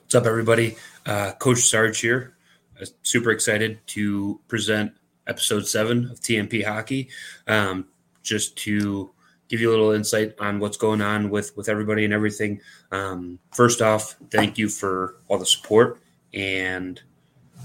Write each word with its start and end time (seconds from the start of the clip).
What's 0.00 0.14
up, 0.14 0.26
everybody? 0.26 0.76
Uh, 1.04 1.32
Coach 1.32 1.58
Sarge 1.58 2.00
here. 2.00 2.34
Uh, 2.80 2.86
super 3.02 3.30
excited 3.30 3.78
to 3.88 4.40
present 4.48 4.92
episode 5.26 5.66
seven 5.66 6.10
of 6.10 6.20
TNP 6.20 6.64
Hockey. 6.64 7.08
Um, 7.46 7.86
just 8.22 8.56
to 8.58 9.10
give 9.48 9.60
you 9.60 9.68
a 9.68 9.72
little 9.72 9.90
insight 9.92 10.34
on 10.40 10.58
what's 10.58 10.76
going 10.76 11.02
on 11.02 11.30
with 11.30 11.56
with 11.56 11.68
everybody 11.68 12.04
and 12.04 12.14
everything. 12.14 12.60
Um, 12.90 13.38
first 13.52 13.82
off, 13.82 14.16
thank 14.30 14.58
you 14.58 14.68
for 14.68 15.16
all 15.28 15.38
the 15.38 15.46
support 15.46 16.00
and 16.32 17.00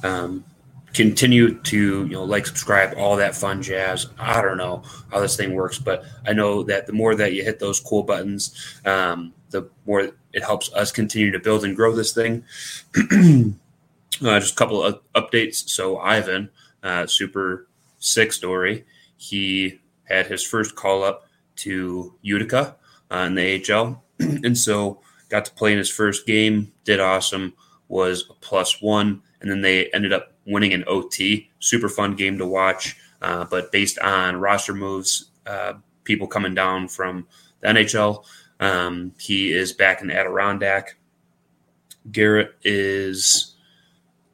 um, 0.03 0.43
continue 0.93 1.59
to 1.61 2.05
you 2.05 2.13
know 2.13 2.23
like 2.23 2.45
subscribe 2.47 2.95
all 2.97 3.15
that 3.17 3.35
fun 3.35 3.61
jazz 3.61 4.07
i 4.17 4.41
don't 4.41 4.57
know 4.57 4.81
how 5.11 5.19
this 5.19 5.35
thing 5.35 5.53
works 5.53 5.77
but 5.77 6.03
i 6.25 6.33
know 6.33 6.63
that 6.63 6.87
the 6.87 6.93
more 6.93 7.13
that 7.13 7.33
you 7.33 7.43
hit 7.43 7.59
those 7.59 7.79
cool 7.79 8.01
buttons 8.01 8.79
um, 8.85 9.31
the 9.51 9.69
more 9.85 10.09
it 10.37 10.43
helps 10.43 10.71
us 10.73 10.91
continue 10.91 11.31
to 11.31 11.39
build 11.39 11.63
and 11.65 11.75
grow 11.75 11.93
this 11.93 12.13
thing 12.13 12.43
uh, 12.95 14.39
just 14.39 14.53
a 14.53 14.55
couple 14.55 14.81
of 14.83 15.01
updates 15.13 15.67
so 15.67 15.97
ivan 15.97 16.49
uh, 16.83 17.05
super 17.05 17.67
sick 17.99 18.31
story 18.31 18.85
he 19.17 19.79
had 20.03 20.27
his 20.27 20.43
first 20.43 20.75
call 20.75 21.03
up 21.03 21.27
to 21.55 22.13
utica 22.21 22.75
uh, 23.11 23.17
in 23.27 23.35
the 23.35 23.71
ahl 23.71 24.03
and 24.19 24.57
so 24.57 25.01
got 25.29 25.43
to 25.43 25.51
play 25.51 25.71
in 25.71 25.77
his 25.77 25.89
first 25.89 26.25
game 26.25 26.71
did 26.85 26.99
awesome 26.99 27.53
was 27.89 28.25
a 28.29 28.33
plus 28.35 28.81
one 28.81 29.21
and 29.41 29.49
then 29.49 29.61
they 29.61 29.87
ended 29.91 30.13
up 30.13 30.33
winning 30.45 30.73
an 30.73 30.83
OT. 30.87 31.49
Super 31.59 31.89
fun 31.89 32.15
game 32.15 32.37
to 32.37 32.45
watch. 32.45 32.97
Uh, 33.21 33.45
but 33.45 33.71
based 33.71 33.99
on 33.99 34.37
roster 34.37 34.73
moves, 34.73 35.31
uh, 35.45 35.73
people 36.03 36.27
coming 36.27 36.55
down 36.55 36.87
from 36.87 37.27
the 37.61 37.67
NHL, 37.67 38.23
um, 38.59 39.13
he 39.19 39.51
is 39.51 39.73
back 39.73 40.01
in 40.01 40.11
Adirondack. 40.11 40.97
Garrett 42.11 42.55
is 42.63 43.55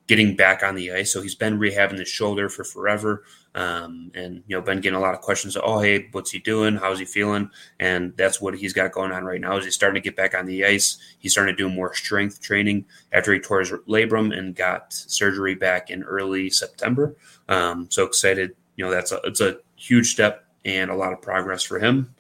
getting 0.08 0.36
back 0.36 0.64
on 0.64 0.76
the 0.76 0.92
ice, 0.92 1.12
so 1.12 1.22
he's 1.22 1.36
been 1.36 1.60
rehabbing 1.60 1.98
his 1.98 2.10
shoulder 2.10 2.50
for 2.50 2.64
forever. 2.64 3.24
Um, 3.56 4.12
and 4.16 4.44
you 4.48 4.56
know, 4.56 4.62
been 4.62 4.82
getting 4.82 4.98
a 4.98 5.02
lot 5.02 5.14
of 5.14 5.22
questions. 5.22 5.56
Oh, 5.62 5.80
hey, 5.80 6.08
what's 6.12 6.32
he 6.32 6.40
doing? 6.40 6.76
How's 6.76 6.98
he 6.98 7.06
feeling? 7.06 7.52
And 7.80 8.16
that's 8.18 8.42
what 8.42 8.58
he's 8.58 8.74
got 8.74 8.92
going 8.92 9.12
on 9.12 9.26
right 9.26 9.40
now. 9.40 9.58
Is 9.58 9.66
he's 9.66 9.76
starting 9.76 10.02
to 10.02 10.08
get 10.08 10.16
back 10.16 10.34
on 10.34 10.48
the 10.48 10.66
ice. 10.66 10.98
He's 11.20 11.34
starting 11.34 11.56
to 11.56 11.64
do 11.64 11.70
more 11.70 11.94
strength 11.94 12.42
training 12.42 12.86
after 13.12 13.32
he 13.32 13.40
tore 13.40 13.60
his 13.60 13.72
labrum 13.88 14.36
and 14.36 14.56
got 14.56 14.92
surgery 14.92 15.54
back 15.54 15.92
in 15.92 16.02
early 16.04 16.50
September. 16.50 17.16
Um, 17.48 17.88
so 17.92 18.06
excited. 18.06 18.56
You 18.76 18.86
know, 18.86 18.92
that's 18.92 19.12
a 19.12 19.20
it's 19.24 19.42
a 19.42 19.58
huge 19.76 20.12
step 20.12 20.46
and 20.66 20.90
a 20.90 20.96
lot 20.96 21.14
of 21.14 21.22
progress 21.22 21.62
for 21.62 21.80
him. 21.80 22.16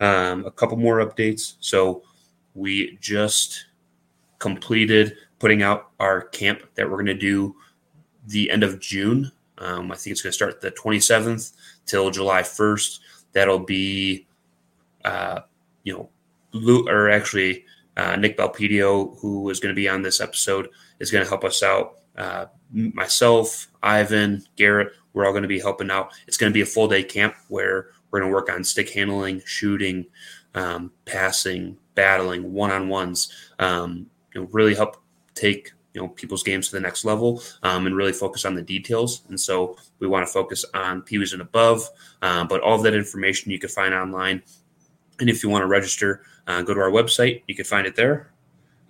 Um, 0.00 0.44
a 0.44 0.50
couple 0.50 0.76
more 0.76 1.04
updates. 1.04 1.54
So 1.60 2.02
we 2.54 2.98
just 3.00 3.66
completed 4.38 5.16
putting 5.38 5.62
out 5.62 5.90
our 6.00 6.22
camp 6.22 6.62
that 6.74 6.88
we're 6.88 6.96
going 6.96 7.06
to 7.06 7.14
do 7.14 7.56
the 8.26 8.50
end 8.50 8.62
of 8.62 8.80
June 8.80 9.30
um, 9.58 9.92
I 9.92 9.96
think 9.96 10.12
it's 10.12 10.22
going 10.22 10.30
to 10.30 10.34
start 10.34 10.60
the 10.60 10.70
27th 10.72 11.52
till 11.86 12.10
July 12.10 12.42
1st. 12.42 13.00
That'll 13.32 13.58
be, 13.58 14.26
uh, 15.04 15.40
you 15.84 15.92
know, 15.92 16.08
Lou, 16.52 16.88
or 16.88 17.10
actually 17.10 17.64
uh, 17.96 18.16
Nic 18.16 18.36
Belpedio, 18.36 19.18
who 19.20 19.48
is 19.50 19.60
going 19.60 19.74
to 19.74 19.80
be 19.80 19.88
on 19.88 20.02
this 20.02 20.20
episode, 20.20 20.68
is 20.98 21.10
going 21.10 21.24
to 21.24 21.28
help 21.28 21.44
us 21.44 21.62
out. 21.62 22.00
Uh, 22.16 22.46
myself, 22.70 23.68
Ivan, 23.82 24.44
Garrett, 24.56 24.92
we're 25.12 25.26
all 25.26 25.32
going 25.32 25.42
to 25.42 25.48
be 25.48 25.60
helping 25.60 25.90
out. 25.90 26.12
It's 26.26 26.36
going 26.36 26.50
to 26.50 26.54
be 26.54 26.62
a 26.62 26.66
full 26.66 26.88
day 26.88 27.02
camp 27.02 27.34
where 27.48 27.88
we're 28.14 28.20
going 28.20 28.30
to 28.30 28.34
work 28.34 28.48
on 28.48 28.62
stick 28.62 28.90
handling, 28.90 29.42
shooting, 29.44 30.06
um, 30.54 30.92
passing, 31.04 31.76
battling, 31.96 32.52
one 32.52 32.70
on 32.70 32.88
ones. 32.88 33.32
Um, 33.58 34.06
you 34.32 34.40
know, 34.40 34.48
really 34.52 34.76
help 34.76 34.98
take 35.34 35.72
you 35.94 36.00
know 36.00 36.06
people's 36.06 36.44
games 36.44 36.68
to 36.68 36.76
the 36.76 36.80
next 36.80 37.04
level 37.04 37.42
um, 37.64 37.86
and 37.88 37.96
really 37.96 38.12
focus 38.12 38.44
on 38.44 38.54
the 38.54 38.62
details. 38.62 39.22
And 39.30 39.40
so 39.40 39.76
we 39.98 40.06
want 40.06 40.24
to 40.24 40.32
focus 40.32 40.64
on 40.74 41.02
peewees 41.02 41.32
and 41.32 41.42
above. 41.42 41.90
Uh, 42.22 42.44
but 42.44 42.60
all 42.60 42.76
of 42.76 42.84
that 42.84 42.94
information 42.94 43.50
you 43.50 43.58
can 43.58 43.68
find 43.68 43.92
online. 43.92 44.44
And 45.18 45.28
if 45.28 45.42
you 45.42 45.48
want 45.48 45.62
to 45.62 45.68
register, 45.68 46.22
uh, 46.46 46.62
go 46.62 46.72
to 46.72 46.80
our 46.80 46.90
website. 46.90 47.42
You 47.48 47.56
can 47.56 47.64
find 47.64 47.84
it 47.84 47.96
there. 47.96 48.30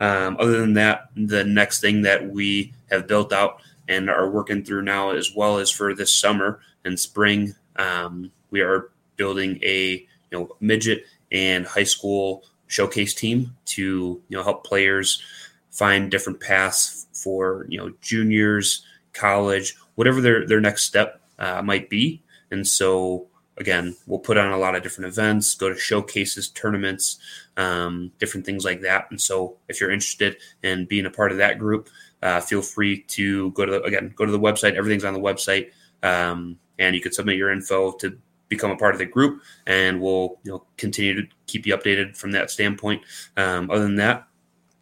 Um, 0.01 0.37
other 0.39 0.61
than 0.61 0.75
that, 0.75 1.09
the 1.17 1.45
next 1.45 1.81
thing 1.81 2.03
that 2.03 2.29
we 2.29 2.75
have 2.91 3.07
built 3.07 3.33
out 3.33 3.63
and 3.89 4.11
are 4.11 4.29
working 4.29 4.63
through 4.63 4.83
now, 4.83 5.13
as 5.13 5.35
well 5.35 5.57
as 5.57 5.71
for 5.71 5.95
this 5.95 6.15
summer 6.15 6.61
and 6.85 7.01
spring, 7.01 7.55
um, 7.77 8.31
we 8.51 8.61
are 8.61 8.91
building 9.17 9.59
a 9.63 10.07
you 10.31 10.39
know 10.39 10.57
midget 10.61 11.05
and 11.33 11.67
high 11.67 11.85
school 11.85 12.45
showcase 12.67 13.15
team 13.15 13.57
to 13.67 14.23
you 14.29 14.37
know 14.37 14.43
help 14.43 14.65
players 14.65 15.23
find 15.71 16.11
different 16.11 16.41
paths 16.41 17.07
for 17.13 17.67
you 17.69 17.79
know 17.79 17.93
juniors, 18.01 18.85
college, 19.13 19.77
whatever 19.97 20.21
their 20.21 20.47
their 20.47 20.61
next 20.61 20.85
step 20.85 21.21
uh, 21.39 21.63
might 21.63 21.91
be. 21.91 22.23
And 22.51 22.67
so 22.67 23.27
again, 23.57 23.97
we'll 24.07 24.19
put 24.19 24.37
on 24.37 24.53
a 24.53 24.59
lot 24.59 24.75
of 24.75 24.83
different 24.83 25.09
events, 25.09 25.55
go 25.55 25.69
to 25.69 25.79
showcases, 25.79 26.49
tournaments, 26.49 27.19
um, 27.57 28.11
different 28.19 28.45
things 28.45 28.65
like 28.65 28.81
that. 28.81 29.07
And 29.11 29.21
so 29.21 29.59
if 29.69 29.81
you're 29.81 29.93
interested 29.93 30.37
in 30.63 30.87
being 30.87 31.07
a 31.07 31.11
part 31.11 31.31
of 31.31 31.39
that 31.39 31.59
group, 31.59 31.89
uh, 32.23 32.41
feel 32.41 32.63
free 32.63 33.03
to 33.03 33.51
go 33.53 33.65
to 33.67 33.73
the, 33.73 33.83
again 33.83 34.13
go 34.17 34.25
to 34.25 34.33
the 34.33 34.41
website. 34.41 34.75
Everything's 34.75 35.05
on 35.05 35.15
the 35.15 35.21
website, 35.21 35.71
um, 36.03 36.59
and 36.79 36.95
you 36.95 37.01
can 37.01 37.13
submit 37.13 37.37
your 37.37 37.51
info 37.51 37.93
to 37.93 38.19
become 38.55 38.71
a 38.71 38.77
part 38.77 38.95
of 38.95 38.99
the 38.99 39.07
group, 39.07 39.43
and 39.67 40.01
we'll 40.01 40.39
you 40.45 40.53
know 40.53 40.65
continue 40.77 41.15
to 41.15 41.29
keep 41.47 41.67
you 41.67 41.77
updated 41.77 42.17
from 42.17 42.33
that 42.33 42.51
standpoint. 42.51 43.03
Um, 43.37 43.71
other 43.71 43.83
than 43.83 43.97
that, 43.97 44.27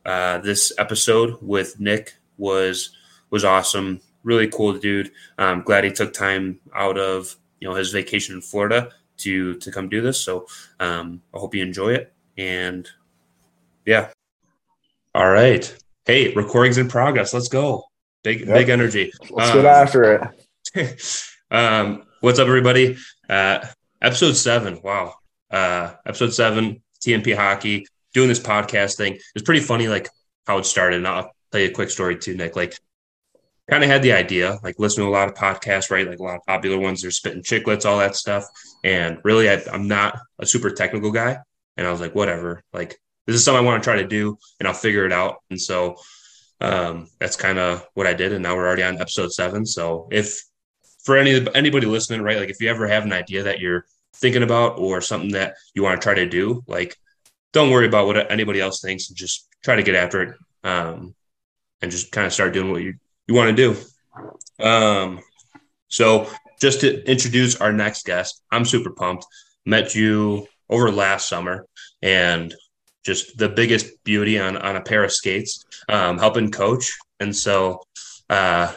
uh, 0.04 0.38
this 0.38 0.72
episode 0.78 1.38
with 1.40 1.78
Nic 1.80 2.14
was 2.38 2.90
was 3.30 3.44
awesome. 3.44 4.00
Really 4.24 4.48
cool 4.48 4.74
dude. 4.74 5.10
I'm 5.38 5.62
glad 5.62 5.84
he 5.84 5.90
took 5.90 6.12
time 6.12 6.60
out 6.74 6.98
of 6.98 7.36
you 7.60 7.68
know 7.68 7.74
his 7.74 7.92
vacation 7.92 8.34
in 8.36 8.42
Florida 8.42 8.90
to 9.18 9.54
to 9.58 9.72
come 9.72 9.88
do 9.88 10.00
this. 10.00 10.20
So 10.20 10.46
um, 10.80 11.22
I 11.34 11.38
hope 11.38 11.54
you 11.54 11.62
enjoy 11.62 11.94
it. 11.94 12.12
And 12.36 12.88
yeah, 13.86 14.10
all 15.14 15.30
right. 15.30 15.74
Hey, 16.04 16.32
recordings 16.34 16.78
in 16.78 16.88
progress. 16.88 17.32
Let's 17.32 17.48
go. 17.48 17.84
Big 18.22 18.40
yep. 18.40 18.48
big 18.48 18.68
energy. 18.68 19.12
Let's 19.30 19.50
um, 19.50 19.56
get 19.56 19.64
after 19.66 20.32
it. 20.74 21.32
um, 21.50 22.04
what's 22.20 22.38
up, 22.38 22.48
everybody? 22.48 22.96
Uh, 23.32 23.66
episode 24.02 24.34
seven. 24.34 24.78
Wow. 24.84 25.14
Uh, 25.50 25.94
episode 26.04 26.34
seven. 26.34 26.82
TNP 27.00 27.34
hockey 27.34 27.86
doing 28.12 28.28
this 28.28 28.38
podcast 28.38 28.98
thing. 28.98 29.18
It's 29.34 29.44
pretty 29.44 29.62
funny, 29.62 29.88
like 29.88 30.10
how 30.46 30.58
it 30.58 30.66
started. 30.66 30.98
And 30.98 31.08
I'll 31.08 31.32
tell 31.50 31.62
you 31.62 31.68
a 31.68 31.72
quick 31.72 31.88
story 31.88 32.18
too, 32.18 32.36
Nic. 32.36 32.56
Like, 32.56 32.78
kind 33.70 33.82
of 33.82 33.88
had 33.88 34.02
the 34.02 34.12
idea, 34.12 34.58
like 34.62 34.78
listening 34.78 35.06
to 35.06 35.10
a 35.10 35.16
lot 35.16 35.28
of 35.28 35.34
podcasts, 35.34 35.90
right? 35.90 36.06
Like 36.06 36.18
a 36.18 36.22
lot 36.22 36.36
of 36.36 36.44
popular 36.46 36.78
ones. 36.78 37.00
They're 37.00 37.10
spitting 37.10 37.42
Chiclets, 37.42 37.86
all 37.86 37.98
that 38.00 38.16
stuff. 38.16 38.44
And 38.84 39.18
really, 39.24 39.48
I, 39.48 39.62
I'm 39.72 39.88
not 39.88 40.18
a 40.38 40.44
super 40.44 40.70
technical 40.70 41.10
guy. 41.10 41.38
And 41.78 41.86
I 41.86 41.90
was 41.90 42.02
like, 42.02 42.14
whatever. 42.14 42.62
Like, 42.74 43.00
this 43.26 43.34
is 43.34 43.44
something 43.44 43.64
I 43.64 43.66
want 43.66 43.82
to 43.82 43.86
try 43.86 43.96
to 43.96 44.06
do, 44.06 44.36
and 44.60 44.68
I'll 44.68 44.74
figure 44.74 45.06
it 45.06 45.12
out. 45.12 45.36
And 45.48 45.58
so 45.58 45.96
um, 46.60 47.08
that's 47.18 47.36
kind 47.36 47.58
of 47.58 47.86
what 47.94 48.06
I 48.06 48.12
did. 48.12 48.34
And 48.34 48.42
now 48.42 48.56
we're 48.56 48.66
already 48.66 48.82
on 48.82 49.00
episode 49.00 49.32
seven. 49.32 49.64
So 49.64 50.08
if 50.12 50.42
for 51.02 51.16
any 51.16 51.46
anybody 51.54 51.86
listening, 51.86 52.22
right, 52.22 52.38
like 52.38 52.50
if 52.50 52.60
you 52.60 52.68
ever 52.70 52.86
have 52.86 53.04
an 53.04 53.12
idea 53.12 53.44
that 53.44 53.60
you're 53.60 53.84
thinking 54.16 54.42
about 54.42 54.78
or 54.78 55.00
something 55.00 55.32
that 55.32 55.54
you 55.74 55.82
want 55.82 56.00
to 56.00 56.04
try 56.04 56.14
to 56.14 56.28
do, 56.28 56.62
like 56.66 56.96
don't 57.52 57.70
worry 57.70 57.86
about 57.86 58.06
what 58.06 58.30
anybody 58.30 58.60
else 58.60 58.80
thinks 58.80 59.08
and 59.08 59.16
just 59.16 59.46
try 59.62 59.76
to 59.76 59.82
get 59.82 59.94
after 59.94 60.22
it 60.22 60.36
um, 60.64 61.14
and 61.80 61.90
just 61.90 62.12
kind 62.12 62.26
of 62.26 62.32
start 62.32 62.52
doing 62.52 62.70
what 62.70 62.82
you, 62.82 62.94
you 63.26 63.34
want 63.34 63.54
to 63.54 63.74
do. 63.74 64.64
Um, 64.64 65.20
so, 65.88 66.30
just 66.60 66.80
to 66.80 67.04
introduce 67.10 67.60
our 67.60 67.72
next 67.72 68.06
guest, 68.06 68.42
I'm 68.50 68.64
super 68.64 68.90
pumped. 68.90 69.26
Met 69.66 69.94
you 69.94 70.46
over 70.70 70.90
last 70.90 71.28
summer 71.28 71.66
and 72.02 72.54
just 73.04 73.36
the 73.36 73.48
biggest 73.48 74.02
beauty 74.04 74.38
on, 74.38 74.56
on 74.56 74.76
a 74.76 74.80
pair 74.80 75.04
of 75.04 75.12
skates, 75.12 75.64
um, 75.88 76.18
helping 76.18 76.50
coach. 76.50 76.96
And 77.20 77.34
so, 77.34 77.82
uh, 78.30 78.72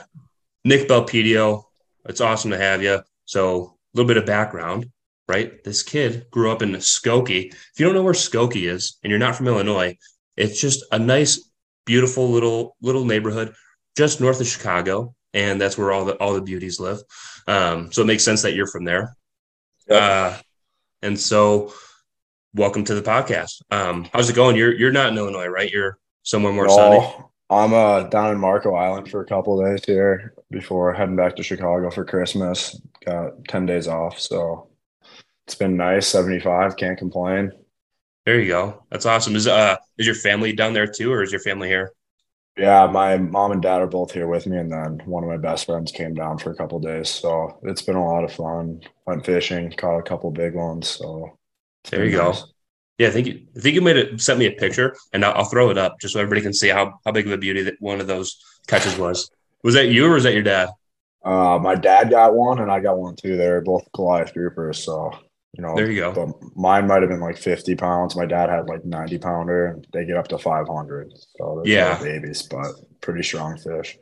Nic 0.63 0.87
Belpedio, 0.87 1.63
it's 2.05 2.21
awesome 2.21 2.51
to 2.51 2.57
have 2.57 2.81
you. 2.81 3.01
So, 3.25 3.77
a 3.93 3.97
little 3.97 4.07
bit 4.07 4.17
of 4.17 4.25
background 4.25 4.89
right? 5.27 5.63
This 5.63 5.83
kid 5.83 6.27
grew 6.31 6.51
up 6.51 6.61
in 6.61 6.71
Skokie. 6.73 7.47
If 7.47 7.73
you 7.77 7.85
don't 7.85 7.95
know 7.95 8.03
where 8.03 8.13
Skokie 8.13 8.69
is 8.69 8.97
and 9.03 9.09
you're 9.09 9.19
not 9.19 9.35
from 9.35 9.47
Illinois, 9.47 9.97
it's 10.37 10.59
just 10.59 10.83
a 10.91 10.99
nice, 10.99 11.49
beautiful 11.85 12.29
little 12.29 12.75
little 12.81 13.05
neighborhood 13.05 13.53
just 13.97 14.19
north 14.19 14.41
of 14.41 14.47
Chicago, 14.47 15.15
and 15.33 15.59
that's 15.59 15.77
where 15.77 15.91
all 15.91 16.05
the 16.05 16.15
all 16.15 16.33
the 16.33 16.41
beauties 16.41 16.79
live. 16.79 16.99
Um, 17.47 17.91
so 17.91 18.01
it 18.01 18.05
makes 18.05 18.23
sense 18.23 18.41
that 18.41 18.53
you're 18.53 18.67
from 18.67 18.85
there. 18.85 19.15
Yep. 19.87 20.01
Uh, 20.01 20.37
and 21.01 21.19
so, 21.19 21.73
welcome 22.53 22.83
to 22.85 22.95
the 22.95 23.01
podcast. 23.01 23.61
Um, 23.71 24.07
how's 24.11 24.29
it 24.29 24.35
going? 24.35 24.55
You're 24.55 24.73
you're 24.73 24.91
not 24.91 25.09
in 25.09 25.17
Illinois, 25.17 25.47
right? 25.47 25.71
You're 25.71 25.97
somewhere 26.23 26.53
more 26.53 26.67
no, 26.67 26.75
sunny. 26.75 27.25
I'm 27.49 27.73
uh, 27.73 28.03
down 28.03 28.31
in 28.31 28.39
Marco 28.39 28.73
Island 28.73 29.09
for 29.09 29.21
a 29.21 29.25
couple 29.25 29.63
days 29.63 29.83
here 29.85 30.33
before 30.49 30.93
heading 30.93 31.15
back 31.15 31.35
to 31.35 31.43
Chicago 31.43 31.91
for 31.91 32.03
Christmas. 32.03 32.79
Got 33.05 33.45
ten 33.47 33.65
days 33.65 33.87
off, 33.87 34.19
so 34.19 34.69
it's 35.45 35.55
been 35.55 35.77
nice. 35.77 36.07
75, 36.07 36.75
can't 36.75 36.97
complain. 36.97 37.51
There 38.25 38.39
you 38.39 38.47
go. 38.47 38.83
That's 38.89 39.05
awesome. 39.05 39.35
Is 39.35 39.45
uh 39.47 39.77
is 39.99 40.07
your 40.07 40.15
family 40.15 40.53
down 40.53 40.73
there 40.73 40.87
too, 40.87 41.11
or 41.11 41.21
is 41.21 41.31
your 41.31 41.41
family 41.41 41.67
here? 41.67 41.91
Yeah, 42.57 42.87
my 42.87 43.17
mom 43.17 43.51
and 43.51 43.61
dad 43.61 43.81
are 43.81 43.87
both 43.87 44.11
here 44.11 44.27
with 44.27 44.47
me, 44.47 44.57
and 44.57 44.71
then 44.71 45.01
one 45.05 45.23
of 45.23 45.29
my 45.29 45.37
best 45.37 45.65
friends 45.65 45.91
came 45.91 46.13
down 46.15 46.37
for 46.37 46.51
a 46.51 46.55
couple 46.55 46.79
days. 46.79 47.09
So 47.09 47.59
it's 47.63 47.81
been 47.81 47.97
a 47.97 48.03
lot 48.05 48.23
of 48.23 48.33
fun. 48.33 48.81
Went 49.05 49.25
fishing, 49.25 49.71
caught 49.71 49.99
a 49.99 50.03
couple 50.03 50.31
big 50.31 50.55
ones. 50.55 50.87
So 50.87 51.37
there 51.91 52.05
you 52.05 52.17
nice. 52.17 52.41
go. 52.41 52.47
Yeah, 52.97 53.09
I 53.09 53.11
think 53.11 53.27
you, 53.27 53.45
I 53.55 53.59
think 53.59 53.75
you 53.75 53.81
made 53.81 53.97
it. 53.97 54.21
Sent 54.21 54.39
me 54.39 54.45
a 54.45 54.51
picture, 54.51 54.95
and 55.11 55.25
I'll, 55.25 55.33
I'll, 55.33 55.45
throw 55.45 55.69
it 55.69 55.77
up 55.77 55.99
just 55.99 56.13
so 56.13 56.19
everybody 56.19 56.41
can 56.41 56.53
see 56.53 56.69
how 56.69 56.99
how 57.05 57.11
big 57.11 57.25
of 57.25 57.33
a 57.33 57.37
beauty 57.37 57.61
that 57.63 57.75
one 57.79 57.99
of 57.99 58.07
those 58.07 58.37
catches 58.67 58.97
was. 58.97 59.29
Was 59.63 59.73
that 59.73 59.87
you 59.87 60.05
or 60.05 60.13
was 60.13 60.23
that 60.23 60.33
your 60.33 60.43
dad? 60.43 60.69
Uh, 61.23 61.59
my 61.61 61.75
dad 61.75 62.09
got 62.09 62.35
one, 62.35 62.59
and 62.59 62.71
I 62.71 62.79
got 62.79 62.97
one 62.97 63.15
too. 63.15 63.35
They're 63.35 63.61
both 63.61 63.83
Goliath 63.93 64.33
groupers, 64.33 64.75
so 64.75 65.11
you 65.53 65.63
know. 65.63 65.75
There 65.75 65.91
you 65.91 65.99
go. 65.99 66.13
But 66.13 66.55
mine 66.55 66.87
might 66.87 67.01
have 67.01 67.09
been 67.09 67.19
like 67.19 67.37
fifty 67.37 67.75
pounds. 67.75 68.15
My 68.15 68.25
dad 68.25 68.49
had 68.49 68.69
like 68.69 68.85
ninety 68.85 69.17
pounder, 69.17 69.67
and 69.67 69.87
they 69.91 70.05
get 70.05 70.17
up 70.17 70.29
to 70.29 70.37
five 70.37 70.67
hundred. 70.67 71.11
So 71.37 71.63
yeah, 71.65 72.01
babies, 72.01 72.43
but 72.43 72.67
pretty 73.01 73.23
strong 73.23 73.57
fish. 73.57 73.97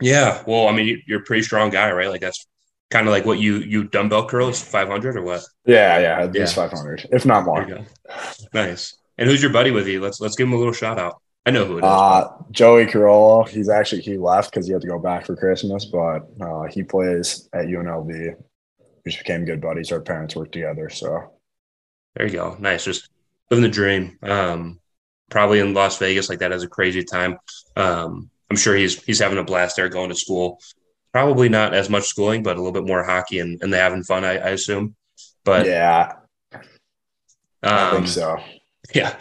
Yeah, 0.00 0.44
well, 0.46 0.68
I 0.68 0.72
mean, 0.72 1.02
you're 1.08 1.20
a 1.20 1.24
pretty 1.24 1.42
strong 1.42 1.70
guy, 1.70 1.90
right? 1.90 2.08
Like 2.08 2.20
that's 2.20 2.46
kind 2.90 3.06
of 3.06 3.12
like 3.12 3.24
what 3.24 3.38
you 3.38 3.56
you 3.56 3.84
dumbbell 3.84 4.28
curls 4.28 4.62
500 4.62 5.16
or 5.16 5.22
what? 5.22 5.42
Yeah, 5.66 5.98
yeah, 5.98 6.20
at 6.20 6.32
least 6.32 6.56
yeah. 6.56 6.68
500, 6.68 7.08
if 7.12 7.26
not 7.26 7.44
more. 7.44 7.66
Nice. 8.54 8.96
And 9.18 9.28
who's 9.28 9.42
your 9.42 9.52
buddy 9.52 9.70
with 9.70 9.88
you? 9.88 10.00
Let's 10.00 10.20
let's 10.20 10.36
give 10.36 10.46
him 10.46 10.54
a 10.54 10.58
little 10.58 10.72
shout 10.72 10.98
out. 10.98 11.20
I 11.44 11.50
know 11.50 11.64
who 11.64 11.78
it 11.78 11.78
is. 11.78 11.84
Uh, 11.84 12.28
Joey 12.50 12.86
Corolla. 12.86 13.48
He's 13.48 13.68
actually 13.68 14.02
he 14.02 14.16
left 14.16 14.50
because 14.50 14.66
he 14.66 14.72
had 14.72 14.82
to 14.82 14.88
go 14.88 14.98
back 14.98 15.26
for 15.26 15.34
Christmas, 15.34 15.86
but 15.86 16.28
uh, 16.40 16.64
he 16.64 16.82
plays 16.82 17.48
at 17.52 17.66
UNLV. 17.66 18.08
We 18.08 19.10
just 19.10 19.18
became 19.18 19.44
good 19.44 19.60
buddies. 19.60 19.90
Our 19.90 20.00
parents 20.00 20.36
work 20.36 20.52
together, 20.52 20.88
so 20.88 21.32
there 22.14 22.26
you 22.26 22.32
go. 22.32 22.56
Nice, 22.58 22.84
just 22.84 23.08
living 23.50 23.62
the 23.62 23.68
dream. 23.68 24.18
Um, 24.22 24.80
probably 25.30 25.60
in 25.60 25.74
Las 25.74 25.98
Vegas, 25.98 26.28
like 26.28 26.40
that 26.40 26.52
has 26.52 26.62
a 26.62 26.68
crazy 26.68 27.02
time. 27.02 27.38
Um, 27.76 28.30
I'm 28.50 28.56
sure 28.56 28.76
he's 28.76 29.02
he's 29.04 29.18
having 29.18 29.38
a 29.38 29.44
blast 29.44 29.76
there, 29.76 29.88
going 29.88 30.10
to 30.10 30.14
school. 30.14 30.60
Probably 31.12 31.48
not 31.48 31.74
as 31.74 31.88
much 31.88 32.04
schooling, 32.04 32.42
but 32.42 32.56
a 32.56 32.60
little 32.60 32.72
bit 32.72 32.86
more 32.86 33.02
hockey, 33.02 33.38
and, 33.38 33.62
and 33.62 33.72
they're 33.72 33.82
having 33.82 34.04
fun. 34.04 34.24
I, 34.24 34.38
I 34.38 34.48
assume. 34.50 34.94
But 35.44 35.66
yeah, 35.66 36.12
I 37.62 37.90
think 37.90 38.02
um, 38.02 38.06
so. 38.06 38.38
Yeah. 38.94 39.16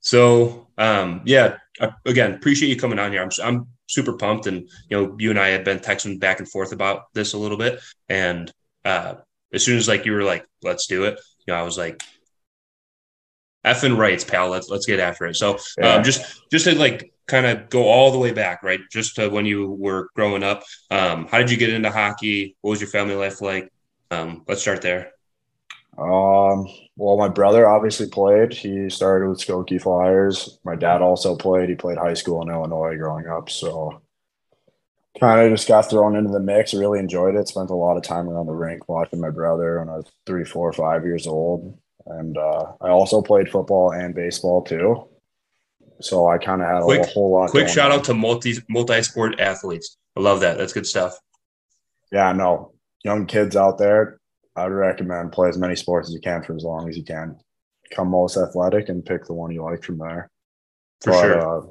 So 0.00 0.68
um, 0.78 1.22
yeah, 1.24 1.58
again, 2.04 2.34
appreciate 2.34 2.68
you 2.68 2.76
coming 2.76 2.98
on 2.98 3.12
here. 3.12 3.22
I'm 3.22 3.30
I'm 3.42 3.66
super 3.86 4.14
pumped, 4.14 4.46
and 4.46 4.68
you 4.88 4.96
know, 4.96 5.16
you 5.18 5.30
and 5.30 5.38
I 5.38 5.48
had 5.48 5.64
been 5.64 5.78
texting 5.78 6.18
back 6.18 6.38
and 6.38 6.48
forth 6.48 6.72
about 6.72 7.12
this 7.12 7.34
a 7.34 7.38
little 7.38 7.58
bit, 7.58 7.80
and 8.08 8.50
uh, 8.84 9.14
as 9.52 9.64
soon 9.64 9.76
as 9.76 9.88
like 9.88 10.06
you 10.06 10.12
were 10.12 10.22
like, 10.22 10.46
let's 10.62 10.86
do 10.86 11.04
it, 11.04 11.20
you 11.46 11.52
know, 11.52 11.58
I 11.58 11.62
was 11.62 11.78
like, 11.78 12.02
effing 13.64 13.96
rights, 13.96 14.24
pal. 14.24 14.48
Let's 14.48 14.68
let's 14.68 14.86
get 14.86 15.00
after 15.00 15.26
it. 15.26 15.36
So 15.36 15.54
um, 15.54 15.58
yeah. 15.78 15.94
um, 15.94 16.04
just 16.04 16.42
just 16.50 16.64
to 16.66 16.78
like 16.78 17.12
kind 17.26 17.46
of 17.46 17.68
go 17.68 17.84
all 17.84 18.12
the 18.12 18.18
way 18.18 18.32
back, 18.32 18.62
right? 18.62 18.80
Just 18.90 19.16
to 19.16 19.28
when 19.28 19.46
you 19.46 19.70
were 19.70 20.08
growing 20.14 20.42
up. 20.42 20.62
Um, 20.90 21.26
how 21.26 21.38
did 21.38 21.50
you 21.50 21.56
get 21.56 21.70
into 21.70 21.90
hockey? 21.90 22.56
What 22.60 22.70
was 22.70 22.80
your 22.80 22.90
family 22.90 23.14
life 23.14 23.40
like? 23.40 23.70
Um, 24.10 24.44
let's 24.46 24.60
start 24.60 24.82
there. 24.82 25.12
Um, 25.98 26.66
well, 26.96 27.16
my 27.16 27.28
brother 27.28 27.68
obviously 27.68 28.08
played. 28.08 28.52
He 28.52 28.90
started 28.90 29.28
with 29.28 29.40
Skokie 29.40 29.80
Flyers. 29.80 30.58
My 30.64 30.76
dad 30.76 31.02
also 31.02 31.36
played. 31.36 31.68
He 31.68 31.74
played 31.74 31.98
high 31.98 32.14
school 32.14 32.42
in 32.42 32.50
Illinois 32.50 32.96
growing 32.96 33.26
up. 33.26 33.50
So 33.50 34.02
kind 35.18 35.40
of 35.40 35.52
just 35.52 35.68
got 35.68 35.88
thrown 35.88 36.16
into 36.16 36.30
the 36.30 36.40
mix. 36.40 36.74
Really 36.74 36.98
enjoyed 36.98 37.34
it. 37.34 37.48
Spent 37.48 37.70
a 37.70 37.74
lot 37.74 37.96
of 37.96 38.02
time 38.02 38.28
around 38.28 38.46
the 38.46 38.52
rink 38.52 38.88
watching 38.88 39.20
my 39.20 39.30
brother 39.30 39.78
when 39.78 39.88
I 39.88 39.96
was 39.96 40.10
three, 40.26 40.44
four, 40.44 40.72
five 40.72 41.04
years 41.04 41.26
old. 41.26 41.78
And 42.06 42.36
uh, 42.36 42.72
I 42.80 42.90
also 42.90 43.22
played 43.22 43.50
football 43.50 43.92
and 43.92 44.14
baseball 44.14 44.62
too. 44.62 45.08
So 46.00 46.28
I 46.28 46.38
kind 46.38 46.62
of 46.62 46.68
had 46.68 46.78
a 46.78 46.82
quick, 46.82 47.06
whole 47.06 47.32
lot. 47.32 47.50
Quick 47.50 47.68
shout 47.68 47.90
on. 47.90 47.98
out 47.98 48.04
to 48.04 48.14
multi 48.14 48.56
multi 48.68 49.02
sport 49.02 49.40
athletes. 49.40 49.96
I 50.16 50.20
love 50.20 50.40
that. 50.40 50.58
That's 50.58 50.72
good 50.72 50.86
stuff. 50.86 51.18
Yeah, 52.12 52.32
no, 52.32 52.72
young 53.04 53.26
kids 53.26 53.56
out 53.56 53.78
there, 53.78 54.20
I'd 54.54 54.66
recommend 54.66 55.32
play 55.32 55.48
as 55.48 55.58
many 55.58 55.76
sports 55.76 56.08
as 56.08 56.14
you 56.14 56.20
can 56.20 56.42
for 56.42 56.54
as 56.54 56.64
long 56.64 56.88
as 56.88 56.96
you 56.96 57.04
can. 57.04 57.36
Become 57.88 58.08
most 58.08 58.36
athletic 58.36 58.88
and 58.88 59.04
pick 59.04 59.24
the 59.24 59.32
one 59.32 59.50
you 59.50 59.62
like 59.62 59.82
from 59.82 59.98
there. 59.98 60.30
For 61.02 61.12
but, 61.12 61.20
sure. 61.20 61.40
Uh, 61.40 61.66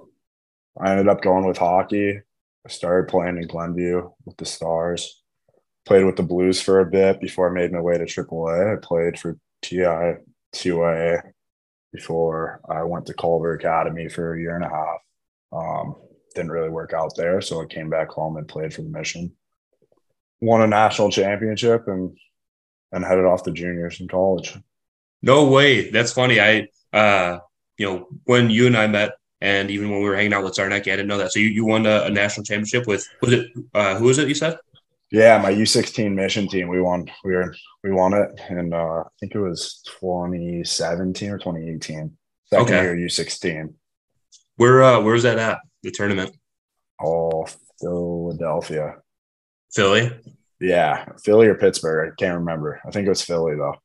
I 0.79 0.91
ended 0.91 1.07
up 1.07 1.21
going 1.21 1.45
with 1.45 1.57
hockey. 1.57 2.19
I 2.65 2.69
started 2.69 3.09
playing 3.09 3.37
in 3.37 3.47
Glenview 3.47 4.09
with 4.25 4.37
the 4.37 4.45
Stars. 4.45 5.21
Played 5.85 6.05
with 6.05 6.15
the 6.15 6.23
Blues 6.23 6.61
for 6.61 6.79
a 6.79 6.85
bit 6.85 7.21
before 7.21 7.49
I 7.49 7.53
made 7.53 7.71
my 7.71 7.79
way 7.79 7.97
to 7.97 8.05
AAA. 8.05 8.73
I 8.73 8.79
played 8.81 9.19
for 9.19 9.37
TI, 9.61 10.15
CYA 10.53 11.21
before 11.95 12.61
I 12.69 12.83
went 12.83 13.05
to 13.07 13.13
Culver 13.13 13.53
Academy 13.53 14.09
for 14.09 14.33
a 14.33 14.39
year 14.39 14.55
and 14.55 14.65
a 14.65 14.69
half. 14.69 14.97
Um, 15.51 15.95
didn't 16.35 16.51
really 16.51 16.69
work 16.69 16.93
out 16.93 17.15
there, 17.15 17.39
so 17.41 17.61
I 17.61 17.65
came 17.65 17.89
back 17.89 18.09
home 18.09 18.35
and 18.37 18.47
played 18.47 18.73
for 18.73 18.81
the 18.81 18.89
Mission. 18.89 19.33
Won 20.41 20.61
a 20.61 20.67
national 20.67 21.11
championship 21.11 21.87
and 21.87 22.17
and 22.91 23.03
headed 23.03 23.25
off 23.25 23.43
to 23.43 23.51
juniors 23.51 23.99
in 23.99 24.07
college. 24.07 24.57
No 25.21 25.47
way. 25.49 25.89
That's 25.89 26.11
funny. 26.11 26.39
I, 26.39 26.67
uh, 26.93 27.39
you 27.77 27.85
know, 27.87 28.07
when 28.25 28.49
you 28.49 28.67
and 28.67 28.77
I 28.77 28.87
met, 28.87 29.13
and 29.41 29.71
even 29.71 29.89
when 29.89 29.99
we 29.99 30.09
were 30.09 30.15
hanging 30.15 30.33
out 30.33 30.43
with 30.43 30.55
Zarnecki, 30.55 30.91
I 30.91 30.95
didn't 30.97 31.07
know 31.07 31.17
that. 31.17 31.31
So 31.31 31.39
you, 31.39 31.47
you 31.47 31.65
won 31.65 31.85
a, 31.85 32.03
a 32.03 32.09
national 32.09 32.45
championship 32.45 32.87
with 32.87 33.07
was 33.21 33.33
it 33.33 33.47
uh, 33.73 33.95
who 33.97 34.05
was 34.05 34.17
it? 34.17 34.27
You 34.27 34.35
said? 34.35 34.57
Yeah, 35.15 35.37
my 35.37 35.53
U16 35.53 36.13
mission 36.13 36.45
team. 36.49 36.67
We 36.67 36.81
won. 36.81 37.09
We 37.23 37.35
were 37.35 37.55
we 37.85 37.91
won 37.93 38.13
it, 38.13 38.37
and 38.49 38.73
uh, 38.73 38.99
I 38.99 39.09
think 39.21 39.33
it 39.33 39.39
was 39.39 39.81
2017 40.01 41.31
or 41.31 41.37
2018. 41.37 42.11
Second 42.47 42.65
okay. 42.65 42.81
year 42.81 42.97
U16. 42.97 43.73
Where 44.57 44.83
uh, 44.83 44.99
where's 44.99 45.23
that 45.23 45.39
at? 45.39 45.59
The 45.83 45.91
tournament? 45.91 46.35
Oh, 47.01 47.47
Philadelphia. 47.79 48.95
Philly. 49.73 50.11
Yeah, 50.59 51.05
Philly 51.23 51.47
or 51.47 51.55
Pittsburgh. 51.55 52.11
I 52.11 52.15
can't 52.21 52.39
remember. 52.39 52.81
I 52.85 52.91
think 52.91 53.05
it 53.05 53.09
was 53.09 53.21
Philly 53.21 53.55
though. 53.55 53.75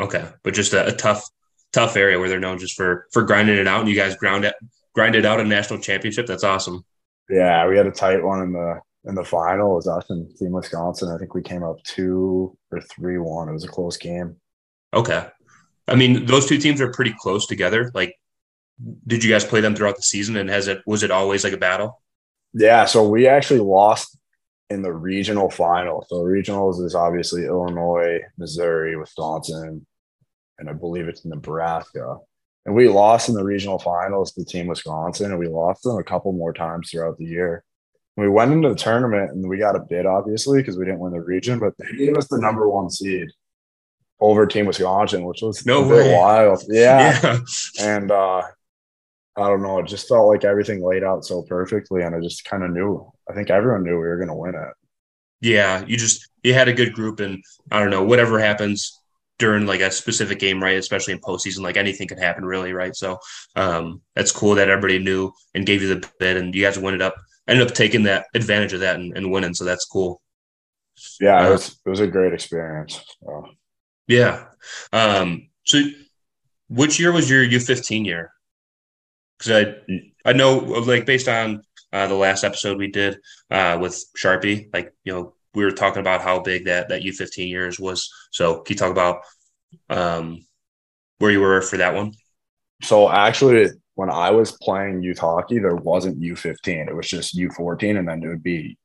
Okay, 0.00 0.28
but 0.42 0.54
just 0.54 0.72
a, 0.72 0.88
a 0.88 0.92
tough, 0.92 1.24
tough 1.72 1.94
area 1.94 2.18
where 2.18 2.28
they're 2.28 2.40
known 2.40 2.58
just 2.58 2.74
for 2.74 3.06
for 3.12 3.22
grinding 3.22 3.58
it 3.58 3.68
out, 3.68 3.78
and 3.78 3.88
you 3.88 3.94
guys 3.94 4.16
ground 4.16 4.44
it, 4.44 4.56
grinded 4.96 5.24
out 5.24 5.38
a 5.38 5.44
national 5.44 5.78
championship. 5.78 6.26
That's 6.26 6.42
awesome. 6.42 6.84
Yeah, 7.28 7.68
we 7.68 7.76
had 7.76 7.86
a 7.86 7.92
tight 7.92 8.24
one 8.24 8.42
in 8.42 8.52
the 8.54 8.80
in 9.04 9.14
the 9.14 9.24
final. 9.24 9.74
Was 9.74 9.88
us 9.88 10.08
and 10.10 10.34
Team 10.36 10.52
Wisconsin. 10.52 11.12
I 11.12 11.18
think 11.18 11.34
we 11.34 11.42
came 11.42 11.62
up 11.62 11.82
two 11.84 12.56
or 12.70 12.80
three 12.80 13.18
one. 13.18 13.48
It 13.48 13.52
was 13.52 13.64
a 13.64 13.68
close 13.68 13.96
game. 13.96 14.36
Okay, 14.92 15.26
I 15.88 15.94
mean 15.94 16.26
those 16.26 16.46
two 16.46 16.58
teams 16.58 16.80
are 16.80 16.92
pretty 16.92 17.14
close 17.18 17.46
together. 17.46 17.90
Like, 17.94 18.14
did 19.06 19.24
you 19.24 19.30
guys 19.30 19.44
play 19.44 19.60
them 19.60 19.74
throughout 19.74 19.96
the 19.96 20.02
season? 20.02 20.36
And 20.36 20.50
has 20.50 20.68
it 20.68 20.82
was 20.86 21.02
it 21.02 21.10
always 21.10 21.44
like 21.44 21.52
a 21.52 21.58
battle? 21.58 22.02
Yeah, 22.52 22.84
so 22.84 23.08
we 23.08 23.26
actually 23.28 23.60
lost 23.60 24.18
in 24.70 24.82
the 24.82 24.92
regional 24.92 25.50
final. 25.50 26.04
So 26.08 26.16
regionals 26.16 26.84
is 26.84 26.94
obviously 26.94 27.44
Illinois, 27.44 28.20
Missouri, 28.38 28.96
Wisconsin, 28.96 29.86
and 30.58 30.68
I 30.68 30.72
believe 30.72 31.08
it's 31.08 31.24
Nebraska. 31.24 32.18
And 32.66 32.74
we 32.74 32.88
lost 32.88 33.28
in 33.28 33.34
the 33.34 33.44
regional 33.44 33.78
finals 33.78 34.32
to 34.32 34.44
Team 34.44 34.66
Wisconsin, 34.66 35.30
and 35.30 35.38
we 35.38 35.48
lost 35.48 35.82
them 35.82 35.96
a 35.96 36.04
couple 36.04 36.32
more 36.32 36.52
times 36.52 36.90
throughout 36.90 37.18
the 37.18 37.24
year. 37.24 37.64
We 38.16 38.28
went 38.28 38.52
into 38.52 38.68
the 38.68 38.74
tournament 38.74 39.32
and 39.32 39.48
we 39.48 39.58
got 39.58 39.76
a 39.76 39.80
bid, 39.80 40.06
obviously, 40.06 40.58
because 40.58 40.76
we 40.76 40.84
didn't 40.84 41.00
win 41.00 41.12
the 41.12 41.20
region, 41.20 41.58
but 41.58 41.74
they 41.78 41.96
gave 41.96 42.16
us 42.16 42.28
the 42.28 42.38
number 42.38 42.68
one 42.68 42.90
seed 42.90 43.28
over 44.20 44.46
Team 44.46 44.66
Wisconsin, 44.66 45.24
which 45.24 45.42
was 45.42 45.64
no 45.64 45.86
way. 45.86 46.14
wild. 46.14 46.62
Yeah. 46.68 47.18
yeah. 47.22 47.38
And 47.80 48.10
uh, 48.10 48.42
I 49.36 49.48
don't 49.48 49.62
know. 49.62 49.78
It 49.78 49.86
just 49.86 50.08
felt 50.08 50.28
like 50.28 50.44
everything 50.44 50.82
laid 50.82 51.02
out 51.04 51.24
so 51.24 51.42
perfectly, 51.42 52.02
and 52.02 52.14
I 52.14 52.20
just 52.20 52.44
kind 52.44 52.62
of 52.62 52.70
knew. 52.70 53.10
I 53.28 53.32
think 53.32 53.50
everyone 53.50 53.84
knew 53.84 53.92
we 53.92 54.08
were 54.08 54.16
going 54.16 54.28
to 54.28 54.34
win 54.34 54.54
it. 54.54 54.74
Yeah, 55.40 55.84
you 55.86 55.96
just 55.96 56.28
you 56.42 56.52
had 56.52 56.68
a 56.68 56.74
good 56.74 56.92
group, 56.92 57.20
and 57.20 57.42
I 57.70 57.80
don't 57.80 57.90
know 57.90 58.04
whatever 58.04 58.38
happens 58.38 59.00
during 59.38 59.66
like 59.66 59.80
a 59.80 59.90
specific 59.90 60.38
game, 60.38 60.62
right? 60.62 60.76
Especially 60.76 61.14
in 61.14 61.20
postseason, 61.20 61.60
like 61.60 61.78
anything 61.78 62.06
can 62.06 62.18
happen, 62.18 62.44
really, 62.44 62.74
right? 62.74 62.94
So 62.94 63.18
um, 63.56 64.02
that's 64.14 64.32
cool 64.32 64.56
that 64.56 64.68
everybody 64.68 64.98
knew 64.98 65.32
and 65.54 65.64
gave 65.64 65.80
you 65.80 65.88
the 65.88 66.06
bid, 66.18 66.36
and 66.36 66.54
you 66.54 66.62
guys 66.62 66.78
went 66.78 66.96
it 66.96 67.02
up, 67.02 67.14
ended 67.50 67.66
up 67.66 67.74
taking 67.74 68.04
that 68.04 68.26
advantage 68.34 68.72
of 68.72 68.80
that 68.80 68.96
and, 68.96 69.16
and 69.16 69.30
winning. 69.30 69.54
So 69.54 69.64
that's 69.64 69.84
cool. 69.84 70.22
Yeah, 71.20 71.40
uh, 71.40 71.48
it 71.48 71.50
was 71.50 71.80
it 71.84 71.90
was 71.90 72.00
a 72.00 72.06
great 72.06 72.32
experience. 72.32 73.02
So. 73.22 73.46
Yeah. 74.06 74.44
Um, 74.92 75.48
so, 75.64 75.82
which 76.68 76.98
year 76.98 77.12
was 77.12 77.30
your 77.30 77.42
U 77.42 77.60
fifteen 77.60 78.04
year? 78.04 78.32
because 79.40 79.66
I 79.66 80.28
I 80.28 80.32
know 80.32 80.58
like 80.58 81.06
based 81.06 81.28
on 81.28 81.62
uh, 81.92 82.06
the 82.06 82.14
last 82.14 82.44
episode 82.44 82.78
we 82.78 82.88
did 82.88 83.18
uh, 83.50 83.78
with 83.80 84.04
Sharpie, 84.16 84.72
like 84.72 84.94
you 85.04 85.12
know 85.12 85.34
we 85.54 85.64
were 85.64 85.72
talking 85.72 86.00
about 86.00 86.20
how 86.20 86.40
big 86.40 86.66
that 86.66 86.88
that 86.90 87.02
U 87.02 87.12
fifteen 87.12 87.48
years 87.48 87.80
was. 87.80 88.12
So 88.30 88.60
can 88.60 88.74
you 88.74 88.78
talk 88.78 88.92
about 88.92 89.22
um, 89.88 90.44
where 91.18 91.30
you 91.30 91.40
were 91.40 91.62
for 91.62 91.78
that 91.78 91.94
one? 91.94 92.12
So 92.82 93.06
I 93.06 93.28
actually, 93.28 93.68
when 94.00 94.08
I 94.08 94.30
was 94.30 94.52
playing 94.52 95.02
youth 95.02 95.18
hockey, 95.18 95.58
there 95.58 95.76
wasn't 95.76 96.22
U 96.22 96.34
fifteen. 96.34 96.88
It 96.88 96.96
was 96.96 97.06
just 97.06 97.34
U 97.34 97.50
fourteen, 97.50 97.98
and 97.98 98.08
then 98.08 98.22
it 98.22 98.28
would 98.28 98.42
be. 98.42 98.78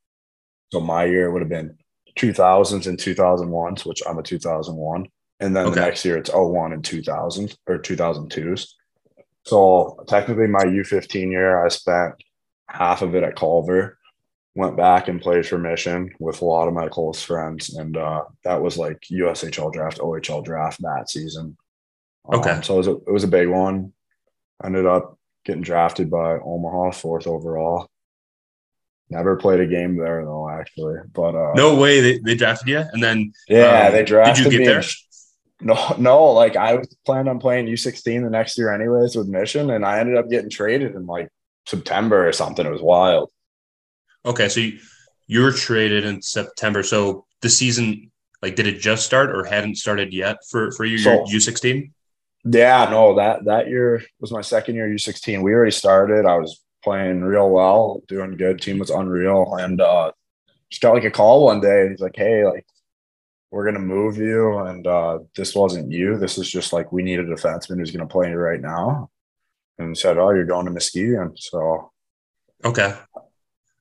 So 0.73 0.81
my 0.81 1.05
year 1.05 1.31
would 1.31 1.41
have 1.41 1.47
been 1.47 1.77
2000s 2.19 2.85
and 2.87 2.97
2001s, 2.97 3.85
which 3.85 4.01
I'm 4.05 4.17
a 4.17 4.23
2001. 4.23 5.07
And 5.39 5.55
then 5.55 5.67
okay. 5.67 5.75
the 5.75 5.79
next 5.79 6.03
year 6.03 6.17
it's 6.17 6.29
01 6.33 6.73
and 6.73 6.83
2000 6.83 7.55
or 7.65 7.77
2002s. 7.77 8.67
So 9.45 10.03
technically, 10.05 10.47
my 10.47 10.65
U15 10.65 11.31
year, 11.31 11.63
I 11.63 11.69
spent 11.69 12.15
half 12.67 13.01
of 13.01 13.15
it 13.15 13.23
at 13.23 13.37
Culver. 13.37 13.97
Went 14.53 14.75
back 14.75 15.07
and 15.07 15.21
played 15.21 15.47
for 15.47 15.57
Mission 15.57 16.09
with 16.19 16.41
a 16.41 16.45
lot 16.45 16.67
of 16.67 16.73
my 16.73 16.89
close 16.89 17.23
friends, 17.23 17.73
and 17.75 17.95
uh, 17.95 18.23
that 18.43 18.61
was 18.61 18.77
like 18.77 18.99
USHL 19.09 19.71
draft, 19.71 19.99
OHL 19.99 20.43
draft 20.43 20.81
that 20.81 21.09
season. 21.09 21.55
Okay, 22.33 22.49
um, 22.49 22.63
so 22.63 22.73
it 22.73 22.77
was, 22.77 22.87
a, 22.87 22.95
it 22.95 23.11
was 23.11 23.23
a 23.23 23.29
big 23.29 23.47
one. 23.47 23.93
Ended 24.63 24.85
up 24.85 25.17
getting 25.43 25.61
drafted 25.61 26.09
by 26.09 26.39
Omaha, 26.39 26.91
fourth 26.91 27.27
overall. 27.27 27.89
Never 29.09 29.35
played 29.35 29.59
a 29.59 29.67
game 29.67 29.97
there 29.97 30.23
though, 30.25 30.49
actually. 30.49 30.95
But 31.13 31.35
uh, 31.35 31.53
no 31.55 31.75
way 31.75 32.01
they, 32.01 32.17
they 32.19 32.35
drafted 32.35 32.67
you, 32.69 32.83
and 32.91 33.03
then 33.03 33.33
yeah, 33.47 33.87
um, 33.87 33.93
they 33.93 34.03
drafted. 34.03 34.45
Did 34.45 34.53
you 34.53 34.59
get 34.59 34.65
there? 34.65 34.83
No, 35.61 35.95
no. 35.97 36.31
Like 36.31 36.55
I 36.55 36.75
was 36.75 36.87
planned 37.05 37.29
on 37.29 37.39
playing 37.39 37.67
U 37.67 37.77
sixteen 37.77 38.23
the 38.23 38.29
next 38.29 38.57
year, 38.57 38.73
anyways, 38.73 39.15
with 39.15 39.27
Mission, 39.27 39.69
and 39.69 39.85
I 39.85 39.99
ended 39.99 40.17
up 40.17 40.29
getting 40.29 40.49
traded 40.49 40.95
in 40.95 41.05
like 41.05 41.29
September 41.67 42.27
or 42.27 42.31
something. 42.31 42.65
It 42.65 42.71
was 42.71 42.81
wild. 42.81 43.29
Okay, 44.25 44.49
so 44.49 44.59
you, 44.61 44.79
you 45.27 45.41
were 45.41 45.51
traded 45.51 46.05
in 46.05 46.21
September. 46.21 46.81
So 46.81 47.25
the 47.41 47.49
season, 47.49 48.11
like, 48.41 48.55
did 48.55 48.67
it 48.67 48.79
just 48.79 49.05
start 49.05 49.29
or 49.29 49.43
hadn't 49.43 49.77
started 49.77 50.13
yet 50.13 50.37
for 50.49 50.71
for 50.71 50.85
you? 50.85 50.97
So, 50.97 51.25
U 51.27 51.39
sixteen. 51.39 51.93
Yeah, 52.47 52.87
no 52.91 53.15
that 53.15 53.45
that 53.45 53.67
year 53.69 54.03
was 54.19 54.31
my 54.31 54.41
second 54.41 54.75
year 54.75 54.87
U 54.87 54.97
sixteen. 54.97 55.41
We 55.41 55.53
already 55.53 55.71
started. 55.71 56.25
I 56.25 56.37
was 56.37 56.61
playing 56.83 57.21
real 57.21 57.49
well, 57.49 58.03
doing 58.07 58.37
good. 58.37 58.61
Team 58.61 58.77
was 58.77 58.91
unreal, 58.91 59.55
and 59.55 59.81
uh, 59.81 60.11
just 60.69 60.81
got 60.81 60.93
like 60.93 61.03
a 61.03 61.11
call 61.11 61.45
one 61.45 61.59
day. 61.59 61.89
He's 61.89 61.99
like, 61.99 62.15
"Hey, 62.15 62.45
like 62.45 62.67
we're 63.49 63.65
gonna 63.65 63.79
move 63.79 64.17
you, 64.17 64.59
and 64.59 64.85
uh, 64.85 65.19
this 65.35 65.55
wasn't 65.55 65.91
you. 65.91 66.17
This 66.19 66.37
is 66.37 66.49
just 66.49 66.71
like 66.71 66.91
we 66.91 67.01
need 67.01 67.19
a 67.19 67.25
defenseman 67.25 67.79
who's 67.79 67.91
gonna 67.91 68.05
play 68.05 68.31
right 68.31 68.61
now." 68.61 69.09
And 69.79 69.97
said, 69.97 70.19
"Oh, 70.19 70.29
you're 70.29 70.45
going 70.45 70.65
to 70.65 70.71
Muskegon." 70.71 71.35
So, 71.35 71.91
okay. 72.63 72.93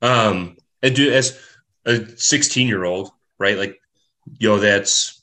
Um, 0.01 0.57
and 0.83 0.95
do 0.95 1.13
as 1.13 1.39
a 1.85 2.07
16 2.17 2.67
year 2.67 2.85
old, 2.85 3.11
right? 3.39 3.59
Like, 3.59 3.79
yo, 4.39 4.59
that's 4.59 5.21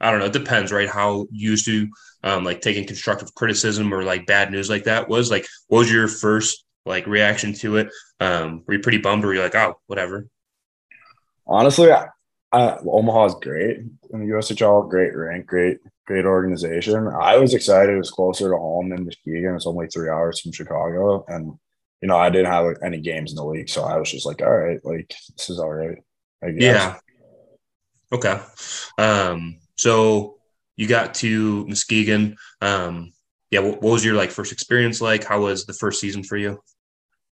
I 0.00 0.10
don't 0.10 0.20
know. 0.20 0.26
It 0.26 0.32
depends, 0.32 0.72
right? 0.72 0.88
How 0.88 1.26
used 1.30 1.66
to 1.66 1.88
um, 2.22 2.44
like 2.44 2.60
taking 2.60 2.86
constructive 2.86 3.34
criticism 3.34 3.92
or 3.92 4.02
like 4.02 4.26
bad 4.26 4.50
news 4.50 4.70
like 4.70 4.84
that 4.84 5.08
was. 5.08 5.30
Like, 5.30 5.46
what 5.68 5.80
was 5.80 5.92
your 5.92 6.08
first 6.08 6.64
like 6.86 7.06
reaction 7.06 7.52
to 7.54 7.76
it? 7.76 7.90
Um, 8.18 8.64
were 8.66 8.74
you 8.74 8.80
pretty 8.80 8.98
bummed, 8.98 9.24
or 9.24 9.28
were 9.28 9.34
you 9.34 9.42
like, 9.42 9.54
oh, 9.54 9.78
whatever? 9.86 10.26
Honestly, 11.46 11.92
I, 11.92 12.06
I, 12.52 12.78
Omaha 12.86 13.26
is 13.26 13.34
great 13.42 13.78
in 13.78 14.20
the 14.20 14.32
USHL. 14.34 14.88
Great 14.88 15.14
rank, 15.14 15.46
great, 15.46 15.78
great 16.06 16.24
organization. 16.24 17.08
I 17.08 17.36
was 17.36 17.54
excited. 17.54 17.94
It 17.94 17.98
was 17.98 18.10
closer 18.10 18.50
to 18.50 18.56
home 18.56 18.90
than 18.90 19.04
Muskegon. 19.04 19.54
It's 19.54 19.66
only 19.66 19.86
three 19.88 20.08
hours 20.08 20.40
from 20.40 20.52
Chicago, 20.52 21.24
and 21.28 21.54
you 22.00 22.08
know, 22.08 22.16
I 22.16 22.30
didn't 22.30 22.52
have 22.52 22.76
any 22.82 23.00
games 23.00 23.32
in 23.32 23.36
the 23.36 23.44
league, 23.44 23.68
so 23.68 23.84
I 23.84 23.98
was 23.98 24.10
just 24.10 24.26
like, 24.26 24.40
all 24.40 24.56
right, 24.56 24.80
like 24.84 25.14
this 25.36 25.50
is 25.50 25.58
all 25.58 25.72
right. 25.72 25.98
I 26.42 26.50
guess. 26.52 26.62
Yeah. 26.62 26.96
Okay. 28.12 28.40
Um, 28.98 29.58
so 29.80 30.36
you 30.76 30.86
got 30.86 31.14
to 31.14 31.66
Muskegon. 31.66 32.36
Um, 32.60 33.12
yeah, 33.50 33.60
what, 33.60 33.80
what 33.80 33.92
was 33.92 34.04
your 34.04 34.14
like 34.14 34.30
first 34.30 34.52
experience 34.52 35.00
like? 35.00 35.24
How 35.24 35.40
was 35.40 35.64
the 35.64 35.72
first 35.72 36.00
season 36.00 36.22
for 36.22 36.36
you? 36.36 36.60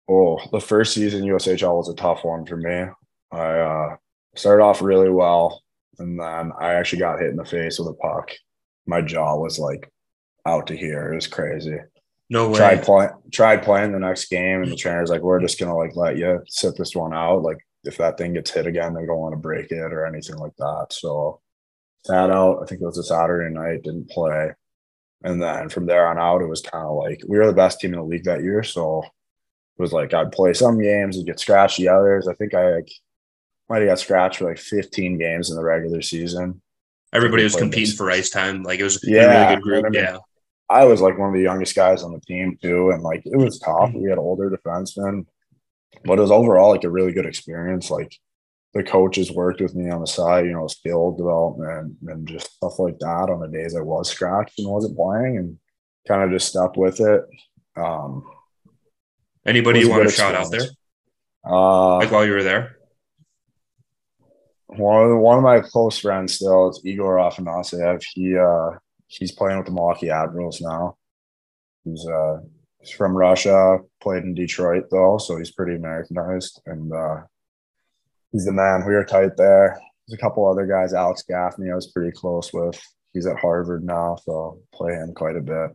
Oh, 0.10 0.38
the 0.52 0.60
first 0.60 0.94
season 0.94 1.24
USHL 1.24 1.78
was 1.78 1.88
a 1.88 1.96
tough 1.96 2.26
one 2.26 2.46
for 2.46 2.58
me. 2.58 2.88
I 3.32 3.60
uh, 3.60 3.96
started 4.36 4.62
off 4.62 4.82
really 4.82 5.10
well, 5.10 5.62
and 6.00 6.20
then 6.20 6.52
I 6.60 6.74
actually 6.74 7.00
got 7.00 7.22
hit 7.22 7.30
in 7.30 7.38
the 7.38 7.46
face 7.46 7.80
with 7.80 7.88
a 7.88 7.94
puck. 7.94 8.30
My 8.86 9.02
jaw 9.02 9.38
was 9.38 9.58
like 9.58 9.90
out 10.46 10.68
to 10.68 10.76
here. 10.76 11.14
It 11.14 11.16
was 11.16 11.28
crazy. 11.28 11.78
No 12.30 12.50
way. 12.50 12.58
Tried 12.58 12.84
playing, 12.84 13.12
tried 13.32 13.64
playing 13.64 13.94
the 13.94 14.00
next 14.00 14.26
game, 14.26 14.64
and 14.64 14.72
the 14.72 14.76
trainer's 14.76 15.10
like, 15.10 15.22
"We're 15.22 15.40
just 15.40 15.62
gonna 15.62 15.78
like 15.78 15.96
let 15.96 16.18
you 16.18 16.42
sit 16.50 16.76
this 16.76 16.94
one 16.94 17.14
out. 17.14 17.42
Like 17.42 17.60
if 17.86 17.96
that 18.00 18.18
thing 18.18 18.34
gets 18.34 18.52
hit 18.52 18.68
again, 18.68 18.94
they 18.94 19.06
don't 19.06 19.20
want 19.20 19.32
to 19.32 19.40
break 19.40 19.72
it 19.72 19.94
or 19.94 20.06
anything 20.06 20.36
like 20.36 20.56
that." 20.58 20.88
So 20.92 21.40
sat 22.06 22.30
out. 22.30 22.60
I 22.62 22.66
think 22.66 22.82
it 22.82 22.86
was 22.86 22.98
a 22.98 23.04
Saturday 23.04 23.54
night. 23.54 23.84
Didn't 23.84 24.10
play, 24.10 24.52
and 25.24 25.42
then 25.42 25.70
from 25.70 25.86
there 25.86 26.08
on 26.08 26.18
out, 26.18 26.42
it 26.42 26.48
was 26.50 26.62
kind 26.62 26.86
of 26.86 26.98
like 26.98 27.22
we 27.28 27.38
were 27.38 27.48
the 27.48 27.54
best 27.54 27.80
team 27.80 27.94
in 27.94 28.00
the 28.00 28.06
league 28.06 28.26
that 28.26 28.44
year. 28.44 28.64
So 28.64 29.04
it 29.04 29.82
was 29.82 29.94
like 29.94 30.14
I'd 30.14 30.32
play 30.32 30.54
some 30.54 30.80
games 30.80 31.18
and 31.18 31.26
get 31.26 31.40
scratched 31.40 31.78
the 31.78 31.90
others. 31.90 32.28
I 32.28 32.34
think 32.36 32.54
I 32.54 32.76
like 32.76 32.90
might 33.70 33.82
have 33.82 33.90
got 33.90 34.00
scratched 34.00 34.38
for 34.38 34.50
like 34.50 34.60
15 34.60 35.18
games 35.18 35.50
in 35.50 35.56
the 35.56 35.64
regular 35.64 36.02
season. 36.02 36.62
Everybody 37.14 37.44
was 37.44 37.56
competing 37.56 37.90
this. 37.90 37.98
for 37.98 38.10
ice 38.12 38.30
time. 38.30 38.64
Like 38.64 38.80
it 38.80 38.84
was 38.84 39.00
yeah, 39.04 39.22
a 39.22 39.28
really 39.30 39.56
good 39.56 39.64
group. 39.64 39.86
I 39.86 39.90
mean, 39.90 40.04
yeah. 40.04 40.18
I 40.70 40.86
was 40.86 41.02
like 41.02 41.18
one 41.18 41.30
of 41.30 41.36
the 41.36 41.42
youngest 41.42 41.76
guys 41.76 42.04
on 42.04 42.12
the 42.12 42.20
team 42.22 42.58
too. 42.62 42.90
And 42.90 43.04
like 43.04 43.22
it 43.26 43.38
was 43.38 43.60
tough. 43.60 43.90
Mm-hmm. 43.90 44.02
We 44.02 44.10
had 44.10 44.18
older 44.18 44.50
defensemen, 44.50 45.26
but 46.04 46.18
it 46.18 46.22
was 46.22 46.32
overall 46.32 46.72
like 46.72 46.84
a 46.84 46.90
really 46.90 47.14
good 47.14 47.26
experience. 47.26 47.90
Like 47.90 48.18
the 48.74 48.84
coaches 48.84 49.32
worked 49.32 49.62
with 49.62 49.75
me 49.75 49.89
on 49.89 50.01
the 50.01 50.08
side, 50.08 50.46
you 50.46 50.51
know, 50.51 50.68
skill 50.68 51.12
development 51.12 51.96
and 52.08 52.27
just 52.27 52.53
stuff 52.53 52.80
like 52.80 52.98
that 53.00 53.30
on 53.30 53.39
the 53.39 53.48
days 53.48 53.75
I 53.75 53.82
was 53.82 54.10
scratched 54.10 54.58
and 54.60 54.68
wasn't 54.68 54.98
playing 54.98 55.38
and 55.38 55.58
kind 56.08 56.24
of 56.24 56.32
just 56.32 56.50
stuck 56.50 56.75
with 56.75 57.00
it. 57.00 57.24
Um, 57.75 58.24
Anybody 59.46 59.82
you 59.82 59.89
want 59.89 60.08
to 60.08 60.13
shout 60.13 60.36
out 60.36 60.50
there? 60.51 60.68
Uh, 61.46 61.98
like 61.98 62.12
while 62.12 62.25
you 62.25 62.32
were 62.32 62.44
there? 62.44 62.77
One 64.68 65.12
of, 65.12 65.20
one 65.20 65.38
of 65.38 65.44
my 65.44 65.60
close 65.60 66.00
friends 66.00 66.34
still 66.34 66.70
is 66.70 66.82
Igor 66.84 67.18
Afanasyev. 67.18 68.03
He 68.13 68.38
uh, 68.38 68.77
he's 69.08 69.34
playing 69.34 69.58
with 69.58 69.68
the 69.68 69.74
Milwaukee 69.74 70.10
Admirals 70.10 70.62
now. 70.62 70.96
He's 71.84 72.08
uh, 72.08 72.38
he's 72.80 72.92
from 72.92 73.15
Russia, 73.15 73.80
played 74.01 74.24
in 74.24 74.34
Detroit 74.34 74.86
though, 74.89 75.18
so 75.18 75.38
he's 75.38 75.51
pretty 75.51 75.75
Americanized, 75.75 76.62
and 76.65 76.92
uh, 76.92 77.18
he's 78.34 78.46
the 78.46 78.52
man. 78.52 78.84
We 78.86 78.94
were 78.94 79.06
tight 79.06 79.38
there. 79.38 79.80
There's 80.08 80.20
a 80.20 80.22
couple 80.22 80.46
other 80.46 80.66
guys. 80.66 80.94
Alex 80.94 81.24
Gaffney, 81.28 81.72
I 81.72 81.75
was 81.75 81.88
pretty 81.88 82.12
close 82.12 82.52
with. 82.52 82.82
He's 83.13 83.28
at 83.28 83.40
Harvard 83.40 83.86
now, 83.86 84.18
so 84.22 84.60
play 84.74 84.94
him 84.94 85.13
quite 85.13 85.38
a 85.38 85.42
bit. 85.42 85.72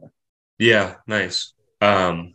Yeah, 0.58 0.96
nice. 1.06 1.54
Um, 1.80 2.34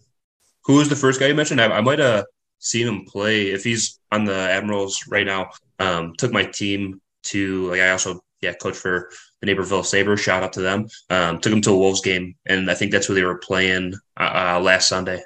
who 0.63 0.77
was 0.77 0.89
the 0.89 0.95
first 0.95 1.19
guy 1.19 1.27
you 1.27 1.35
mentioned? 1.35 1.61
I, 1.61 1.67
I 1.67 1.81
might 1.81 1.99
have 1.99 2.25
seen 2.59 2.87
him 2.87 3.05
play 3.05 3.51
if 3.51 3.63
he's 3.63 3.99
on 4.11 4.23
the 4.23 4.35
Admirals 4.35 5.03
right 5.09 5.25
now. 5.25 5.51
Um, 5.77 6.13
took 6.17 6.31
my 6.31 6.45
team 6.45 7.01
to 7.23 7.69
like 7.71 7.81
I 7.81 7.91
also 7.91 8.21
yeah 8.41 8.53
coach 8.53 8.75
for 8.75 9.09
the 9.41 9.47
Naperville 9.47 9.83
Sabres. 9.83 10.21
Shout 10.21 10.43
out 10.43 10.53
to 10.53 10.61
them. 10.61 10.87
Um, 11.09 11.39
took 11.39 11.51
them 11.51 11.61
to 11.61 11.71
a 11.71 11.77
Wolves 11.77 12.01
game, 12.01 12.35
and 12.45 12.71
I 12.71 12.75
think 12.75 12.91
that's 12.91 13.09
where 13.09 13.15
they 13.15 13.23
were 13.23 13.39
playing 13.39 13.93
uh, 14.17 14.55
uh, 14.55 14.59
last 14.61 14.87
Sunday. 14.87 15.21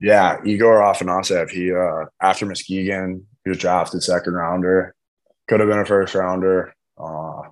Yeah, 0.00 0.38
Igor 0.44 0.80
Afanasyev. 0.80 1.50
He 1.50 1.72
uh, 1.72 2.06
after 2.20 2.46
Muskegon, 2.46 3.26
he 3.44 3.50
was 3.50 3.58
drafted 3.58 4.02
second 4.02 4.34
rounder. 4.34 4.94
Could 5.48 5.60
have 5.60 5.68
been 5.68 5.78
a 5.78 5.84
first 5.84 6.14
rounder. 6.14 6.74
Uh, 6.98 7.42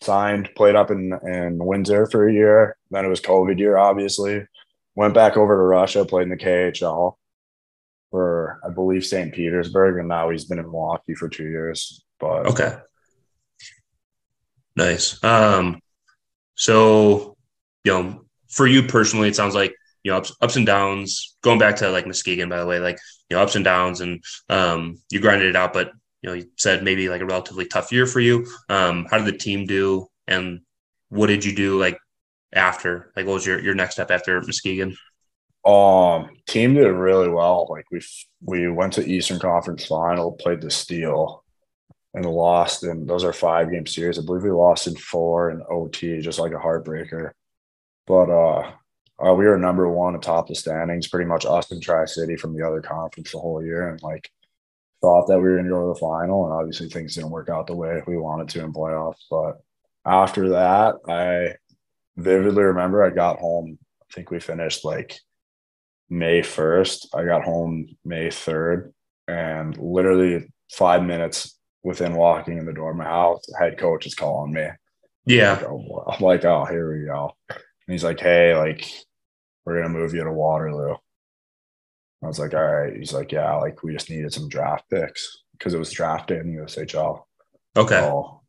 signed, 0.00 0.50
played 0.54 0.76
up 0.76 0.90
in 0.90 1.12
in 1.26 1.64
Windsor 1.64 2.06
for 2.06 2.28
a 2.28 2.32
year. 2.32 2.76
Then 2.90 3.04
it 3.04 3.08
was 3.08 3.20
COVID 3.20 3.58
year, 3.58 3.76
obviously. 3.76 4.46
Went 4.94 5.14
back 5.14 5.36
over 5.36 5.56
to 5.56 5.62
Russia, 5.62 6.04
played 6.04 6.24
in 6.24 6.28
the 6.30 6.36
KHL 6.36 7.16
for 8.10 8.60
I 8.64 8.70
believe 8.70 9.04
St. 9.04 9.34
Petersburg, 9.34 9.98
and 9.98 10.08
now 10.08 10.30
he's 10.30 10.44
been 10.44 10.60
in 10.60 10.66
Milwaukee 10.66 11.14
for 11.14 11.28
two 11.28 11.48
years. 11.48 12.04
But 12.20 12.46
okay, 12.46 12.76
nice. 14.76 15.22
Um, 15.24 15.80
so 16.54 17.36
you 17.82 17.92
know, 17.92 18.24
for 18.48 18.66
you 18.66 18.84
personally, 18.84 19.28
it 19.28 19.36
sounds 19.36 19.56
like 19.56 19.74
you 20.04 20.12
know 20.12 20.18
ups, 20.18 20.32
ups 20.40 20.56
and 20.56 20.66
downs. 20.66 21.36
Going 21.42 21.58
back 21.58 21.76
to 21.76 21.90
like 21.90 22.06
Muskegon, 22.06 22.48
by 22.48 22.58
the 22.58 22.66
way, 22.66 22.78
like 22.78 22.98
you 23.28 23.36
know 23.36 23.42
ups 23.42 23.56
and 23.56 23.64
downs, 23.64 24.00
and 24.00 24.22
um, 24.48 24.98
you 25.10 25.18
grinded 25.18 25.48
it 25.48 25.56
out. 25.56 25.72
But 25.72 25.90
you 26.22 26.30
know, 26.30 26.34
you 26.34 26.46
said 26.56 26.84
maybe 26.84 27.08
like 27.08 27.22
a 27.22 27.26
relatively 27.26 27.66
tough 27.66 27.90
year 27.90 28.06
for 28.06 28.20
you. 28.20 28.46
Um, 28.68 29.06
how 29.10 29.18
did 29.18 29.26
the 29.26 29.38
team 29.38 29.66
do, 29.66 30.06
and 30.28 30.60
what 31.08 31.26
did 31.26 31.44
you 31.44 31.54
do 31.54 31.80
like 31.80 31.98
after? 32.52 33.12
Like, 33.16 33.26
what 33.26 33.34
was 33.34 33.46
your 33.46 33.58
your 33.58 33.74
next 33.74 33.94
step 33.94 34.10
after 34.10 34.40
Muskegon? 34.40 34.96
Um, 35.64 36.28
team 36.46 36.74
did 36.74 36.88
really 36.88 37.28
well. 37.28 37.66
Like 37.70 37.86
we 37.90 38.00
we 38.42 38.68
went 38.68 38.92
to 38.94 39.06
Eastern 39.06 39.38
Conference 39.38 39.86
Final, 39.86 40.32
played 40.32 40.60
the 40.60 40.70
Steel, 40.70 41.42
and 42.12 42.26
lost. 42.26 42.84
And 42.84 43.08
those 43.08 43.24
are 43.24 43.32
five 43.32 43.70
game 43.70 43.86
series. 43.86 44.18
I 44.18 44.22
believe 44.22 44.42
we 44.42 44.50
lost 44.50 44.86
in 44.86 44.96
four 44.96 45.50
and 45.50 45.62
OT, 45.68 46.20
just 46.20 46.38
like 46.38 46.52
a 46.52 46.56
heartbreaker. 46.56 47.30
But 48.06 48.30
uh, 48.30 48.72
uh, 49.18 49.32
we 49.32 49.44
were 49.44 49.58
number 49.58 49.88
one 49.88 50.14
atop 50.14 50.48
the 50.48 50.54
standings, 50.54 51.08
pretty 51.08 51.28
much 51.28 51.46
us 51.46 51.70
and 51.70 51.82
Tri 51.82 52.04
City 52.06 52.36
from 52.36 52.56
the 52.56 52.66
other 52.66 52.80
conference 52.80 53.32
the 53.32 53.38
whole 53.38 53.64
year, 53.64 53.88
and 53.88 54.02
like 54.02 54.30
thought 55.00 55.26
that 55.28 55.38
we 55.38 55.44
were 55.44 55.54
going 55.56 55.64
to 55.64 55.70
go 55.70 55.82
to 55.82 55.94
the 55.94 56.00
final. 56.00 56.44
And 56.44 56.54
obviously, 56.54 56.88
things 56.88 57.14
didn't 57.14 57.30
work 57.30 57.48
out 57.48 57.66
the 57.66 57.76
way 57.76 58.02
we 58.06 58.16
wanted 58.16 58.48
to 58.50 58.64
in 58.64 58.72
playoffs. 58.72 59.22
But 59.30 59.62
after 60.04 60.50
that, 60.50 60.96
I 61.08 61.56
vividly 62.16 62.64
remember 62.64 63.04
I 63.04 63.10
got 63.10 63.38
home. 63.38 63.78
I 64.02 64.14
think 64.14 64.30
we 64.30 64.40
finished 64.40 64.84
like 64.84 65.20
May 66.10 66.40
1st. 66.40 67.14
I 67.14 67.24
got 67.24 67.44
home 67.44 67.96
May 68.04 68.28
3rd, 68.28 68.92
and 69.28 69.76
literally 69.78 70.52
five 70.72 71.04
minutes 71.04 71.56
within 71.82 72.14
walking 72.14 72.58
in 72.58 72.66
the 72.66 72.72
door 72.72 72.90
of 72.90 72.96
my 72.96 73.04
house, 73.04 73.44
head 73.58 73.78
coach 73.78 74.06
is 74.06 74.14
calling 74.14 74.52
me. 74.52 74.66
Yeah. 75.26 75.52
Like, 75.52 75.64
oh, 75.64 76.04
I'm 76.08 76.20
like, 76.24 76.44
oh, 76.44 76.64
here 76.64 76.92
we 76.92 77.06
go. 77.06 77.36
And 77.86 77.92
he's 77.92 78.04
like, 78.04 78.20
hey, 78.20 78.56
like, 78.56 78.90
we're 79.64 79.76
gonna 79.76 79.92
move 79.92 80.14
you 80.14 80.24
to 80.24 80.32
Waterloo. 80.32 80.94
I 82.22 82.26
was 82.26 82.38
like, 82.38 82.54
all 82.54 82.64
right. 82.64 82.96
He's 82.96 83.12
like, 83.12 83.32
yeah, 83.32 83.54
like 83.56 83.82
we 83.82 83.92
just 83.92 84.08
needed 84.10 84.32
some 84.32 84.48
draft 84.48 84.88
picks 84.90 85.42
because 85.52 85.74
it 85.74 85.78
was 85.78 85.92
drafted 85.92 86.40
in 86.40 86.54
the 86.54 86.62
USHL. 86.62 87.22
Okay. 87.76 88.00
So 88.00 88.40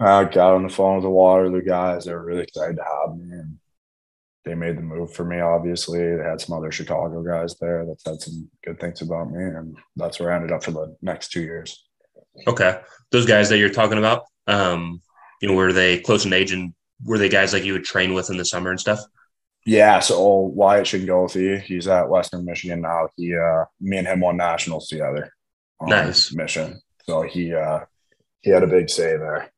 I 0.00 0.24
got 0.24 0.54
on 0.54 0.64
the 0.64 0.68
phone 0.68 0.96
with 0.96 1.04
the 1.04 1.10
Waterloo 1.10 1.62
guys. 1.62 2.04
They 2.04 2.12
were 2.12 2.24
really 2.24 2.42
excited 2.42 2.76
to 2.76 2.82
have 2.82 3.16
me. 3.16 3.32
And 3.32 3.58
they 4.44 4.54
made 4.54 4.76
the 4.76 4.82
move 4.82 5.12
for 5.12 5.24
me, 5.24 5.40
obviously. 5.40 5.98
They 5.98 6.22
had 6.22 6.40
some 6.40 6.56
other 6.56 6.72
Chicago 6.72 7.22
guys 7.22 7.54
there 7.60 7.84
that 7.86 8.00
said 8.00 8.20
some 8.20 8.50
good 8.64 8.80
things 8.80 9.02
about 9.02 9.30
me. 9.30 9.42
And 9.42 9.76
that's 9.96 10.18
where 10.18 10.32
I 10.32 10.36
ended 10.36 10.52
up 10.52 10.64
for 10.64 10.72
the 10.72 10.96
next 11.02 11.30
two 11.30 11.42
years. 11.42 11.86
Okay. 12.46 12.80
Those 13.12 13.26
guys 13.26 13.48
that 13.50 13.58
you're 13.58 13.68
talking 13.68 13.98
about, 13.98 14.24
um, 14.46 15.00
you 15.42 15.48
know, 15.48 15.54
were 15.54 15.72
they 15.72 16.00
close 16.00 16.24
in 16.24 16.32
age 16.32 16.52
and 16.52 16.72
were 17.04 17.18
they 17.18 17.28
guys 17.28 17.52
like 17.52 17.64
you 17.64 17.72
would 17.72 17.84
train 17.84 18.14
with 18.14 18.30
in 18.30 18.36
the 18.36 18.44
summer 18.44 18.70
and 18.70 18.80
stuff? 18.80 19.00
Yeah, 19.66 20.00
so 20.00 20.52
Wyatt 20.54 20.86
Schingoethe, 20.86 21.62
he's 21.62 21.86
at 21.86 22.08
Western 22.08 22.44
Michigan 22.44 22.80
now. 22.80 23.08
He 23.16 23.36
uh 23.36 23.64
me 23.80 23.98
and 23.98 24.06
him 24.06 24.20
won 24.20 24.36
nationals 24.36 24.88
together. 24.88 25.32
Nice. 25.82 26.32
Mission. 26.32 26.80
So 27.04 27.22
he 27.22 27.54
uh 27.54 27.80
he 28.40 28.50
had 28.50 28.62
a 28.62 28.66
big 28.66 28.88
say 28.88 29.16
there. 29.16 29.50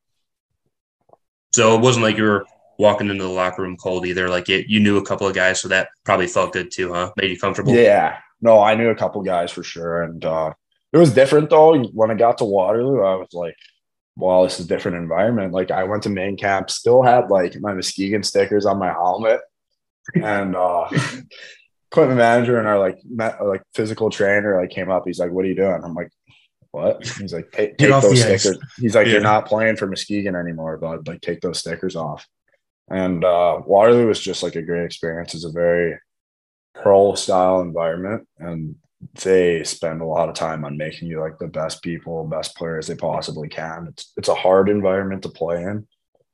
So 1.53 1.75
it 1.75 1.81
wasn't 1.81 2.03
like 2.03 2.17
you 2.17 2.23
were 2.23 2.45
walking 2.77 3.09
into 3.09 3.23
the 3.23 3.29
locker 3.29 3.61
room 3.61 3.77
cold 3.77 4.05
either. 4.05 4.27
Like 4.27 4.49
it, 4.49 4.67
you 4.67 4.79
knew 4.79 4.97
a 4.97 5.05
couple 5.05 5.27
of 5.27 5.35
guys, 5.35 5.61
so 5.61 5.67
that 5.69 5.89
probably 6.03 6.27
felt 6.27 6.53
good 6.53 6.71
too, 6.71 6.93
huh? 6.93 7.11
Made 7.15 7.31
you 7.31 7.39
comfortable. 7.39 7.73
Yeah. 7.73 8.17
No, 8.41 8.61
I 8.61 8.75
knew 8.75 8.89
a 8.89 8.95
couple 8.95 9.21
guys 9.21 9.51
for 9.51 9.63
sure. 9.63 10.03
And 10.03 10.23
uh 10.25 10.53
it 10.91 10.97
was 10.97 11.13
different 11.13 11.49
though. 11.49 11.81
When 11.85 12.11
I 12.11 12.15
got 12.15 12.39
to 12.39 12.45
Waterloo, 12.45 13.01
I 13.01 13.15
was 13.15 13.29
like, 13.33 13.55
well, 14.15 14.43
this 14.43 14.59
is 14.59 14.65
a 14.65 14.69
different 14.69 14.97
environment. 14.97 15.53
Like 15.53 15.71
I 15.71 15.83
went 15.83 16.03
to 16.03 16.09
main 16.09 16.37
camp, 16.37 16.69
still 16.69 17.01
had 17.01 17.29
like 17.29 17.59
my 17.59 17.73
Muskegon 17.73 18.23
stickers 18.23 18.65
on 18.65 18.77
my 18.77 18.91
helmet 18.91 19.41
and 20.15 20.55
uh 20.55 20.89
equipment 21.91 22.17
manager 22.17 22.57
and 22.59 22.67
our 22.67 22.79
like 22.79 22.97
met, 23.05 23.43
like 23.43 23.61
physical 23.73 24.09
trainer 24.09 24.59
like 24.59 24.69
came 24.69 24.89
up. 24.89 25.03
He's 25.05 25.19
like, 25.19 25.31
"What 25.31 25.45
are 25.45 25.47
you 25.47 25.55
doing?" 25.55 25.81
I'm 25.83 25.93
like, 25.93 26.09
"What?" 26.71 27.05
He's 27.05 27.33
like, 27.33 27.51
"Take, 27.51 27.77
take 27.77 27.89
those 27.89 28.19
stickers." 28.19 28.57
He's 28.77 28.95
like, 28.95 29.07
yeah. 29.07 29.13
"You're 29.13 29.21
not 29.21 29.47
playing 29.47 29.77
for 29.77 29.87
Muskegon 29.87 30.35
anymore, 30.35 30.77
but 30.77 31.07
like 31.07 31.21
take 31.21 31.41
those 31.41 31.59
stickers 31.59 31.95
off." 31.95 32.27
And 32.89 33.23
uh, 33.23 33.61
Waterloo 33.65 34.07
was 34.07 34.19
just 34.19 34.43
like 34.43 34.55
a 34.55 34.61
great 34.61 34.85
experience. 34.85 35.33
It's 35.33 35.45
a 35.45 35.51
very 35.51 35.99
pro 36.75 37.15
style 37.15 37.61
environment, 37.61 38.27
and 38.37 38.75
they 39.23 39.63
spend 39.63 40.01
a 40.01 40.05
lot 40.05 40.29
of 40.29 40.35
time 40.35 40.65
on 40.65 40.77
making 40.77 41.07
you 41.07 41.19
like 41.19 41.39
the 41.39 41.47
best 41.47 41.81
people, 41.81 42.25
best 42.25 42.55
players 42.55 42.87
they 42.87 42.95
possibly 42.95 43.49
can. 43.49 43.87
It's 43.89 44.11
it's 44.17 44.29
a 44.29 44.35
hard 44.35 44.69
environment 44.69 45.23
to 45.23 45.29
play 45.29 45.63
in, 45.63 45.87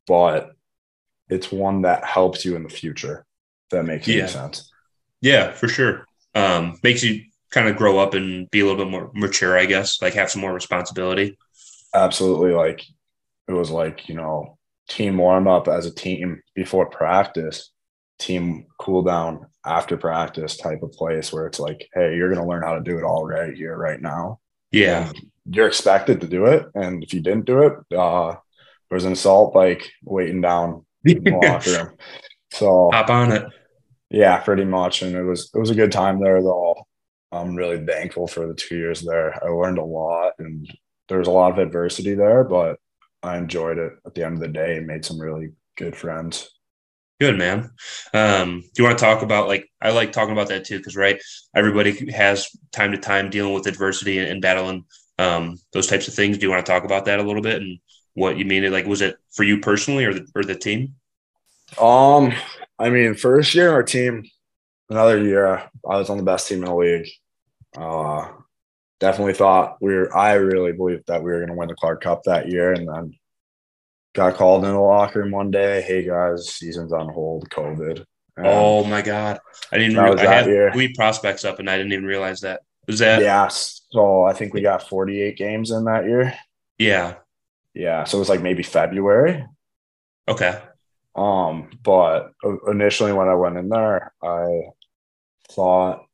but 0.07 0.51
it's 1.29 1.51
one 1.51 1.83
that 1.83 2.03
helps 2.05 2.43
you 2.45 2.55
in 2.55 2.63
the 2.63 2.69
future. 2.69 3.25
that 3.71 3.85
makes 3.85 4.07
yeah. 4.07 4.25
sense. 4.25 4.71
Yeah, 5.21 5.51
for 5.51 5.67
sure. 5.67 6.05
Um, 6.35 6.79
makes 6.83 7.03
you 7.03 7.23
kind 7.51 7.67
of 7.67 7.75
grow 7.75 7.99
up 7.99 8.13
and 8.13 8.49
be 8.51 8.59
a 8.61 8.65
little 8.65 8.83
bit 8.83 8.91
more 8.91 9.11
mature, 9.13 9.57
I 9.57 9.65
guess, 9.65 10.01
like 10.01 10.13
have 10.13 10.29
some 10.29 10.41
more 10.41 10.53
responsibility. 10.53 11.37
Absolutely. 11.93 12.51
Like 12.51 12.83
it 13.47 13.53
was 13.53 13.71
like, 13.71 14.07
you 14.07 14.15
know, 14.15 14.57
team 14.87 15.17
warm 15.17 15.47
up 15.47 15.67
as 15.67 15.85
a 15.85 15.93
team 15.93 16.41
before 16.55 16.89
practice, 16.89 17.71
team 18.19 18.65
cool 18.77 19.01
down 19.01 19.47
after 19.65 19.97
practice 19.97 20.57
type 20.57 20.83
of 20.83 20.91
place 20.91 21.33
where 21.33 21.47
it's 21.47 21.59
like, 21.59 21.87
hey, 21.93 22.15
you're 22.15 22.33
going 22.33 22.41
to 22.41 22.47
learn 22.47 22.63
how 22.63 22.75
to 22.75 22.83
do 22.83 22.97
it 22.97 23.03
all 23.03 23.25
right 23.25 23.53
here, 23.53 23.75
right 23.75 24.01
now. 24.01 24.39
Yeah. 24.71 25.07
And 25.07 25.31
you're 25.45 25.67
expected 25.67 26.21
to 26.21 26.27
do 26.27 26.45
it. 26.45 26.67
And 26.75 27.03
if 27.03 27.13
you 27.13 27.21
didn't 27.21 27.45
do 27.45 27.63
it, 27.63 27.97
uh, 27.97 28.35
there 28.89 28.95
was 28.95 29.05
an 29.05 29.13
assault 29.13 29.53
bike 29.53 29.89
waiting 30.03 30.41
down 30.41 30.85
in 31.05 31.23
the 31.23 31.31
locker 31.43 31.71
room. 31.71 31.97
So 32.51 32.89
hop 32.93 33.09
on 33.09 33.31
it. 33.31 33.45
Yeah, 34.09 34.37
pretty 34.37 34.65
much. 34.65 35.01
And 35.01 35.15
it 35.15 35.23
was 35.23 35.51
it 35.53 35.59
was 35.59 35.69
a 35.69 35.75
good 35.75 35.91
time 35.91 36.19
there 36.19 36.41
though. 36.41 36.75
I'm 37.31 37.55
really 37.55 37.85
thankful 37.85 38.27
for 38.27 38.47
the 38.47 38.55
two 38.55 38.75
years 38.75 39.01
there. 39.01 39.43
I 39.43 39.49
learned 39.49 39.77
a 39.77 39.83
lot 39.83 40.33
and 40.39 40.67
there 41.07 41.19
was 41.19 41.27
a 41.27 41.31
lot 41.31 41.51
of 41.51 41.59
adversity 41.59 42.15
there, 42.15 42.43
but 42.43 42.79
I 43.21 43.37
enjoyed 43.37 43.77
it 43.77 43.93
at 44.05 44.15
the 44.15 44.25
end 44.25 44.35
of 44.35 44.39
the 44.39 44.47
day 44.47 44.77
and 44.77 44.87
made 44.87 45.05
some 45.05 45.19
really 45.19 45.51
good 45.77 45.95
friends. 45.95 46.49
Good 47.19 47.37
man. 47.37 47.71
Um, 48.13 48.61
do 48.61 48.81
you 48.81 48.85
want 48.85 48.97
to 48.97 49.03
talk 49.03 49.23
about 49.23 49.47
like 49.47 49.69
I 49.81 49.91
like 49.91 50.13
talking 50.13 50.31
about 50.31 50.47
that 50.49 50.65
too 50.65 50.77
because 50.77 50.95
right, 50.95 51.21
everybody 51.53 52.11
has 52.11 52.47
time 52.71 52.93
to 52.93 52.97
time 52.97 53.29
dealing 53.29 53.53
with 53.53 53.67
adversity 53.67 54.19
and, 54.19 54.29
and 54.29 54.41
battling 54.41 54.85
um, 55.17 55.57
those 55.73 55.87
types 55.87 56.07
of 56.07 56.13
things. 56.13 56.37
Do 56.37 56.45
you 56.45 56.49
want 56.49 56.65
to 56.65 56.71
talk 56.71 56.85
about 56.85 57.05
that 57.05 57.19
a 57.19 57.23
little 57.23 57.41
bit 57.41 57.61
and 57.61 57.79
what 58.13 58.37
you 58.37 58.45
mean? 58.45 58.71
Like, 58.71 58.85
was 58.85 59.01
it 59.01 59.17
for 59.31 59.43
you 59.43 59.59
personally 59.59 60.05
or 60.05 60.13
the, 60.13 60.27
or 60.33 60.43
the 60.43 60.55
team? 60.55 60.95
Um, 61.79 62.33
I 62.79 62.89
mean, 62.89 63.13
first 63.15 63.53
year 63.53 63.71
our 63.71 63.83
team, 63.83 64.23
another 64.89 65.21
year, 65.21 65.57
I 65.57 65.97
was 65.97 66.09
on 66.09 66.17
the 66.17 66.23
best 66.23 66.47
team 66.47 66.59
in 66.59 66.65
the 66.65 66.75
league. 66.75 67.07
Uh, 67.77 68.29
definitely 68.99 69.33
thought 69.33 69.77
we 69.81 69.93
were. 69.93 70.15
I 70.15 70.33
really 70.33 70.71
believed 70.71 71.07
that 71.07 71.21
we 71.21 71.31
were 71.31 71.39
going 71.39 71.49
to 71.49 71.55
win 71.55 71.67
the 71.67 71.75
Clark 71.75 72.01
Cup 72.01 72.23
that 72.23 72.49
year, 72.49 72.71
and 72.73 72.87
then 72.87 73.13
got 74.13 74.35
called 74.35 74.65
in 74.65 74.71
the 74.71 74.79
locker 74.79 75.19
room 75.19 75.31
one 75.31 75.51
day. 75.51 75.81
Hey 75.81 76.05
guys, 76.05 76.53
season's 76.53 76.93
on 76.93 77.09
hold. 77.09 77.49
COVID. 77.49 78.03
And 78.37 78.47
oh 78.47 78.83
my 78.85 79.01
god, 79.01 79.39
I 79.71 79.77
didn't. 79.77 79.97
Re- 79.97 80.19
I 80.19 80.33
had 80.33 80.45
year. 80.45 80.71
three 80.71 80.93
prospects 80.93 81.43
up, 81.45 81.59
and 81.59 81.69
I 81.69 81.77
didn't 81.77 81.93
even 81.93 82.05
realize 82.05 82.41
that. 82.41 82.61
Was 82.87 82.99
that? 82.99 83.21
Yeah. 83.21 83.47
So 83.49 84.23
I 84.23 84.33
think 84.33 84.53
we 84.53 84.61
got 84.61 84.87
48 84.87 85.37
games 85.37 85.71
in 85.71 85.85
that 85.85 86.05
year. 86.05 86.33
Yeah. 86.77 87.15
Yeah. 87.73 88.03
So 88.03 88.17
it 88.17 88.19
was 88.19 88.29
like 88.29 88.41
maybe 88.41 88.63
February. 88.63 89.45
Okay. 90.27 90.59
Um, 91.15 91.69
but 91.83 92.31
initially 92.67 93.13
when 93.13 93.27
I 93.27 93.35
went 93.35 93.57
in 93.57 93.69
there, 93.69 94.13
I 94.23 94.61
thought 95.51 96.05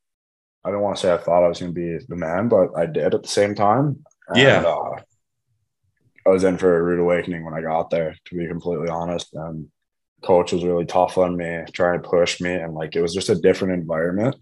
I 0.65 0.71
don't 0.71 0.81
want 0.81 0.97
to 0.97 1.01
say 1.01 1.13
I 1.13 1.17
thought 1.17 1.45
I 1.45 1.47
was 1.47 1.59
going 1.59 1.73
to 1.73 1.79
be 1.79 2.03
the 2.09 2.15
man, 2.15 2.47
but 2.49 2.69
I 2.75 2.87
did 2.87 3.13
at 3.13 3.21
the 3.21 3.29
same 3.29 3.53
time. 3.53 4.03
And, 4.29 4.37
yeah. 4.37 4.61
Uh, 4.61 5.01
I 6.25 6.29
was 6.29 6.43
in 6.43 6.57
for 6.57 6.75
a 6.75 6.81
rude 6.81 6.99
awakening 6.99 7.45
when 7.45 7.53
I 7.53 7.61
got 7.61 7.89
there, 7.89 8.15
to 8.25 8.35
be 8.35 8.47
completely 8.47 8.89
honest. 8.89 9.33
And 9.33 9.67
coach 10.23 10.51
was 10.51 10.63
really 10.63 10.85
tough 10.85 11.17
on 11.17 11.37
me, 11.37 11.63
trying 11.71 12.01
to 12.01 12.07
push 12.07 12.41
me, 12.41 12.53
and 12.53 12.73
like 12.73 12.95
it 12.95 13.01
was 13.01 13.13
just 13.13 13.29
a 13.29 13.35
different 13.35 13.73
environment. 13.73 14.35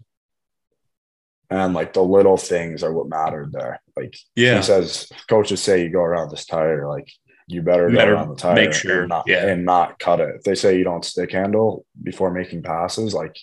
And 1.50 1.74
like 1.74 1.92
the 1.92 2.02
little 2.02 2.38
things 2.38 2.82
are 2.82 2.92
what 2.92 3.08
mattered 3.08 3.52
there. 3.52 3.80
Like 3.96 4.16
yeah, 4.34 4.56
he 4.56 4.62
says, 4.62 5.08
coaches 5.28 5.62
say 5.62 5.82
you 5.82 5.90
go 5.90 6.00
around 6.00 6.30
this 6.30 6.46
tire, 6.46 6.88
like 6.88 7.08
you 7.46 7.60
better, 7.60 7.90
you 7.90 7.96
better 7.96 8.16
the 8.26 8.34
tire 8.34 8.54
make 8.54 8.72
sure 8.72 9.00
and 9.00 9.10
not, 9.10 9.24
yeah. 9.26 9.46
and 9.46 9.64
not 9.64 9.98
cut 9.98 10.20
it. 10.20 10.36
If 10.36 10.42
they 10.42 10.54
say 10.54 10.78
you 10.78 10.84
don't 10.84 11.04
stick 11.04 11.32
handle 11.32 11.84
before 12.02 12.32
making 12.32 12.62
passes, 12.62 13.12
like 13.12 13.36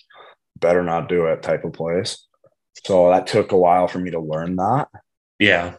better 0.58 0.82
not 0.82 1.08
do 1.08 1.26
it 1.26 1.42
type 1.42 1.64
of 1.64 1.72
place. 1.72 2.26
So 2.84 3.10
that 3.10 3.28
took 3.28 3.52
a 3.52 3.56
while 3.56 3.86
for 3.86 3.98
me 3.98 4.10
to 4.10 4.20
learn 4.20 4.56
that. 4.56 4.88
Yeah. 5.38 5.76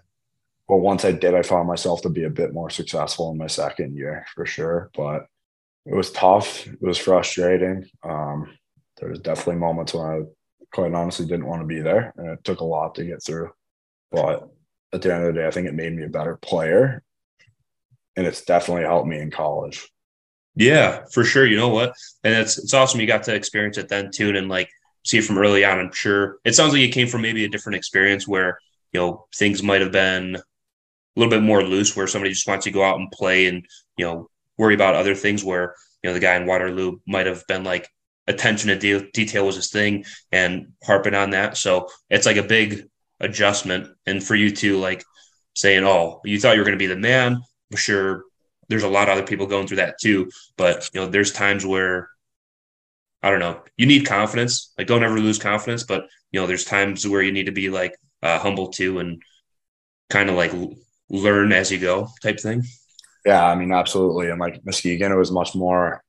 But 0.74 0.80
once 0.80 1.06
I 1.06 1.12
did, 1.12 1.36
I 1.36 1.44
found 1.44 1.68
myself 1.68 2.02
to 2.02 2.10
be 2.10 2.24
a 2.24 2.32
bit 2.32 2.52
more 2.52 2.72
successful 2.72 3.30
in 3.30 3.38
my 3.38 3.46
second 3.46 3.96
year 3.96 4.26
for 4.34 4.48
sure. 4.48 4.90
But 4.98 5.28
it 5.86 5.94
was 5.94 6.12
tough. 6.12 6.66
It 6.66 6.82
was 6.82 6.98
frustrating. 6.98 7.88
Um, 8.02 8.58
there 8.98 9.10
was 9.10 9.20
definitely 9.20 9.58
moments 9.58 9.94
when 9.94 10.04
I 10.04 10.22
quite 10.74 10.92
honestly 10.92 11.28
didn't 11.28 11.46
want 11.46 11.62
to 11.62 11.68
be 11.68 11.82
there, 11.82 12.12
and 12.18 12.28
it 12.30 12.44
took 12.44 12.62
a 12.62 12.66
lot 12.66 12.96
to 12.96 13.06
get 13.06 13.24
through. 13.24 13.52
But 14.12 14.50
at 14.92 15.04
the 15.04 15.14
end 15.14 15.26
of 15.26 15.36
the 15.36 15.42
day, 15.42 15.46
I 15.46 15.52
think 15.52 15.68
it 15.68 15.76
made 15.76 15.96
me 15.96 16.06
a 16.06 16.10
better 16.10 16.38
player 16.38 17.04
and 18.16 18.26
it's 18.26 18.44
definitely 18.44 18.86
helped 18.86 19.08
me 19.08 19.20
in 19.20 19.30
college. 19.30 19.88
Yeah, 20.56 21.06
for 21.12 21.24
sure. 21.24 21.46
You 21.46 21.58
know 21.58 21.70
what? 21.70 21.94
And 22.24 22.34
it's 22.34 22.58
it's 22.58 22.74
awesome 22.74 23.00
you 23.00 23.06
got 23.06 23.22
to 23.26 23.36
experience 23.36 23.78
it 23.78 23.90
then 23.90 24.10
too, 24.12 24.36
and 24.36 24.50
like 24.50 24.70
see 25.06 25.20
it 25.20 25.26
from 25.26 25.38
early 25.38 25.64
on. 25.64 25.78
I'm 25.78 25.92
sure 25.92 26.38
it 26.46 26.56
sounds 26.56 26.74
like 26.74 26.82
it 26.82 26.94
came 26.94 27.08
from 27.08 27.22
maybe 27.22 27.46
a 27.46 27.50
different 27.50 27.76
experience 27.76 28.28
where 28.28 28.58
you 28.92 29.00
know 29.00 29.28
things 29.36 29.62
might 29.62 29.82
have 29.82 29.92
been 29.92 30.38
a 31.16 31.20
little 31.20 31.30
bit 31.30 31.44
more 31.44 31.64
loose, 31.64 31.96
where 31.96 32.08
somebody 32.08 32.34
just 32.34 32.48
wants 32.48 32.66
to 32.66 32.72
go 32.72 32.84
out 32.84 33.00
and 33.00 33.12
play 33.12 33.48
and 33.48 33.66
you 33.98 34.06
know 34.06 34.30
worry 34.58 34.76
about 34.76 34.96
other 34.96 35.16
things. 35.16 35.44
Where 35.44 35.76
you 36.02 36.10
know 36.10 36.14
the 36.14 36.20
guy 36.20 36.36
in 36.36 36.46
Waterloo 36.46 37.00
might 37.08 37.26
have 37.26 37.46
been 37.48 37.64
like 37.64 37.90
attention 38.28 38.70
to 38.70 38.78
de- 38.78 39.12
detail 39.12 39.46
was 39.46 39.56
his 39.56 39.70
thing 39.70 40.06
and 40.32 40.74
harping 40.84 41.14
on 41.14 41.32
that. 41.32 41.58
So 41.58 41.88
it's 42.10 42.26
like 42.26 42.38
a 42.38 42.44
big 42.44 42.88
adjustment, 43.20 43.90
and 44.06 44.24
for 44.24 44.36
you 44.36 44.52
to 44.52 44.78
like 44.80 45.04
saying, 45.56 45.84
"Oh, 45.84 46.22
you 46.26 46.40
thought 46.40 46.54
you 46.54 46.62
were 46.62 46.66
going 46.66 46.78
to 46.78 46.84
be 46.84 46.88
the 46.88 46.96
man." 46.96 47.42
I'm 47.72 47.78
sure 47.78 48.24
there's 48.70 48.84
a 48.84 48.90
lot 48.90 49.10
of 49.10 49.18
other 49.18 49.28
people 49.28 49.46
going 49.48 49.68
through 49.68 49.78
that 49.78 50.00
too. 50.02 50.30
But 50.58 50.90
you 50.94 51.02
know, 51.02 51.08
there's 51.08 51.32
times 51.32 51.66
where 51.66 52.10
I 53.22 53.30
don't 53.30 53.40
know, 53.40 53.62
you 53.78 53.86
need 53.86 54.06
confidence. 54.06 54.74
Like 54.78 54.88
don't 54.88 55.04
ever 55.04 55.20
lose 55.20 55.40
confidence, 55.40 55.84
but 55.84 56.08
you 56.32 56.40
know, 56.40 56.48
there's 56.48 56.66
times 56.66 57.08
where 57.08 57.22
you 57.22 57.32
need 57.32 57.46
to 57.46 57.52
be 57.52 57.70
like 57.70 57.96
uh, 58.22 58.40
humble 58.40 58.68
too 58.68 59.00
and 59.00 59.22
kind 60.10 60.30
of 60.30 60.36
like 60.36 60.52
learn 61.14 61.52
as 61.54 61.72
you 61.72 61.80
go 61.80 62.10
type 62.22 62.40
thing. 62.40 62.64
Yeah, 63.26 63.46
I 63.46 63.56
mean, 63.56 63.72
absolutely. 63.72 64.30
And 64.30 64.40
like 64.40 64.66
Muskegon, 64.66 65.12
it 65.12 65.18
was 65.18 65.32
much 65.32 65.56
more, 65.56 66.04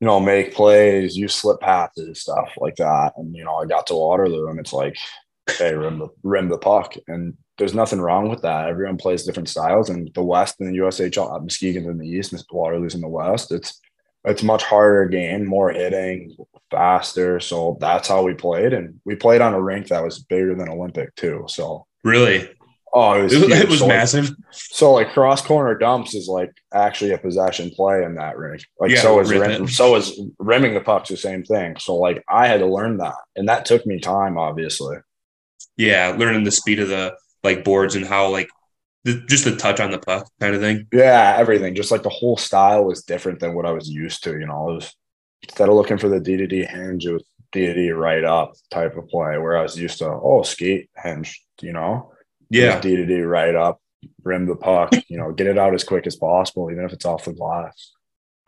you 0.00 0.06
know, 0.06 0.20
make 0.20 0.54
plays, 0.54 1.16
use 1.16 1.34
slip 1.34 1.60
passes, 1.60 2.20
stuff 2.20 2.52
like 2.58 2.76
that. 2.76 3.14
And 3.16 3.34
you 3.34 3.44
know, 3.44 3.56
I 3.56 3.66
got 3.66 3.86
to 3.88 3.94
Waterloo, 3.94 4.48
and 4.48 4.60
it's 4.60 4.72
like, 4.72 4.96
hey, 5.58 5.74
rim 5.74 5.98
the 5.98 6.08
rim 6.22 6.48
the 6.48 6.58
puck, 6.58 6.94
and 7.08 7.34
there's 7.56 7.74
nothing 7.74 8.00
wrong 8.00 8.28
with 8.28 8.42
that. 8.42 8.68
Everyone 8.68 8.96
plays 8.96 9.24
different 9.24 9.48
styles, 9.48 9.90
and 9.90 10.10
the 10.14 10.22
West 10.22 10.60
and 10.60 10.72
the 10.72 10.78
USHL, 10.78 11.34
uh, 11.34 11.40
Muskegon's 11.40 11.88
in 11.88 11.98
the 11.98 12.08
East, 12.08 12.32
Waterloo's 12.52 12.94
in 12.94 13.00
the 13.00 13.08
West. 13.08 13.50
It's 13.50 13.80
it's 14.24 14.42
much 14.42 14.62
harder 14.62 15.06
game, 15.06 15.46
more 15.46 15.70
hitting, 15.70 16.36
faster. 16.70 17.40
So 17.40 17.78
that's 17.80 18.08
how 18.08 18.22
we 18.22 18.34
played, 18.34 18.72
and 18.72 19.00
we 19.04 19.16
played 19.16 19.40
on 19.40 19.54
a 19.54 19.60
rink 19.60 19.88
that 19.88 20.04
was 20.04 20.20
bigger 20.20 20.54
than 20.54 20.68
Olympic 20.68 21.14
too. 21.16 21.46
So 21.48 21.86
really, 22.04 22.48
oh, 22.92 23.20
it 23.20 23.22
was, 23.24 23.32
it, 23.32 23.38
huge. 23.40 23.52
it 23.52 23.68
was 23.68 23.78
so 23.80 23.88
massive. 23.88 24.28
Like, 24.28 24.36
so 24.52 24.92
like 24.92 25.12
cross 25.12 25.42
corner 25.42 25.76
dumps 25.76 26.14
is 26.14 26.28
like 26.28 26.52
actually 26.72 27.12
a 27.12 27.18
possession 27.18 27.70
play 27.70 28.04
in 28.04 28.14
that 28.16 28.36
ring. 28.36 28.60
Like 28.80 28.90
Yeah, 28.90 29.02
so 29.02 29.20
is 29.20 29.30
rim, 29.30 29.68
so 29.68 29.96
is 29.96 30.20
rimming 30.38 30.74
the 30.74 30.80
puck's 30.80 31.08
the 31.08 31.16
same 31.16 31.44
thing. 31.44 31.76
So 31.78 31.96
like 31.96 32.24
I 32.28 32.46
had 32.46 32.60
to 32.60 32.66
learn 32.66 32.98
that, 32.98 33.16
and 33.36 33.48
that 33.48 33.64
took 33.66 33.86
me 33.86 34.00
time, 34.00 34.38
obviously. 34.38 34.96
yeah, 35.76 36.14
learning 36.16 36.44
the 36.44 36.50
speed 36.50 36.80
of 36.80 36.88
the 36.88 37.14
like 37.44 37.64
boards 37.64 37.94
and 37.94 38.04
how 38.04 38.30
like 38.30 38.48
the, 39.04 39.22
just 39.28 39.44
the 39.44 39.56
touch 39.56 39.80
on 39.80 39.90
the 39.90 39.98
puck 39.98 40.28
kind 40.40 40.54
of 40.54 40.60
thing. 40.60 40.86
Yeah, 40.92 41.36
everything. 41.38 41.74
Just 41.74 41.90
like 41.90 42.02
the 42.02 42.08
whole 42.08 42.36
style 42.36 42.84
was 42.84 43.04
different 43.04 43.40
than 43.40 43.54
what 43.54 43.66
I 43.66 43.72
was 43.72 43.88
used 43.88 44.24
to. 44.24 44.32
You 44.32 44.46
know, 44.46 44.64
was 44.64 44.94
instead 45.42 45.68
of 45.68 45.74
looking 45.74 45.98
for 45.98 46.08
the 46.08 46.20
D 46.20 46.36
to 46.36 46.46
D 46.46 46.64
hinge, 46.64 47.06
it 47.06 47.12
was 47.12 47.24
D 47.52 47.66
to 47.66 47.74
D 47.74 47.90
right 47.90 48.24
up 48.24 48.54
type 48.70 48.96
of 48.96 49.08
play. 49.08 49.38
Where 49.38 49.56
I 49.56 49.62
was 49.62 49.78
used 49.78 49.98
to, 49.98 50.08
oh, 50.08 50.42
skate 50.42 50.90
hinge. 50.96 51.42
You 51.60 51.72
know, 51.72 52.12
Yeah, 52.50 52.80
D 52.80 52.96
to 52.96 53.06
D 53.06 53.20
right 53.20 53.54
up, 53.54 53.80
rim 54.24 54.46
the 54.46 54.56
puck. 54.56 54.92
You 55.08 55.18
know, 55.18 55.32
get 55.32 55.46
it 55.46 55.58
out 55.58 55.74
as 55.74 55.84
quick 55.84 56.06
as 56.06 56.16
possible, 56.16 56.70
even 56.70 56.84
if 56.84 56.92
it's 56.92 57.04
off 57.04 57.24
the 57.24 57.32
glass. 57.32 57.92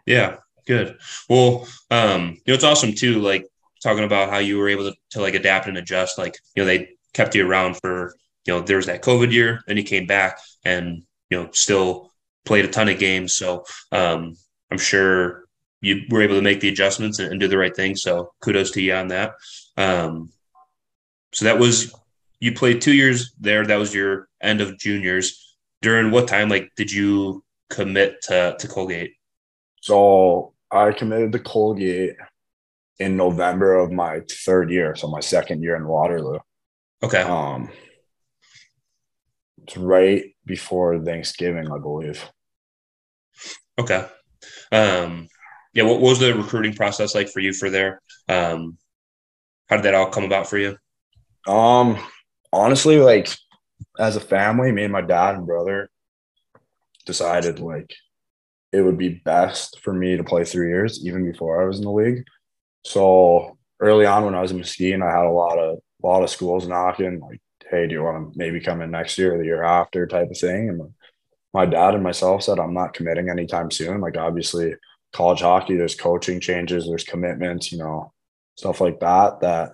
yeah, 0.06 0.36
good. 0.66 0.98
Well, 1.28 1.66
um, 1.90 2.30
you 2.30 2.42
know, 2.48 2.54
it's 2.54 2.64
awesome 2.64 2.94
too. 2.94 3.20
Like 3.20 3.46
talking 3.82 4.04
about 4.04 4.30
how 4.30 4.38
you 4.38 4.58
were 4.58 4.68
able 4.68 4.90
to, 4.90 4.96
to 5.10 5.20
like 5.20 5.34
adapt 5.34 5.66
and 5.66 5.76
adjust. 5.76 6.18
Like 6.18 6.36
you 6.54 6.62
know, 6.62 6.66
they 6.66 6.90
kept 7.12 7.34
you 7.34 7.48
around 7.48 7.76
for 7.76 8.14
you 8.46 8.54
know 8.54 8.60
there 8.60 8.76
was 8.76 8.86
that 8.86 9.02
COVID 9.02 9.32
year, 9.32 9.60
and 9.68 9.78
you 9.78 9.84
came 9.84 10.06
back 10.06 10.38
and 10.64 11.02
you 11.30 11.38
know 11.38 11.50
still 11.52 12.10
played 12.44 12.64
a 12.64 12.68
ton 12.68 12.88
of 12.88 12.98
games. 12.98 13.36
So 13.36 13.64
um, 13.92 14.36
I'm 14.70 14.78
sure 14.78 15.44
you 15.80 16.02
were 16.10 16.22
able 16.22 16.36
to 16.36 16.42
make 16.42 16.60
the 16.60 16.68
adjustments 16.68 17.18
and, 17.18 17.30
and 17.30 17.40
do 17.40 17.48
the 17.48 17.58
right 17.58 17.74
thing. 17.74 17.96
So 17.96 18.32
kudos 18.40 18.70
to 18.72 18.82
you 18.82 18.94
on 18.94 19.08
that. 19.08 19.34
Um, 19.76 20.30
so 21.32 21.44
that 21.46 21.58
was 21.58 21.94
you 22.40 22.52
played 22.52 22.80
two 22.80 22.94
years 22.94 23.32
there. 23.38 23.64
That 23.64 23.76
was 23.76 23.94
your 23.94 24.28
end 24.40 24.60
of 24.60 24.78
juniors. 24.78 25.56
During 25.82 26.10
what 26.10 26.28
time, 26.28 26.48
like, 26.48 26.70
did 26.76 26.90
you 26.90 27.44
commit 27.68 28.22
to 28.22 28.56
to 28.58 28.68
Colgate? 28.68 29.14
So 29.80 30.54
I 30.70 30.92
committed 30.92 31.32
to 31.32 31.38
Colgate 31.38 32.16
in 32.98 33.16
November 33.16 33.76
of 33.76 33.90
my 33.90 34.20
third 34.30 34.70
year, 34.70 34.94
so 34.94 35.08
my 35.08 35.20
second 35.20 35.62
year 35.62 35.76
in 35.76 35.86
Waterloo. 35.86 36.38
Okay. 37.02 37.22
Um, 37.22 37.70
it's 39.62 39.76
right 39.76 40.24
before 40.44 40.98
Thanksgiving, 40.98 41.70
I 41.70 41.78
believe. 41.78 42.22
Okay. 43.78 44.06
Um, 44.70 45.28
yeah. 45.72 45.84
What, 45.84 46.00
what 46.00 46.10
was 46.10 46.18
the 46.18 46.34
recruiting 46.34 46.74
process 46.74 47.14
like 47.14 47.28
for 47.28 47.40
you 47.40 47.54
for 47.54 47.70
there? 47.70 48.02
Um, 48.28 48.76
how 49.68 49.76
did 49.76 49.84
that 49.86 49.94
all 49.94 50.10
come 50.10 50.24
about 50.24 50.46
for 50.46 50.58
you? 50.58 50.76
Um, 51.46 51.98
honestly, 52.52 52.98
like 52.98 53.28
as 53.98 54.16
a 54.16 54.20
family, 54.20 54.72
me 54.72 54.84
and 54.84 54.92
my 54.92 55.00
dad 55.00 55.34
and 55.34 55.46
brother 55.46 55.90
decided 57.06 57.60
like 57.60 57.92
it 58.72 58.82
would 58.82 58.98
be 58.98 59.20
best 59.24 59.80
for 59.80 59.92
me 59.92 60.16
to 60.16 60.24
play 60.24 60.44
three 60.44 60.68
years, 60.68 61.04
even 61.04 61.30
before 61.30 61.62
I 61.62 61.66
was 61.66 61.78
in 61.78 61.84
the 61.84 61.90
league. 61.90 62.24
So 62.84 63.58
early 63.80 64.06
on, 64.06 64.24
when 64.24 64.34
I 64.34 64.40
was 64.40 64.52
in 64.52 64.58
Muskegon, 64.58 65.02
I 65.02 65.10
had 65.10 65.26
a 65.26 65.30
lot 65.30 65.58
of 65.58 65.78
a 66.02 66.06
lot 66.06 66.22
of 66.22 66.30
schools 66.30 66.66
knocking, 66.66 67.20
like, 67.20 67.40
"Hey, 67.70 67.86
do 67.86 67.94
you 67.94 68.02
want 68.02 68.32
to 68.32 68.38
maybe 68.38 68.60
come 68.60 68.80
in 68.80 68.90
next 68.90 69.18
year 69.18 69.34
or 69.34 69.38
the 69.38 69.44
year 69.44 69.62
after?" 69.62 70.06
type 70.06 70.30
of 70.30 70.38
thing. 70.38 70.68
And 70.70 70.94
my 71.52 71.66
dad 71.66 71.94
and 71.94 72.02
myself 72.02 72.42
said, 72.42 72.58
"I'm 72.58 72.74
not 72.74 72.94
committing 72.94 73.28
anytime 73.28 73.70
soon." 73.70 74.00
Like, 74.00 74.16
obviously, 74.16 74.74
college 75.12 75.40
hockey, 75.40 75.76
there's 75.76 75.94
coaching 75.94 76.40
changes, 76.40 76.86
there's 76.88 77.04
commitments, 77.04 77.72
you 77.72 77.78
know, 77.78 78.12
stuff 78.56 78.80
like 78.80 79.00
that 79.00 79.40
that 79.40 79.72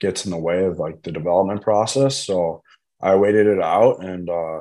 gets 0.00 0.24
in 0.24 0.30
the 0.30 0.36
way 0.38 0.64
of 0.64 0.78
like 0.78 1.02
the 1.02 1.12
development 1.12 1.62
process. 1.62 2.16
So 2.16 2.62
I 3.00 3.14
waited 3.16 3.46
it 3.46 3.62
out 3.62 4.02
and 4.04 4.28
uh 4.28 4.60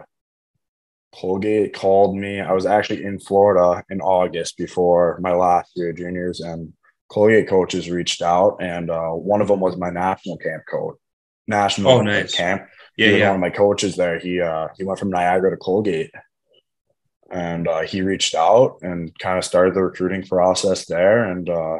Colgate 1.13 1.73
called 1.73 2.17
me. 2.17 2.41
I 2.41 2.51
was 2.51 2.65
actually 2.65 3.03
in 3.03 3.19
Florida 3.19 3.83
in 3.89 4.01
August 4.01 4.57
before 4.57 5.17
my 5.21 5.33
last 5.33 5.71
year 5.75 5.91
of 5.91 5.97
juniors 5.97 6.41
and 6.41 6.73
Colgate 7.09 7.47
coaches 7.47 7.89
reached 7.89 8.21
out 8.21 8.57
and 8.59 8.89
uh 8.89 9.11
one 9.11 9.41
of 9.41 9.47
them 9.47 9.59
was 9.61 9.77
my 9.77 9.89
national 9.89 10.37
camp 10.37 10.63
coach. 10.69 10.95
National 11.47 11.91
Oh, 11.91 12.01
nice. 12.01 12.35
camp. 12.35 12.67
Yeah. 12.97 13.05
he 13.07 13.11
was 13.13 13.19
Yeah. 13.19 13.27
one 13.29 13.35
of 13.35 13.41
my 13.41 13.49
coaches 13.49 13.95
there. 13.95 14.19
He 14.19 14.41
uh 14.41 14.67
he 14.77 14.83
went 14.83 14.99
from 14.99 15.09
Niagara 15.11 15.51
to 15.51 15.57
Colgate. 15.57 16.11
And 17.31 17.67
uh, 17.67 17.81
he 17.81 18.01
reached 18.03 18.35
out 18.35 18.77
and 18.83 19.11
kind 19.17 19.37
of 19.39 19.43
started 19.43 19.73
the 19.73 19.81
recruiting 19.83 20.21
process 20.23 20.85
there. 20.85 21.23
And 21.31 21.49
uh, 21.49 21.79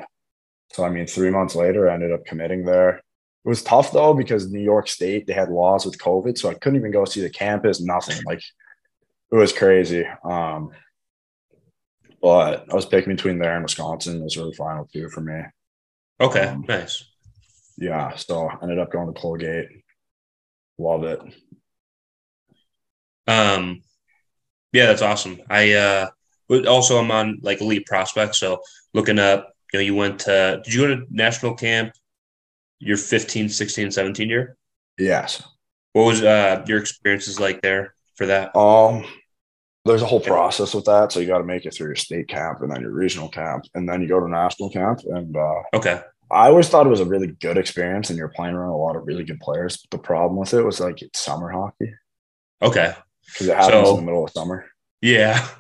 so, 0.74 0.84
I 0.84 0.90
mean, 0.90 1.06
three 1.06 1.30
months 1.30 1.54
later, 1.56 1.88
I 1.88 1.94
ended 1.94 2.12
up 2.12 2.26
committing 2.26 2.66
there. 2.66 3.04
It 3.46 3.50
was 3.50 3.62
tough 3.62 3.92
though 3.92 4.16
because 4.16 4.52
New 4.52 4.60
York 4.60 4.88
State 4.88 5.28
they 5.28 5.34
had 5.34 5.50
laws 5.50 5.86
with 5.86 6.00
COVID, 6.00 6.36
so 6.36 6.50
I 6.50 6.56
couldn't 6.56 6.80
even 6.80 6.92
go 6.92 7.06
see 7.06 7.22
the 7.22 7.30
campus. 7.30 7.80
Nothing 7.80 8.24
like 8.26 8.42
it 9.32 9.36
was 9.36 9.54
crazy. 9.54 10.04
Um, 10.24 10.72
but 12.22 12.66
I 12.72 12.74
was 12.74 12.88
picking 12.88 13.16
between 13.16 13.38
there 13.38 13.54
and 13.54 13.64
Wisconsin. 13.64 14.20
Those 14.20 14.36
were 14.36 14.46
the 14.46 14.54
final 14.54 14.90
two 14.92 15.10
for 15.10 15.22
me. 15.22 15.44
Okay. 16.20 16.42
Um, 16.42 16.66
nice. 16.68 17.04
Yeah, 17.78 18.16
so 18.16 18.50
I 18.50 18.58
ended 18.64 18.80
up 18.80 18.92
going 18.92 19.14
to 19.14 19.20
Colgate. 19.20 19.68
Love 20.80 21.04
it. 21.04 21.20
Um, 23.28 23.82
yeah, 24.72 24.88
that's 24.88 25.04
awesome. 25.04 25.40
I 25.50 25.74
uh, 25.74 26.10
also 26.68 26.98
I'm 26.98 27.12
on 27.12 27.40
like 27.44 27.62
elite 27.62 27.86
prospects, 27.86 28.40
so 28.40 28.62
looking 28.96 29.20
up. 29.20 29.52
You 29.72 29.80
know, 29.80 29.84
you 29.84 29.96
went 29.96 30.22
to. 30.22 30.62
Did 30.64 30.74
you 30.74 30.82
go 30.82 30.96
to 30.96 31.06
national 31.12 31.54
camp? 31.54 31.94
Your 32.86 32.98
15, 32.98 33.50
16, 33.50 33.92
17 33.92 34.30
year. 34.30 34.56
Yes. 34.98 35.42
What 35.94 36.04
was 36.06 36.24
uh 36.24 36.64
your 36.68 36.78
experiences 36.80 37.40
like 37.40 37.62
there 37.62 37.96
for 38.16 38.26
that? 38.28 38.56
Um, 38.56 39.06
there's 39.86 40.02
a 40.02 40.06
whole 40.06 40.20
process 40.20 40.74
with 40.74 40.86
that. 40.86 41.12
So 41.12 41.20
you 41.20 41.28
got 41.28 41.38
to 41.40 41.44
make 41.44 41.66
it 41.66 41.74
through 41.74 41.88
your 41.88 41.96
state 41.96 42.28
camp 42.28 42.62
and 42.62 42.72
then 42.72 42.82
your 42.82 42.92
regional 42.92 43.30
camp, 43.30 43.66
and 43.76 43.88
then 43.88 44.02
you 44.02 44.08
go 44.08 44.20
to 44.20 44.28
national 44.30 44.70
camp. 44.70 45.00
And 45.06 45.36
uh, 45.36 45.62
Okay. 45.74 46.02
I 46.32 46.48
always 46.48 46.70
thought 46.70 46.88
it 46.88 46.90
was 46.90 47.02
a 47.02 47.06
really 47.06 47.28
good 47.28 47.58
experience, 47.58 48.10
and 48.10 48.18
you're 48.18 48.30
playing 48.30 48.56
around 48.56 48.72
a 48.72 48.78
lot 48.78 48.96
of 48.96 49.06
really 49.06 49.24
good 49.24 49.40
players. 49.40 49.78
But 49.78 49.98
the 49.98 50.04
problem 50.04 50.40
with 50.40 50.54
it 50.56 50.64
was 50.64 50.80
like 50.80 51.02
it's 51.04 51.20
summer 51.20 51.50
hockey 51.50 51.94
Okay. 52.64 52.94
because 53.28 53.48
it 53.48 53.56
happens 53.56 53.88
So- 53.88 53.92
in 53.92 53.98
the 53.98 54.06
middle 54.06 54.24
of 54.26 54.32
summer. 54.32 54.66
Yeah. 55.02 55.48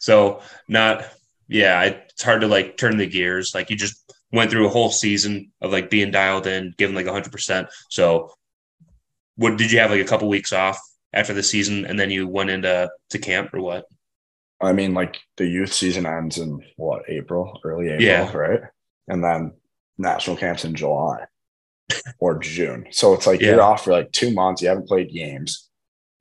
So 0.00 0.40
not 0.66 1.04
yeah, 1.46 1.82
it's 1.84 2.24
hard 2.24 2.40
to 2.40 2.48
like 2.48 2.76
turn 2.76 2.96
the 2.96 3.06
gears. 3.06 3.52
Like 3.54 3.70
you 3.70 3.76
just 3.76 4.12
went 4.32 4.50
through 4.50 4.66
a 4.66 4.70
whole 4.70 4.90
season 4.90 5.52
of 5.60 5.72
like 5.72 5.90
being 5.90 6.10
dialed 6.10 6.46
in, 6.46 6.74
giving 6.78 6.94
like 6.96 7.06
hundred 7.06 7.32
percent. 7.32 7.68
So 7.88 8.32
what 9.36 9.56
did 9.56 9.72
you 9.72 9.78
have 9.80 9.90
like 9.90 10.00
a 10.00 10.04
couple 10.08 10.28
weeks 10.28 10.52
off 10.52 10.78
after 11.12 11.32
the 11.32 11.42
season 11.42 11.86
and 11.86 11.98
then 11.98 12.10
you 12.10 12.26
went 12.28 12.50
into 12.50 12.90
to 13.10 13.18
camp 13.18 13.52
or 13.54 13.60
what? 13.60 13.86
I 14.60 14.72
mean, 14.72 14.92
like 14.94 15.18
the 15.36 15.46
youth 15.46 15.72
season 15.72 16.04
ends 16.06 16.36
in 16.38 16.60
what 16.76 17.04
April, 17.08 17.58
early 17.64 17.86
April, 17.88 18.02
Yeah. 18.06 18.36
right? 18.36 18.60
And 19.08 19.24
then 19.24 19.52
national 19.96 20.36
camps 20.36 20.64
in 20.64 20.74
July 20.74 21.24
or 22.18 22.38
June. 22.38 22.86
So 22.90 23.14
it's 23.14 23.26
like 23.26 23.40
Yeah. 23.40 23.52
you're 23.52 23.62
off 23.62 23.84
for 23.84 23.92
like 23.92 24.12
two 24.12 24.32
months. 24.32 24.60
You 24.62 24.68
haven't 24.68 24.86
played 24.88 25.10
games, 25.12 25.68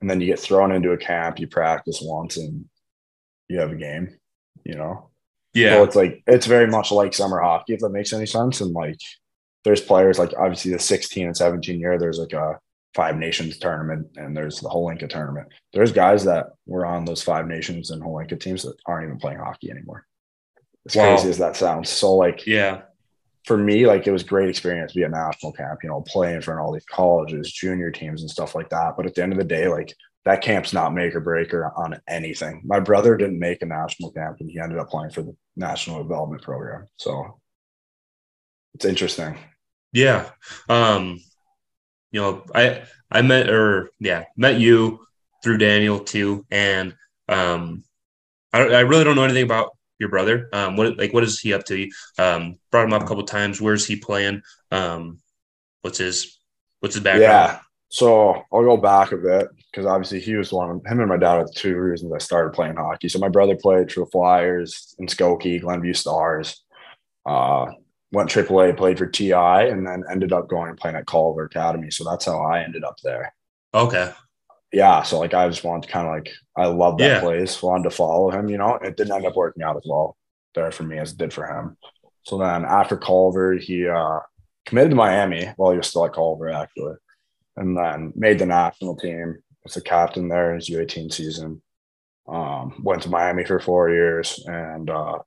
and 0.02 0.10
then 0.10 0.22
you 0.22 0.28
get 0.28 0.40
thrown 0.40 0.72
into 0.72 0.92
a 0.92 0.98
camp. 0.98 1.40
You 1.40 1.48
practice 1.48 2.00
once, 2.02 2.38
and 2.38 2.66
you 3.50 3.60
have 3.60 3.72
a 3.72 3.76
game. 3.76 4.18
You 4.64 4.76
know, 4.76 5.09
so 5.60 5.78
Yeah. 5.78 5.84
it's 5.84 5.96
like 5.96 6.24
it's 6.28 6.46
very 6.46 6.68
much 6.68 6.92
like 6.92 7.14
summer 7.14 7.40
hockey, 7.40 7.74
if 7.74 7.80
that 7.82 7.90
makes 7.90 8.14
any 8.14 8.26
sense. 8.26 8.62
And 8.62 8.74
like, 8.74 9.00
there's 9.64 9.82
players 9.82 10.18
like 10.20 10.34
obviously 10.38 10.72
the 10.72 10.80
16 10.80 11.26
and 11.28 11.36
17 11.38 11.80
year. 11.80 11.98
There's 12.00 12.20
like 12.20 12.34
a 12.34 12.60
Five 12.96 13.18
Nations 13.18 13.58
tournament, 13.60 14.08
and 14.18 14.36
there's 14.36 14.60
the 14.62 14.70
Hlinka 14.70 15.08
tournament. 15.10 15.48
There's 15.74 15.92
guys 15.92 16.24
that 16.26 16.48
were 16.66 16.86
on 16.88 17.06
those 17.06 17.22
Five 17.22 17.48
Nations 17.48 17.92
and 17.92 18.02
Hlinka 18.02 18.40
teams 18.40 18.64
that 18.64 18.76
aren't 18.88 19.06
even 19.06 19.20
playing 19.20 19.38
hockey 19.40 19.70
anymore. 19.70 20.06
As 20.88 20.96
Wow. 20.96 21.14
crazy 21.16 21.30
as 21.30 21.38
that 21.38 21.56
sounds. 21.56 21.90
So 21.90 22.16
like 22.16 22.48
Yeah. 22.48 22.82
for 23.46 23.58
me, 23.58 23.86
like 23.86 24.08
it 24.08 24.12
was 24.12 24.24
great 24.24 24.50
experience 24.50 24.94
to 24.94 25.00
be 25.00 25.04
at 25.04 25.12
national 25.12 25.52
camp, 25.52 25.80
you 25.84 25.90
know, 25.90 26.02
playing 26.02 26.36
in 26.38 26.42
front 26.42 26.60
of 26.60 26.66
all 26.66 26.72
these 26.74 26.86
colleges, 26.86 27.52
junior 27.52 27.92
teams 27.92 28.22
and 28.22 28.30
stuff 28.32 28.56
like 28.56 28.70
that. 28.70 28.96
But 28.98 29.06
at 29.06 29.14
the 29.14 29.22
end 29.24 29.34
of 29.34 29.38
the 29.40 29.46
day, 29.46 29.68
like 29.68 29.94
that 30.26 30.42
camp's 30.42 30.74
not 30.74 30.94
make 30.94 31.16
or 31.16 31.20
break 31.20 31.54
or 31.54 31.72
on 31.78 32.00
anything. 32.08 32.62
My 32.66 32.80
brother 32.80 33.18
didn't 33.18 33.40
make 33.40 33.62
a 33.62 33.66
national 33.66 34.12
camp 34.12 34.38
and 34.40 34.50
he 34.50 34.60
ended 34.60 34.78
up 34.78 34.90
playing 34.90 35.12
for 35.12 35.22
the 35.22 35.36
national 35.56 36.04
development 36.04 36.42
program. 36.44 36.88
So 36.98 37.40
it's 38.74 38.86
interesting. 38.86 39.38
Yeah. 39.94 40.30
Um, 40.68 41.20
you 42.12 42.22
know, 42.22 42.44
I 42.54 42.84
I 43.10 43.22
met 43.22 43.50
or 43.50 43.92
yeah, 44.00 44.26
met 44.36 44.60
you 44.60 45.06
through 45.44 45.58
Daniel 45.58 46.00
too. 46.00 46.46
And 46.52 46.96
um 47.28 47.84
I 48.52 48.60
I 48.62 48.80
really 48.82 49.04
don't 49.04 49.16
know 49.16 49.24
anything 49.24 49.44
about 49.44 49.70
your 50.00 50.10
brother. 50.10 50.50
Um 50.54 50.76
what 50.76 50.98
like 50.98 51.14
what 51.14 51.24
is 51.24 51.40
he 51.40 51.54
up 51.54 51.66
to? 51.66 51.90
Um 52.18 52.58
brought 52.72 52.86
him 52.86 52.94
up 52.94 53.04
a 53.04 53.08
couple 53.08 53.24
times. 53.24 53.62
Where's 53.62 53.86
he 53.86 53.96
playing? 53.96 54.42
Um 54.72 55.20
what's 55.82 55.98
his 55.98 56.40
what's 56.80 56.96
his 56.96 57.04
background? 57.04 57.24
Yeah. 57.32 57.60
So 57.90 58.44
I'll 58.54 58.64
go 58.64 58.78
back 58.78 59.12
a 59.12 59.18
bit 59.18 59.48
because 59.72 59.86
obviously 59.86 60.20
he 60.20 60.36
was 60.36 60.52
one. 60.54 60.82
Him 60.86 61.00
and 61.00 61.10
my 61.10 61.18
dad 61.18 61.38
are 61.40 61.46
the 61.46 61.54
two 61.56 61.76
reasons 61.78 62.14
I 62.14 62.20
started 62.20 62.54
playing 62.54 62.76
hockey. 62.76 63.10
So 63.10 63.20
my 63.20 63.30
brother 63.30 63.56
played 63.56 63.92
for 63.92 64.02
the 64.02 64.06
Flyers 64.12 64.96
in 65.00 65.08
Skokie, 65.08 65.62
Glenview 65.62 65.94
Stars. 65.94 66.64
Uh, 67.26 67.68
went 68.12 68.30
AAA, 68.30 68.76
played 68.78 68.98
for 68.98 69.06
TI, 69.08 69.34
and 69.34 69.86
then 69.86 70.04
ended 70.10 70.34
up 70.34 70.48
going 70.48 70.70
and 70.70 70.78
playing 70.78 70.96
at 70.98 71.06
Culver 71.08 71.44
Academy. 71.46 71.92
So 71.92 72.04
that's 72.04 72.26
how 72.26 72.40
I 72.40 72.62
ended 72.64 72.84
up 72.84 72.98
there. 73.04 73.34
Okay. 73.74 74.12
Yeah. 74.72 75.02
So 75.04 75.20
like 75.20 75.34
I 75.34 75.48
just 75.50 75.64
wanted 75.64 75.88
to 75.88 75.94
kind 75.94 76.08
of 76.08 76.14
like 76.14 76.32
I 76.56 76.68
love 76.68 76.98
that 77.00 77.06
Yeah. 77.08 77.20
place, 77.22 77.62
wanted 77.62 77.84
to 77.84 77.90
follow 77.96 78.30
him. 78.32 78.50
You 78.50 78.58
know, 78.58 78.76
it 78.76 78.98
didn't 78.98 79.14
end 79.14 79.26
up 79.26 79.36
working 79.36 79.64
out 79.64 79.78
as 79.78 79.84
well 79.88 80.16
there 80.56 80.72
for 80.72 80.84
me 80.84 80.98
as 80.98 81.12
it 81.12 81.18
did 81.18 81.34
for 81.34 81.46
him. 81.48 81.78
So 82.24 82.38
then 82.38 82.66
after 82.66 82.98
Culver, 82.98 83.54
he 83.56 83.88
uh, 83.88 84.20
committed 84.66 84.92
to 84.92 84.96
Miami 84.96 85.48
while 85.58 85.72
he 85.72 85.78
was 85.78 85.88
still 85.88 86.06
at 86.06 86.14
Culver 86.14 86.50
actually, 86.50 86.96
and 87.60 87.78
then 87.78 88.14
made 88.16 88.40
the 88.40 88.46
national 88.46 88.96
team. 88.96 89.38
Was 89.64 89.76
a 89.76 89.82
captain 89.82 90.30
there 90.30 90.52
in 90.52 90.56
his 90.56 90.70
U18 90.70 91.14
season. 91.14 91.62
Um, 92.28 92.82
went 92.84 93.04
to 93.04 93.10
Miami 93.10 93.44
for 93.44 93.60
four 93.60 93.90
years 93.90 94.44
and 94.48 94.90
uh, 94.90 95.20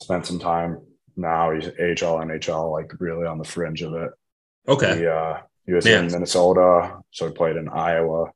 spent 0.00 0.26
some 0.26 0.40
time. 0.40 0.80
Now 1.16 1.52
he's 1.52 1.68
AHL, 1.68 2.18
NHL, 2.18 2.72
like 2.72 2.92
really 2.98 3.26
on 3.26 3.38
the 3.38 3.44
fringe 3.44 3.82
of 3.82 3.94
it. 3.94 4.10
Okay. 4.68 4.98
He, 4.98 5.06
uh, 5.06 5.38
he 5.64 5.72
was 5.72 5.84
Man. 5.84 6.06
in 6.06 6.12
Minnesota, 6.12 6.98
so 7.12 7.28
he 7.28 7.32
played 7.32 7.56
in 7.56 7.68
Iowa. 7.68 8.32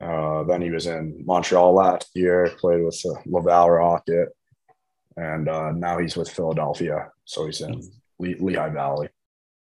Uh, 0.00 0.44
then 0.44 0.62
he 0.62 0.70
was 0.70 0.86
in 0.86 1.24
Montreal 1.26 1.74
last 1.74 2.10
year, 2.14 2.52
played 2.58 2.84
with 2.84 3.00
the 3.02 3.16
Laval 3.26 3.70
Rocket, 3.70 4.28
and 5.16 5.48
uh, 5.48 5.72
now 5.72 5.98
he's 5.98 6.16
with 6.16 6.30
Philadelphia. 6.30 7.10
So 7.24 7.46
he's 7.46 7.60
in 7.60 7.82
Le- 8.20 8.36
Lehigh 8.38 8.70
Valley. 8.70 9.08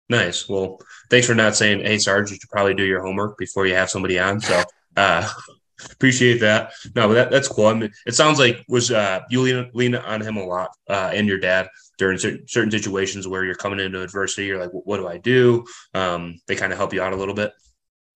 Nice. 0.09 0.47
Well, 0.47 0.79
thanks 1.09 1.25
for 1.27 1.33
not 1.35 1.55
saying, 1.55 1.79
"Hey, 1.81 1.97
Sarge, 1.97 2.29
you 2.31 2.37
should 2.37 2.49
probably 2.49 2.75
do 2.75 2.83
your 2.83 3.03
homework 3.03 3.37
before 3.37 3.65
you 3.65 3.73
have 3.75 3.89
somebody 3.89 4.19
on." 4.19 4.39
So, 4.39 4.61
uh, 4.95 5.27
appreciate 5.91 6.39
that. 6.41 6.73
No, 6.95 7.07
but 7.07 7.13
that, 7.15 7.31
that's 7.31 7.47
cool. 7.47 7.67
I 7.67 7.73
mean, 7.73 7.91
it 8.05 8.13
sounds 8.13 8.37
like 8.37 8.63
was 8.67 8.91
uh, 8.91 9.21
you 9.29 9.41
lean 9.41 9.69
lean 9.73 9.95
on 9.95 10.21
him 10.21 10.37
a 10.37 10.45
lot 10.45 10.69
uh, 10.89 11.11
and 11.13 11.27
your 11.27 11.39
dad 11.39 11.67
during 11.97 12.17
cer- 12.19 12.45
certain 12.47 12.69
situations 12.71 13.27
where 13.27 13.43
you're 13.45 13.55
coming 13.55 13.79
into 13.79 14.01
adversity. 14.01 14.45
You're 14.45 14.59
like, 14.59 14.69
"What 14.71 14.97
do 14.97 15.07
I 15.07 15.17
do?" 15.17 15.65
Um, 15.95 16.37
they 16.47 16.55
kind 16.55 16.71
of 16.71 16.77
help 16.77 16.93
you 16.93 17.01
out 17.01 17.13
a 17.13 17.17
little 17.17 17.35
bit. 17.35 17.51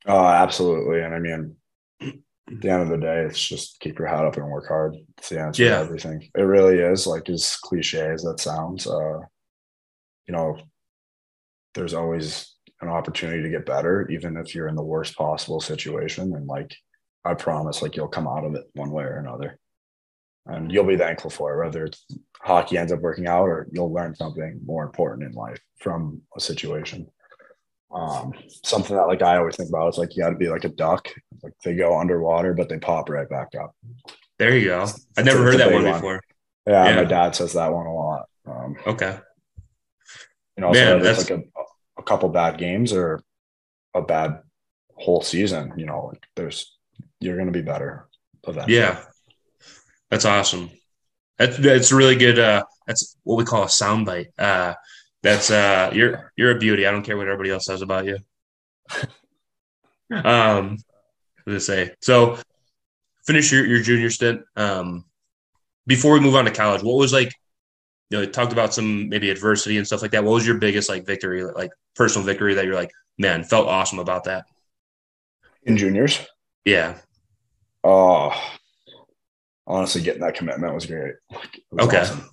Oh, 0.05 0.25
absolutely. 0.25 1.01
And 1.01 1.15
I 1.15 1.19
mean, 1.19 1.55
at 2.01 2.61
the 2.61 2.69
end 2.69 2.81
of 2.83 2.89
the 2.89 2.97
day, 2.97 3.21
it's 3.25 3.43
just 3.47 3.79
keep 3.79 3.97
your 3.99 4.07
head 4.07 4.25
up 4.25 4.37
and 4.37 4.47
work 4.47 4.67
hard. 4.67 4.95
It's 5.17 5.29
the 5.29 5.39
answer 5.39 5.63
Yeah. 5.63 5.69
to 5.71 5.75
everything. 5.77 6.29
It 6.35 6.41
really 6.41 6.77
is. 6.79 7.05
Like 7.07 7.29
as 7.29 7.55
cliche 7.57 8.11
as 8.11 8.23
that 8.23 8.39
sounds, 8.39 8.87
uh, 8.87 9.19
you 10.27 10.33
know, 10.33 10.57
there's 11.75 11.93
always 11.93 12.55
an 12.81 12.87
opportunity 12.89 13.43
to 13.43 13.49
get 13.49 13.65
better, 13.65 14.07
even 14.09 14.37
if 14.37 14.55
you're 14.55 14.67
in 14.67 14.75
the 14.75 14.83
worst 14.83 15.15
possible 15.17 15.59
situation. 15.61 16.33
And 16.33 16.47
like 16.47 16.73
I 17.25 17.33
promise, 17.33 17.81
like 17.81 17.95
you'll 17.95 18.07
come 18.07 18.27
out 18.27 18.45
of 18.45 18.55
it 18.55 18.65
one 18.73 18.91
way 18.91 19.03
or 19.03 19.17
another. 19.17 19.59
And 20.45 20.71
you'll 20.71 20.85
be 20.85 20.97
thankful 20.97 21.29
for 21.29 21.53
it, 21.53 21.65
whether 21.65 21.85
it's 21.85 22.05
hockey 22.41 22.77
ends 22.77 22.91
up 22.91 23.01
working 23.01 23.27
out 23.27 23.43
or 23.45 23.67
you'll 23.71 23.93
learn 23.93 24.15
something 24.15 24.59
more 24.65 24.83
important 24.83 25.23
in 25.27 25.33
life 25.33 25.59
from 25.79 26.21
a 26.35 26.39
situation 26.39 27.07
um 27.91 28.31
something 28.63 28.95
that 28.95 29.07
like 29.07 29.23
i 29.23 29.35
always 29.37 29.55
think 29.55 29.67
about 29.67 29.87
is 29.89 29.97
like 29.97 30.15
you 30.15 30.21
got 30.21 30.29
to 30.29 30.35
be 30.35 30.47
like 30.47 30.63
a 30.63 30.69
duck 30.69 31.09
like 31.41 31.53
they 31.65 31.73
go 31.73 31.99
underwater 31.99 32.53
but 32.53 32.69
they 32.69 32.77
pop 32.77 33.09
right 33.09 33.27
back 33.29 33.47
up 33.59 33.75
There 34.37 34.55
you 34.55 34.65
go. 34.65 34.85
I 35.17 35.23
never 35.23 35.47
It's 35.47 35.53
heard 35.57 35.59
that 35.59 35.73
one 35.73 35.83
one. 35.83 35.93
before. 35.93 36.21
yeah, 36.67 36.87
Yeah. 36.89 36.95
my 36.97 37.03
dad 37.05 37.35
says 37.35 37.53
that 37.53 37.73
one 37.73 37.87
a 37.87 37.93
lot 37.93 38.25
um 38.45 38.75
Okay. 38.85 39.17
you 40.55 40.61
know 40.61 40.69
Man, 40.71 40.99
so 40.99 41.03
that's- 41.03 41.29
like 41.31 41.39
a, 41.39 41.43
a 41.99 42.03
couple 42.03 42.29
bad 42.29 42.57
games 42.57 42.91
or 42.93 43.21
a 43.93 44.01
bad 44.01 44.39
whole 44.95 45.21
season 45.21 45.73
you 45.77 45.85
know 45.85 46.07
like 46.07 46.23
there's 46.35 46.77
you're 47.19 47.37
gonna 47.37 47.51
be 47.51 47.61
better 47.61 48.07
eventually. 48.47 48.77
Yeah, 48.77 49.03
that's 50.09 50.25
awesome. 50.25 50.69
That's 51.37 51.57
that's 51.57 51.91
really 51.91 52.15
good. 52.15 52.39
Uh, 52.39 52.63
that's 52.87 53.17
what 53.23 53.37
we 53.37 53.45
call 53.45 53.63
a 53.63 53.67
soundbite. 53.67 54.27
Uh, 54.37 54.73
that's 55.21 55.51
uh, 55.51 55.91
you're 55.93 56.31
you're 56.35 56.55
a 56.55 56.59
beauty. 56.59 56.85
I 56.85 56.91
don't 56.91 57.03
care 57.03 57.17
what 57.17 57.27
everybody 57.27 57.51
else 57.51 57.65
says 57.65 57.81
about 57.81 58.05
you. 58.05 58.17
Um, 60.11 60.77
to 61.47 61.59
say? 61.59 61.93
So, 62.01 62.39
finish 63.27 63.51
your 63.51 63.63
your 63.63 63.79
junior 63.83 64.09
stint. 64.09 64.41
Um, 64.55 65.05
before 65.85 66.13
we 66.13 66.19
move 66.19 66.33
on 66.33 66.45
to 66.45 66.51
college, 66.51 66.81
what 66.81 66.97
was 66.97 67.13
like? 67.13 67.31
You 68.09 68.17
know, 68.19 68.25
talked 68.25 68.51
about 68.53 68.73
some 68.73 69.07
maybe 69.09 69.29
adversity 69.29 69.77
and 69.77 69.85
stuff 69.85 70.01
like 70.01 70.11
that. 70.11 70.23
What 70.23 70.33
was 70.33 70.47
your 70.47 70.57
biggest 70.57 70.89
like 70.89 71.05
victory, 71.05 71.43
like 71.43 71.69
personal 71.95 72.25
victory 72.25 72.55
that 72.55 72.65
you're 72.65 72.75
like, 72.75 72.91
man, 73.17 73.43
felt 73.43 73.67
awesome 73.67 73.99
about 73.99 74.23
that? 74.25 74.45
in 75.63 75.75
juniors 75.77 76.25
Yeah. 76.63 76.97
oh 77.83 78.31
honestly 79.67 80.01
getting 80.01 80.21
that 80.21 80.33
commitment 80.35 80.73
was 80.73 80.85
great 80.85 81.13
was 81.69 81.85
Okay. 81.87 81.99
awesome. 81.99 82.29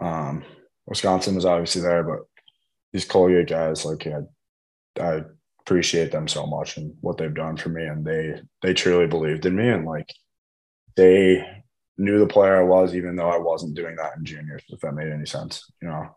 um 0.00 0.44
wisconsin 0.86 1.34
was 1.34 1.44
obviously 1.44 1.82
there 1.82 2.02
but 2.02 2.20
these 2.92 3.04
colgate 3.04 3.48
guys 3.48 3.84
like 3.84 4.06
I, 4.06 4.20
I 5.00 5.22
appreciate 5.60 6.10
them 6.10 6.26
so 6.26 6.46
much 6.46 6.78
and 6.78 6.94
what 7.02 7.18
they've 7.18 7.34
done 7.34 7.58
for 7.58 7.68
me 7.68 7.84
and 7.84 8.04
they 8.04 8.40
they 8.62 8.72
truly 8.72 9.06
believed 9.06 9.44
in 9.44 9.54
me 9.54 9.68
and 9.68 9.84
like 9.84 10.10
they 10.96 11.57
knew 11.98 12.18
the 12.18 12.26
player 12.26 12.56
i 12.56 12.62
was 12.62 12.94
even 12.94 13.16
though 13.16 13.30
i 13.30 13.36
wasn't 13.38 13.74
doing 13.74 13.96
that 13.96 14.16
in 14.16 14.24
juniors 14.24 14.62
if 14.68 14.80
that 14.80 14.94
made 14.94 15.12
any 15.12 15.26
sense 15.26 15.70
you 15.82 15.88
know 15.88 16.08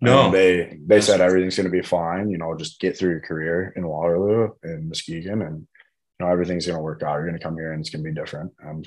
No. 0.00 0.26
And 0.26 0.34
they 0.34 0.78
they 0.86 1.00
said 1.00 1.20
everything's 1.20 1.56
going 1.56 1.70
to 1.70 1.80
be 1.80 1.82
fine. 1.82 2.30
You 2.30 2.38
know, 2.38 2.56
just 2.56 2.80
get 2.80 2.96
through 2.96 3.10
your 3.10 3.20
career 3.20 3.72
in 3.74 3.84
Waterloo 3.86 4.50
and 4.62 4.88
Muskegon, 4.88 5.42
and 5.42 5.56
you 5.58 6.18
know 6.20 6.30
everything's 6.30 6.66
going 6.66 6.78
to 6.78 6.82
work 6.82 7.02
out. 7.02 7.14
You're 7.14 7.26
going 7.26 7.38
to 7.38 7.42
come 7.42 7.56
here 7.56 7.72
and 7.72 7.80
it's 7.80 7.90
going 7.90 8.04
to 8.04 8.10
be 8.10 8.14
different. 8.14 8.52
And 8.60 8.86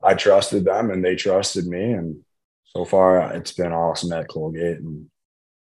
I 0.00 0.14
trusted 0.14 0.64
them, 0.64 0.90
and 0.92 1.02
they 1.02 1.16
trusted 1.16 1.66
me. 1.66 1.92
And 1.92 2.22
so 2.64 2.84
far, 2.84 3.34
it's 3.34 3.52
been 3.52 3.72
awesome 3.72 4.12
at 4.12 4.28
Colgate, 4.28 4.78
and 4.78 5.10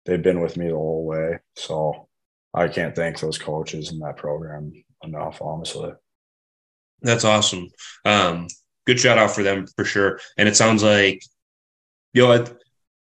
they've 0.05 0.23
been 0.27 0.41
with 0.41 0.57
me 0.57 0.67
the 0.69 0.73
whole 0.75 1.05
way. 1.05 1.37
So 1.55 2.07
I 2.51 2.67
can't 2.67 2.95
thank 2.95 3.19
those 3.19 3.37
coaches 3.37 3.91
and 3.91 4.01
that 4.01 4.17
program 4.17 4.73
enough, 5.03 5.39
honestly. 5.39 5.91
That's 7.03 7.25
awesome. 7.25 7.69
Um, 8.05 8.47
good 8.87 8.99
shout 8.99 9.19
out 9.19 9.31
for 9.31 9.43
them 9.43 9.67
for 9.75 9.85
sure. 9.85 10.19
And 10.37 10.49
it 10.49 10.55
sounds 10.55 10.81
like, 10.81 11.21
you 12.13 12.23
know, 12.23 12.45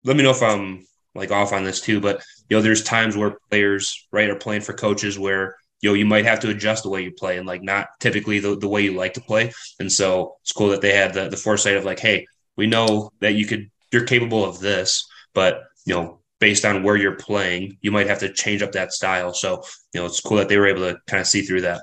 let 0.04 0.16
me 0.16 0.22
know 0.22 0.32
if 0.32 0.42
I'm 0.42 0.84
like 1.14 1.30
off 1.30 1.52
on 1.52 1.64
this 1.64 1.80
too, 1.80 2.00
but 2.00 2.22
you 2.50 2.56
know, 2.56 2.62
there's 2.62 2.82
times 2.82 3.16
where 3.16 3.38
players, 3.48 4.06
right, 4.12 4.28
are 4.28 4.36
playing 4.36 4.62
for 4.62 4.74
coaches 4.74 5.18
where 5.18 5.56
you 5.80 5.88
know 5.88 5.94
you 5.94 6.04
might 6.04 6.24
have 6.24 6.40
to 6.40 6.50
adjust 6.50 6.82
the 6.82 6.90
way 6.90 7.02
you 7.02 7.12
play 7.12 7.38
and 7.38 7.46
like 7.46 7.62
not 7.62 7.86
typically 8.00 8.40
the, 8.40 8.56
the 8.56 8.68
way 8.68 8.82
you 8.82 8.94
like 8.94 9.14
to 9.14 9.20
play. 9.20 9.52
And 9.78 9.90
so 9.90 10.36
it's 10.42 10.52
cool 10.52 10.68
that 10.70 10.82
they 10.82 10.94
had 10.94 11.14
the, 11.14 11.28
the 11.28 11.36
foresight 11.36 11.76
of 11.76 11.84
like, 11.84 12.00
hey, 12.00 12.26
we 12.56 12.66
know 12.66 13.10
that 13.20 13.34
you 13.34 13.46
could 13.46 13.70
you're 13.92 14.04
capable 14.04 14.44
of 14.44 14.58
this, 14.58 15.08
but 15.32 15.62
you 15.86 15.94
know, 15.94 16.18
based 16.40 16.64
on 16.64 16.82
where 16.82 16.96
you're 16.96 17.16
playing, 17.16 17.78
you 17.80 17.92
might 17.92 18.08
have 18.08 18.18
to 18.20 18.32
change 18.32 18.62
up 18.62 18.72
that 18.72 18.92
style. 18.92 19.32
So, 19.32 19.62
you 19.94 20.00
know, 20.00 20.06
it's 20.06 20.20
cool 20.20 20.38
that 20.38 20.48
they 20.48 20.58
were 20.58 20.66
able 20.66 20.80
to 20.80 20.98
kind 21.06 21.20
of 21.20 21.26
see 21.26 21.42
through 21.42 21.62
that. 21.62 21.82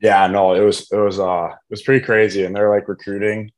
Yeah, 0.00 0.26
no, 0.28 0.54
it 0.54 0.60
was 0.60 0.90
it 0.92 0.96
was 0.96 1.18
uh 1.18 1.48
it 1.50 1.70
was 1.70 1.82
pretty 1.82 2.04
crazy. 2.04 2.44
And 2.44 2.54
their 2.54 2.70
like 2.70 2.88
recruiting 2.88 3.50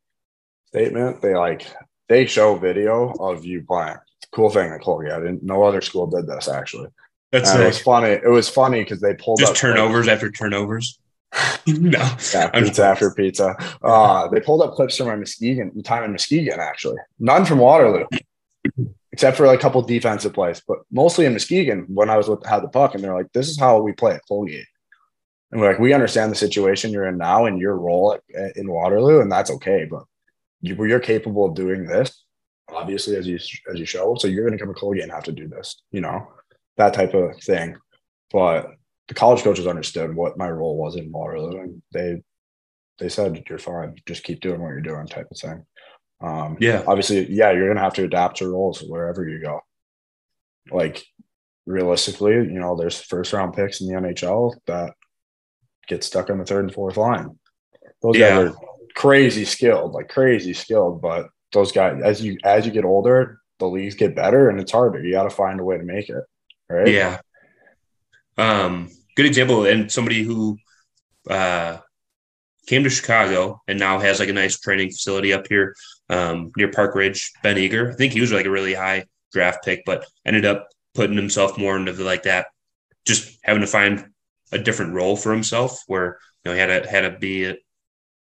statement, 0.66 1.20
they 1.20 1.34
like 1.34 1.66
they 2.08 2.26
show 2.26 2.56
video 2.56 3.12
of 3.20 3.44
you 3.44 3.62
playing. 3.62 3.96
Cool 4.32 4.50
thing 4.50 4.70
at 4.70 4.80
Colgate. 4.80 5.12
I 5.12 5.20
didn't 5.20 5.42
no 5.42 5.62
other 5.62 5.80
school 5.80 6.06
did 6.06 6.26
this 6.26 6.48
actually. 6.48 6.88
That's 7.32 7.50
And 7.50 7.62
it 7.62 7.66
was 7.66 7.80
funny. 7.80 8.08
It 8.08 8.30
was 8.30 8.48
funny 8.48 8.80
because 8.80 9.00
they 9.00 9.14
pulled 9.14 9.38
just 9.38 9.52
up 9.52 9.56
turnovers 9.56 10.08
after 10.08 10.30
turnovers. 10.30 10.98
no, 11.66 12.16
Yeah, 12.32 12.50
pizza 12.50 12.84
after 12.84 13.12
pizza. 13.12 13.54
Uh, 13.82 14.28
they 14.28 14.40
pulled 14.40 14.62
up 14.62 14.74
clips 14.74 14.96
from 14.96 15.06
my 15.06 15.16
Muskegon 15.16 15.80
time 15.82 16.02
in 16.02 16.10
Muskegon, 16.10 16.58
actually. 16.58 16.96
None 17.20 17.44
from 17.44 17.58
Waterloo, 17.58 18.06
except 19.12 19.36
for 19.36 19.46
like 19.46 19.60
a 19.60 19.62
couple 19.62 19.80
defensive 19.82 20.34
plays, 20.34 20.60
but 20.66 20.78
mostly 20.90 21.26
in 21.26 21.32
Muskegon 21.32 21.86
when 21.88 22.10
I 22.10 22.16
was 22.16 22.28
with 22.28 22.44
had 22.44 22.64
the 22.64 22.68
puck, 22.68 22.94
and 22.94 23.04
they're 23.04 23.14
like, 23.14 23.32
"This 23.32 23.48
is 23.48 23.60
how 23.60 23.80
we 23.80 23.92
play 23.92 24.14
at 24.14 24.22
Colgate." 24.26 24.66
And 25.52 25.60
we're 25.60 25.68
like, 25.68 25.78
"We 25.80 25.92
understand 25.92 26.30
the 26.30 26.36
situation 26.36 26.92
you're 26.92 27.08
in 27.08 27.18
now 27.18 27.46
and 27.46 27.58
your 27.58 27.76
role 27.76 28.12
at, 28.34 28.56
in 28.56 28.70
Waterloo, 28.70 29.20
and 29.20 29.30
that's 29.30 29.50
okay, 29.50 29.86
but 29.90 30.04
you, 30.60 30.82
you're 30.84 31.00
capable 31.00 31.46
of 31.46 31.54
doing 31.54 31.84
this, 31.86 32.24
obviously, 32.68 33.16
as 33.16 33.26
you 33.26 33.36
as 33.70 33.78
you 33.78 33.86
show. 33.86 34.14
So 34.16 34.28
you're 34.28 34.46
going 34.46 34.56
to 34.56 34.64
come 34.64 34.72
to 34.72 34.78
Colgate 34.80 35.02
and 35.02 35.12
have 35.12 35.24
to 35.24 35.32
do 35.32 35.48
this, 35.48 35.82
you 35.90 36.00
know, 36.00 36.28
that 36.76 36.94
type 36.94 37.14
of 37.14 37.36
thing." 37.42 37.76
But 38.32 38.70
the 39.08 39.14
college 39.14 39.42
coaches 39.42 39.66
understood 39.66 40.14
what 40.14 40.38
my 40.38 40.48
role 40.48 40.76
was 40.76 40.94
in 40.96 41.10
Waterloo, 41.10 41.60
and 41.60 41.82
they 41.92 42.22
they 43.00 43.08
said 43.08 43.42
you're 43.48 43.58
fine, 43.58 43.96
just 44.06 44.22
keep 44.24 44.40
doing 44.40 44.60
what 44.60 44.68
you're 44.68 44.80
doing, 44.82 45.06
type 45.06 45.26
of 45.30 45.38
thing. 45.38 45.64
Um, 46.20 46.58
Yeah. 46.60 46.84
obviously, 46.86 47.32
yeah, 47.32 47.50
you're 47.50 47.66
gonna 47.66 47.80
have 47.80 47.94
to 47.94 48.04
adapt 48.04 48.36
to 48.36 48.48
roles 48.48 48.82
wherever 48.82 49.26
you 49.28 49.40
go. 49.42 49.60
Like 50.70 51.02
realistically, 51.66 52.34
you 52.34 52.60
know, 52.60 52.76
there's 52.76 53.00
first 53.00 53.32
round 53.32 53.54
picks 53.54 53.80
in 53.80 53.88
the 53.88 53.94
NHL 53.94 54.54
that 54.66 54.92
get 55.90 56.02
stuck 56.04 56.30
on 56.30 56.38
the 56.38 56.44
third 56.46 56.64
and 56.64 56.72
fourth 56.72 56.96
line. 56.96 57.38
Those 58.02 58.16
Yeah. 58.16 58.44
guys 58.44 58.52
are 58.52 58.56
crazy 58.94 59.44
skilled, 59.44 59.92
like 59.92 60.08
crazy 60.08 60.54
skilled, 60.54 61.02
but 61.02 61.28
those 61.52 61.72
guys, 61.72 62.00
as 62.02 62.22
you 62.22 62.38
as 62.44 62.64
you 62.64 62.72
get 62.72 62.84
older, 62.84 63.40
the 63.58 63.68
leagues 63.68 63.94
get 63.96 64.14
better, 64.16 64.48
and 64.48 64.58
it's 64.58 64.72
harder. 64.72 65.04
You 65.04 65.12
got 65.12 65.24
to 65.24 65.30
find 65.30 65.60
a 65.60 65.64
way 65.64 65.76
to 65.76 65.84
make 65.84 66.08
it, 66.08 66.24
right? 66.70 66.88
yeah. 66.88 67.18
Um, 68.38 68.88
good 69.16 69.26
example, 69.26 69.66
and 69.66 69.90
somebody 69.92 70.22
who 70.22 70.56
uh, 71.28 71.78
came 72.66 72.84
to 72.84 72.90
Chicago 72.90 73.60
and 73.68 73.78
now 73.78 73.98
has 73.98 74.18
like 74.20 74.28
a 74.30 74.32
nice 74.32 74.58
training 74.58 74.88
facility 74.90 75.32
up 75.32 75.46
here 75.48 75.74
um, 76.08 76.50
near 76.56 76.70
Park 76.70 76.94
Ridge. 76.94 77.32
Ben 77.42 77.58
Eager, 77.58 77.90
I 77.92 77.94
think 77.96 78.12
he 78.12 78.20
was 78.20 78.32
like 78.32 78.46
a 78.46 78.50
really 78.50 78.74
high 78.74 79.04
draft 79.32 79.64
pick, 79.64 79.82
but 79.84 80.06
ended 80.24 80.46
up 80.46 80.68
putting 80.94 81.16
himself 81.16 81.58
more 81.58 81.76
into 81.76 81.92
the, 81.92 82.04
like 82.04 82.22
that, 82.22 82.46
just 83.04 83.38
having 83.42 83.60
to 83.60 83.66
find 83.66 84.06
a 84.52 84.58
different 84.58 84.94
role 84.94 85.16
for 85.16 85.32
himself 85.32 85.80
where 85.86 86.18
you 86.44 86.50
know 86.50 86.54
he 86.54 86.60
had 86.60 86.82
to 86.82 86.90
had 86.90 87.02
to 87.02 87.18
be 87.18 87.44
a, 87.44 87.50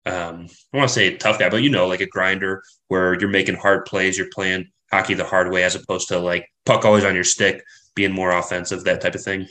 um, 0.05 0.47
I 0.73 0.77
want 0.77 0.89
to 0.89 0.93
say 0.93 1.07
a 1.07 1.17
tough 1.17 1.39
guy, 1.39 1.49
but 1.49 1.63
you 1.63 1.69
know, 1.69 1.87
like 1.87 2.01
a 2.01 2.07
grinder 2.07 2.63
where 2.87 3.19
you're 3.19 3.29
making 3.29 3.55
hard 3.55 3.85
plays, 3.85 4.17
you're 4.17 4.29
playing 4.33 4.67
hockey 4.91 5.13
the 5.15 5.25
hard 5.25 5.51
way 5.51 5.63
as 5.63 5.75
opposed 5.75 6.09
to 6.09 6.19
like 6.19 6.47
puck 6.65 6.85
always 6.85 7.03
on 7.03 7.15
your 7.15 7.23
stick, 7.23 7.63
being 7.95 8.11
more 8.11 8.31
offensive, 8.31 8.83
that 8.83 9.01
type 9.01 9.15
of 9.15 9.23
thing. 9.23 9.47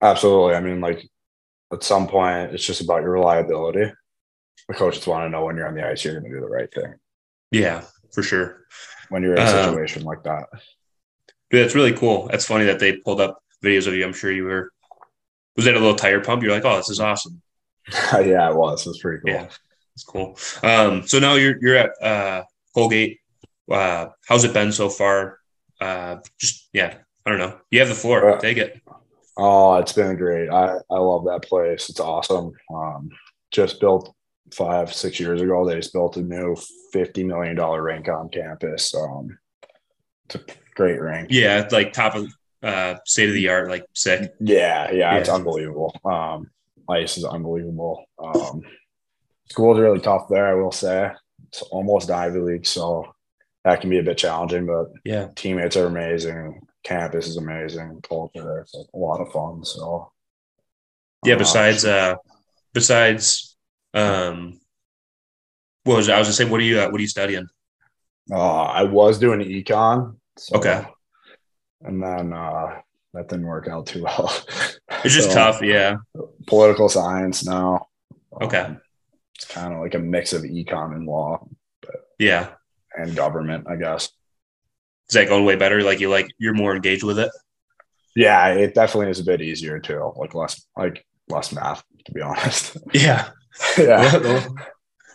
Absolutely. 0.00 0.54
I 0.54 0.60
mean, 0.60 0.80
like 0.80 1.06
at 1.72 1.82
some 1.82 2.06
point, 2.06 2.52
it's 2.52 2.64
just 2.64 2.80
about 2.80 3.02
your 3.02 3.12
reliability. 3.12 3.92
The 4.68 4.74
coaches 4.74 5.06
want 5.06 5.26
to 5.26 5.30
know 5.30 5.44
when 5.44 5.56
you're 5.56 5.68
on 5.68 5.74
the 5.74 5.86
ice, 5.86 6.04
you're 6.04 6.18
going 6.18 6.30
to 6.30 6.38
do 6.38 6.40
the 6.40 6.50
right 6.50 6.72
thing. 6.72 6.94
Yeah, 7.50 7.84
for 8.12 8.22
sure. 8.22 8.66
When 9.10 9.22
you're 9.22 9.34
in 9.34 9.40
a 9.40 9.42
um, 9.42 9.70
situation 9.70 10.02
um, 10.02 10.06
like 10.06 10.22
that. 10.24 10.48
Dude, 11.50 11.62
that's 11.62 11.74
really 11.74 11.92
cool. 11.92 12.28
That's 12.28 12.46
funny 12.46 12.64
that 12.64 12.78
they 12.78 12.96
pulled 12.96 13.20
up 13.20 13.38
videos 13.62 13.86
of 13.86 13.94
you. 13.94 14.04
I'm 14.04 14.12
sure 14.12 14.32
you 14.32 14.44
were. 14.44 14.70
Was 15.56 15.64
that 15.66 15.74
a 15.74 15.78
little 15.78 15.94
tire 15.94 16.20
pump? 16.20 16.42
You're 16.42 16.52
like, 16.52 16.64
oh, 16.64 16.76
this 16.76 16.90
is 16.90 17.00
awesome. 17.00 17.40
yeah, 18.12 18.50
it 18.50 18.56
was. 18.56 18.86
It 18.86 18.90
was 18.90 18.98
pretty 18.98 19.20
cool. 19.24 19.34
Yeah, 19.34 19.48
it's 19.94 20.04
cool. 20.04 20.38
Um, 20.62 21.06
so 21.06 21.18
now 21.18 21.34
you're 21.34 21.56
you're 21.60 21.76
at 21.76 22.02
uh, 22.02 22.44
Colgate. 22.74 23.20
Uh, 23.70 24.08
how's 24.26 24.44
it 24.44 24.52
been 24.52 24.72
so 24.72 24.88
far? 24.88 25.38
Uh, 25.80 26.16
just 26.38 26.68
yeah, 26.72 26.96
I 27.24 27.30
don't 27.30 27.38
know. 27.38 27.58
You 27.70 27.80
have 27.80 27.88
the 27.88 27.94
floor. 27.94 28.38
Take 28.38 28.58
it. 28.58 28.80
Oh, 29.36 29.76
it's 29.76 29.92
been 29.92 30.16
great. 30.16 30.48
I, 30.48 30.76
I 30.90 30.98
love 30.98 31.24
that 31.24 31.42
place. 31.42 31.90
It's 31.90 32.00
awesome. 32.00 32.52
Um, 32.72 33.10
just 33.50 33.80
built 33.80 34.14
five, 34.52 34.92
six 34.92 35.18
years 35.18 35.40
ago. 35.40 35.66
They 35.66 35.74
just 35.74 35.92
built 35.92 36.16
a 36.16 36.22
new 36.22 36.56
$50 36.94 37.24
million 37.26 37.56
rink 37.56 38.08
on 38.08 38.28
campus. 38.28 38.94
Um, 38.94 39.36
it's 40.26 40.36
a 40.36 40.40
great 40.74 41.00
rink. 41.00 41.28
Yeah. 41.30 41.66
Like 41.70 41.92
top 41.92 42.14
of 42.14 42.32
uh, 42.64 42.96
state 43.04 43.28
of 43.28 43.34
the 43.34 43.48
art, 43.48 43.68
like 43.68 43.84
sick. 43.92 44.32
Yeah, 44.40 44.90
yeah. 44.90 44.92
Yeah. 44.92 45.16
It's 45.18 45.28
unbelievable. 45.28 45.94
Um, 46.04 46.50
ice 46.88 47.16
is 47.18 47.24
unbelievable. 47.24 48.04
Um, 48.18 48.62
school's 49.50 49.78
really 49.78 50.00
tough 50.00 50.28
there. 50.28 50.46
I 50.46 50.54
will 50.54 50.72
say 50.72 51.10
it's 51.48 51.62
almost 51.62 52.10
Ivy 52.10 52.40
League. 52.40 52.66
So 52.66 53.14
that 53.64 53.80
can 53.80 53.90
be 53.90 53.98
a 53.98 54.02
bit 54.02 54.18
challenging, 54.18 54.66
but 54.66 54.86
yeah, 55.04 55.28
teammates 55.34 55.76
are 55.76 55.86
amazing 55.86 56.60
campus 56.84 57.26
is 57.26 57.38
amazing. 57.38 58.00
Culture 58.08 58.60
it's 58.60 58.74
like 58.74 58.86
a 58.94 58.98
lot 58.98 59.20
of 59.20 59.32
fun. 59.32 59.64
So 59.64 60.12
yeah. 61.24 61.34
Uh, 61.34 61.38
besides, 61.38 61.84
uh, 61.84 62.14
besides, 62.72 63.56
um, 63.94 64.60
what 65.82 65.96
was 65.96 66.08
I 66.08 66.18
was 66.18 66.28
just 66.28 66.38
saying. 66.38 66.50
What 66.50 66.60
are 66.60 66.64
you 66.64 66.78
uh, 66.78 66.88
What 66.88 66.98
are 66.98 67.02
you 67.02 67.08
studying? 67.08 67.48
Uh, 68.30 68.62
I 68.62 68.84
was 68.84 69.18
doing 69.18 69.40
econ. 69.40 70.16
So, 70.36 70.58
okay. 70.58 70.86
And 71.84 72.02
then 72.02 72.32
uh, 72.32 72.80
that 73.12 73.28
didn't 73.28 73.46
work 73.46 73.68
out 73.68 73.86
too 73.86 74.02
well. 74.02 74.32
It's 75.04 75.14
just 75.14 75.30
tough, 75.32 75.62
yeah. 75.62 75.96
Political 76.46 76.88
science 76.88 77.44
now. 77.44 77.86
Okay. 78.40 78.58
Um, 78.58 78.80
it's 79.36 79.46
kind 79.46 79.74
of 79.74 79.80
like 79.80 79.94
a 79.94 79.98
mix 79.98 80.32
of 80.32 80.42
econ 80.42 80.94
and 80.94 81.06
law. 81.06 81.46
But, 81.80 81.96
yeah. 82.18 82.52
And 82.96 83.14
government, 83.14 83.66
I 83.68 83.76
guess 83.76 84.10
is 85.08 85.14
that 85.14 85.28
going 85.28 85.44
way 85.44 85.56
better? 85.56 85.82
Like 85.82 86.00
you 86.00 86.08
like 86.08 86.28
you're 86.38 86.54
more 86.54 86.74
engaged 86.74 87.02
with 87.04 87.18
it? 87.18 87.30
Yeah, 88.16 88.48
it 88.48 88.74
definitely 88.74 89.10
is 89.10 89.20
a 89.20 89.24
bit 89.24 89.42
easier 89.42 89.78
too. 89.78 90.12
Like 90.16 90.34
less 90.34 90.66
like 90.76 91.04
less 91.28 91.52
math, 91.52 91.82
to 92.06 92.12
be 92.12 92.20
honest. 92.20 92.76
Yeah. 92.92 93.28
yeah. 93.78 94.46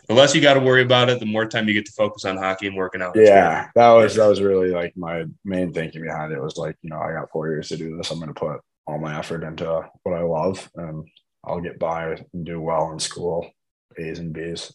The 0.09 0.15
less 0.15 0.33
you 0.33 0.41
got 0.41 0.55
to 0.55 0.59
worry 0.59 0.81
about 0.81 1.07
it, 1.09 1.19
the 1.19 1.25
more 1.27 1.45
time 1.45 1.67
you 1.67 1.73
get 1.75 1.85
to 1.85 1.91
focus 1.91 2.25
on 2.25 2.35
hockey 2.35 2.65
and 2.65 2.75
working 2.75 3.01
out. 3.01 3.15
Yeah, 3.15 3.67
that 3.75 3.91
was 3.91 4.15
that 4.15 4.27
was 4.27 4.41
really 4.41 4.71
like 4.71 4.97
my 4.97 5.25
main 5.45 5.71
thinking 5.71 6.01
behind 6.01 6.33
it 6.33 6.41
was 6.41 6.57
like, 6.57 6.75
you 6.81 6.89
know, 6.89 6.99
I 6.99 7.13
got 7.13 7.29
four 7.31 7.47
years 7.47 7.69
to 7.69 7.77
do 7.77 7.95
this. 7.95 8.09
I'm 8.09 8.17
going 8.17 8.33
to 8.33 8.39
put 8.39 8.59
all 8.87 8.97
my 8.97 9.17
effort 9.17 9.43
into 9.43 9.87
what 10.01 10.15
I 10.15 10.21
love, 10.21 10.67
and 10.75 11.07
I'll 11.45 11.61
get 11.61 11.77
by 11.77 12.17
and 12.33 12.43
do 12.43 12.59
well 12.59 12.91
in 12.91 12.99
school, 12.99 13.51
A's 13.99 14.17
and 14.17 14.33
B's. 14.33 14.73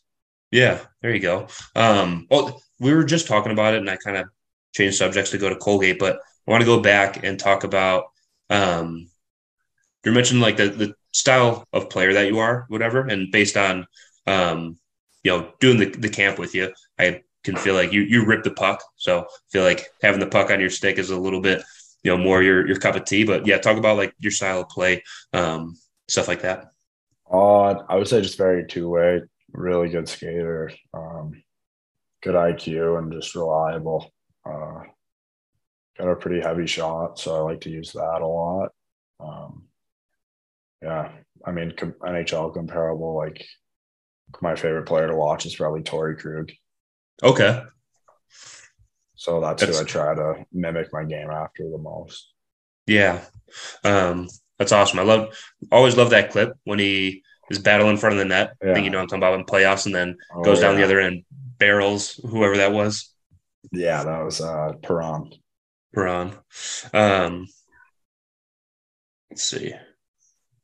Yeah, 0.52 0.78
there 1.02 1.12
you 1.12 1.20
go. 1.20 1.48
Um, 1.74 2.28
well, 2.30 2.62
we 2.78 2.94
were 2.94 3.04
just 3.04 3.26
talking 3.26 3.50
about 3.50 3.74
it, 3.74 3.78
and 3.78 3.90
I 3.90 3.96
kind 3.96 4.16
of 4.16 4.28
changed 4.72 4.98
subjects 4.98 5.32
to 5.32 5.38
go 5.38 5.48
to 5.48 5.56
Colgate, 5.56 5.98
but 5.98 6.20
I 6.46 6.50
want 6.50 6.60
to 6.60 6.66
go 6.66 6.78
back 6.78 7.24
and 7.24 7.40
talk 7.40 7.64
about 7.64 8.04
um, 8.50 9.08
you 10.04 10.12
mentioned 10.12 10.40
like 10.40 10.58
the 10.58 10.68
the 10.68 10.94
style 11.10 11.66
of 11.72 11.90
player 11.90 12.12
that 12.12 12.28
you 12.28 12.38
are, 12.38 12.66
whatever, 12.68 13.00
and 13.00 13.32
based 13.32 13.56
on 13.56 13.84
um, 14.28 14.78
you 15.24 15.32
know 15.32 15.52
doing 15.58 15.78
the, 15.78 15.87
the 15.87 16.08
camp 16.08 16.38
with 16.38 16.54
you, 16.54 16.72
I 16.98 17.22
can 17.42 17.56
feel 17.56 17.74
like 17.74 17.92
you 17.92 18.02
you 18.02 18.24
rip 18.24 18.44
the 18.44 18.52
puck. 18.52 18.82
So 18.96 19.20
I 19.20 19.24
feel 19.50 19.64
like 19.64 19.87
having 20.02 20.20
the 20.20 20.26
puck 20.26 20.50
on 20.50 20.60
your 20.60 20.70
stick 20.70 20.98
is 20.98 21.10
a 21.10 21.18
little 21.18 21.40
bit 21.40 21.62
you 22.04 22.10
know 22.10 22.22
more 22.22 22.42
your 22.42 22.66
your 22.66 22.76
cup 22.76 22.94
of 22.94 23.04
tea. 23.04 23.24
But 23.24 23.46
yeah, 23.46 23.58
talk 23.58 23.76
about 23.76 23.96
like 23.96 24.14
your 24.20 24.30
style 24.30 24.60
of 24.60 24.68
play, 24.68 25.02
um, 25.32 25.76
stuff 26.08 26.28
like 26.28 26.42
that. 26.42 26.66
Uh, 27.30 27.82
I 27.88 27.96
would 27.96 28.06
say 28.06 28.20
just 28.20 28.38
very 28.38 28.66
two 28.66 28.88
way, 28.88 29.22
really 29.52 29.88
good 29.88 30.08
skater, 30.08 30.70
um, 30.92 31.42
good 32.22 32.34
IQ, 32.34 32.98
and 32.98 33.12
just 33.12 33.34
reliable. 33.34 34.12
Uh, 34.46 34.82
got 35.98 36.10
a 36.10 36.16
pretty 36.16 36.40
heavy 36.40 36.66
shot, 36.66 37.18
so 37.18 37.34
I 37.34 37.40
like 37.40 37.62
to 37.62 37.70
use 37.70 37.92
that 37.92 38.20
a 38.20 38.26
lot. 38.26 38.72
Um, 39.18 39.64
yeah, 40.82 41.10
I 41.44 41.52
mean 41.52 41.72
com- 41.76 41.94
NHL 42.02 42.52
comparable. 42.52 43.16
Like 43.16 43.46
my 44.40 44.56
favorite 44.56 44.87
player 44.87 45.08
to 45.08 45.16
watch 45.16 45.46
is 45.46 45.56
probably 45.56 45.82
Torey 45.82 46.18
Krug. 46.18 46.50
Okay. 47.22 47.62
So 49.14 49.40
that's, 49.40 49.64
that's, 49.64 49.78
who 49.78 49.84
I 49.84 49.87
try 49.87 50.14
to 50.14 50.44
mimic 50.52 50.92
my 50.92 51.04
game 51.04 51.30
after 51.30 51.70
the 51.70 51.78
most. 51.78 52.32
Yeah, 52.87 53.24
um, 53.82 54.28
that's 54.58 54.72
awesome. 54.72 54.98
I 54.98 55.02
love 55.02 55.34
always 55.72 55.96
love 55.96 56.10
that 56.10 56.30
clip 56.30 56.52
when 56.64 56.78
he 56.78 57.22
is 57.50 57.58
battling 57.58 57.92
in 57.92 57.96
front 57.96 58.14
of 58.14 58.18
the 58.18 58.26
net. 58.26 58.54
Yeah. 58.62 58.70
I 58.70 58.74
think 58.74 58.84
you 58.84 58.90
know 58.90 59.00
I'm 59.00 59.06
talking 59.06 59.20
about 59.22 59.38
in 59.38 59.46
playoffs, 59.46 59.87
and 59.87 59.94
then 59.94 60.16
oh, 60.34 60.42
goes 60.42 60.60
down 60.60 60.74
yeah. 60.74 60.80
the 60.80 60.84
other 60.84 61.00
end, 61.00 61.24
barrels 61.58 62.20
whoever 62.28 62.58
that 62.58 62.72
was. 62.72 63.14
Yeah, 63.72 64.04
that 64.04 64.24
was 64.24 64.40
uh 64.40 64.72
Perron. 64.82 65.32
Perron. 65.94 66.32
Um 66.92 67.46
let's 69.30 69.42
see. 69.42 69.72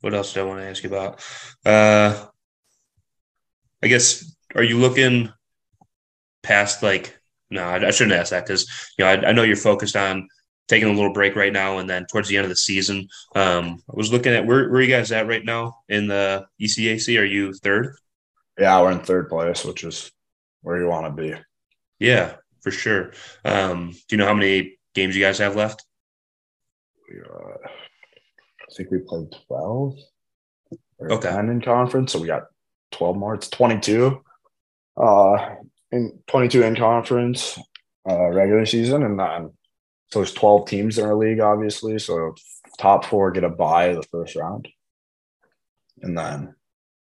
What 0.01 0.15
else 0.15 0.33
do 0.33 0.41
I 0.41 0.45
want 0.45 0.61
to 0.61 0.69
ask 0.69 0.83
you 0.83 0.91
about? 0.91 1.23
Uh 1.65 2.27
I 3.83 3.89
guess 3.89 4.35
are 4.55 4.63
you 4.63 4.79
looking 4.79 5.33
past 6.43 6.83
like 6.83 7.17
no, 7.53 7.65
I, 7.65 7.89
I 7.89 7.91
shouldn't 7.91 8.19
ask 8.19 8.31
that 8.31 8.47
because 8.47 8.69
you 8.97 9.05
know 9.05 9.11
I, 9.11 9.29
I 9.29 9.33
know 9.33 9.43
you're 9.43 9.57
focused 9.57 9.97
on 9.97 10.29
taking 10.69 10.89
a 10.89 10.93
little 10.93 11.13
break 11.13 11.35
right 11.35 11.53
now 11.53 11.79
and 11.79 11.91
then 11.91 12.07
towards 12.07 12.29
the 12.29 12.37
end 12.37 12.45
of 12.45 12.51
the 12.51 12.57
season. 12.57 13.09
Um, 13.35 13.83
I 13.91 13.97
was 13.97 14.13
looking 14.13 14.33
at 14.33 14.47
where, 14.47 14.69
where 14.71 14.79
are 14.79 14.83
you 14.83 14.89
guys 14.89 15.11
at 15.11 15.27
right 15.27 15.45
now 15.45 15.79
in 15.89 16.07
the 16.07 16.47
ECAC? 16.61 17.21
Are 17.21 17.25
you 17.25 17.53
third? 17.55 17.97
Yeah, 18.57 18.81
we're 18.81 18.93
in 18.93 19.01
third 19.01 19.29
place, 19.29 19.65
which 19.65 19.83
is 19.83 20.13
where 20.63 20.81
you 20.81 20.87
want 20.87 21.07
to 21.07 21.23
be. 21.23 21.35
Yeah 21.99 22.35
for 22.61 22.71
sure. 22.71 23.13
Um, 23.45 23.91
do 23.91 24.17
you 24.17 24.19
know 24.19 24.27
how 24.27 24.35
many 24.35 24.79
games 24.95 25.17
you 25.17 25.23
guys 25.23 25.39
have 25.39 25.57
left? 25.57 25.85
Uh, 27.11 27.57
I 27.67 28.75
think 28.77 28.91
we 28.91 28.99
played 28.99 29.35
12 29.49 29.95
okay. 31.11 31.31
10 31.31 31.49
in 31.49 31.61
conference. 31.61 32.13
So 32.13 32.21
we 32.21 32.29
got 32.29 32.45
12 32.93 33.17
more. 33.17 33.35
It's 33.35 33.49
22. 33.49 34.23
Uh, 34.97 35.55
in 35.93 36.19
22 36.27 36.63
in 36.63 36.77
conference 36.77 37.59
uh, 38.09 38.29
regular 38.29 38.67
season. 38.67 39.03
And 39.03 39.19
then 39.19 39.51
so 40.11 40.19
there's 40.19 40.35
12 40.35 40.69
teams 40.69 40.99
in 40.99 41.05
our 41.05 41.15
league, 41.15 41.41
obviously. 41.41 41.99
So 41.99 42.35
top 42.79 43.05
four 43.05 43.31
get 43.31 43.45
a 43.45 43.49
bye 43.49 43.93
the 43.93 44.03
first 44.03 44.37
round. 44.37 44.69
And 46.03 46.17
then 46.17 46.55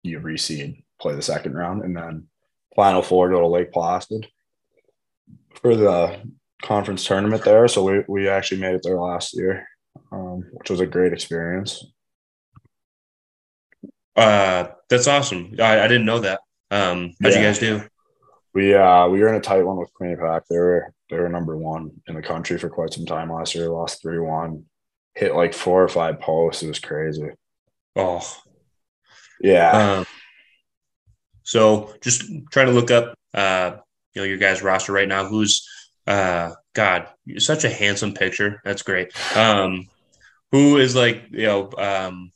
you 0.03 0.21
reseed, 0.21 0.85
play 1.01 1.15
the 1.15 1.23
second 1.23 1.55
round. 1.55 1.83
And 1.83 1.97
then 1.97 2.29
final 2.77 3.03
four 3.03 3.31
go 3.31 3.41
to 3.41 3.47
Lake 3.47 3.73
Placid 3.73 4.29
for 5.55 5.77
the 5.77 6.21
conference 6.63 7.05
tournament 7.05 7.45
there. 7.45 7.69
So 7.69 7.85
we, 7.85 8.05
we 8.09 8.29
actually 8.29 8.61
made 8.61 8.75
it 8.75 8.83
there 8.83 8.99
last 8.99 9.35
year, 9.35 9.67
um, 10.13 10.45
which 10.53 10.71
was 10.71 10.81
a 10.81 10.87
great 10.87 11.13
experience. 11.13 11.85
Uh, 14.21 14.71
that's 14.89 15.07
awesome. 15.07 15.55
I, 15.59 15.81
I 15.81 15.89
didn't 15.89 16.05
know 16.05 16.21
that. 16.21 16.41
Um, 16.71 17.15
how'd 17.23 17.33
yeah. 17.33 17.39
you 17.39 17.45
guys 17.45 17.59
do? 17.59 17.83
We 18.53 18.75
uh 18.75 19.09
we 19.09 19.21
were 19.21 19.29
in 19.29 19.37
a 19.37 19.41
tight 19.41 19.63
one 19.63 19.77
with 19.77 19.91
Quinnipiac. 19.95 20.43
They 20.51 20.59
were 20.59 20.93
they 21.09 21.19
were 21.19 21.29
number 21.29 21.57
one 21.57 21.93
in 22.07 22.15
the 22.15 22.23
country 22.23 22.59
for 22.59 22.69
quite 22.69 22.93
some 22.93 23.07
time 23.07 23.33
last 23.33 23.55
year. 23.55 23.69
Lost 23.69 24.03
three 24.03 24.19
one, 24.19 24.65
hit 25.15 25.35
like 25.35 25.55
four 25.55 25.83
or 25.83 25.89
five 25.89 26.21
posts. 26.21 26.63
It 26.63 26.69
was 26.69 26.81
crazy. 26.81 27.31
Oh, 27.97 28.27
yeah. 29.41 29.99
Um, 30.01 30.07
so 31.45 31.95
just 32.01 32.25
trying 32.51 32.67
to 32.67 32.73
look 32.73 32.91
up 32.91 33.15
uh 33.35 33.77
you 34.15 34.23
know 34.23 34.27
your 34.27 34.39
guys 34.39 34.63
roster 34.63 34.93
right 34.93 35.09
now. 35.09 35.27
Who's 35.27 35.69
uh 36.07 36.51
God, 36.75 37.09
such 37.39 37.65
a 37.65 37.71
handsome 37.71 38.15
picture. 38.15 38.61
That's 38.65 38.83
great. 38.83 39.13
Um, 39.37 39.89
who 40.53 40.79
is 40.79 40.95
like 40.95 41.25
you 41.31 41.47
know 41.47 41.71
um, 41.79 42.33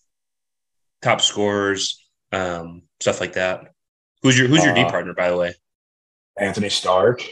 top 1.04 1.20
scorers? 1.20 2.00
um, 2.32 2.82
stuff 3.00 3.20
like 3.20 3.34
that. 3.34 3.72
Who's 4.22 4.36
your 4.36 4.48
Who's 4.48 4.64
your 4.64 4.74
D 4.74 4.82
Uh, 4.82 4.90
partner, 4.90 5.14
by 5.14 5.30
the 5.30 5.36
way? 5.36 5.54
Anthony 6.36 6.68
Stark, 6.68 7.22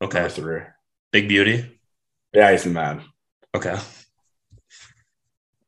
Okay, 0.00 0.28
three. 0.28 0.60
Big 1.10 1.26
Beauty. 1.28 1.80
Yeah, 2.32 2.52
he's 2.52 2.62
the 2.64 2.70
man. 2.70 3.02
Okay, 3.56 3.76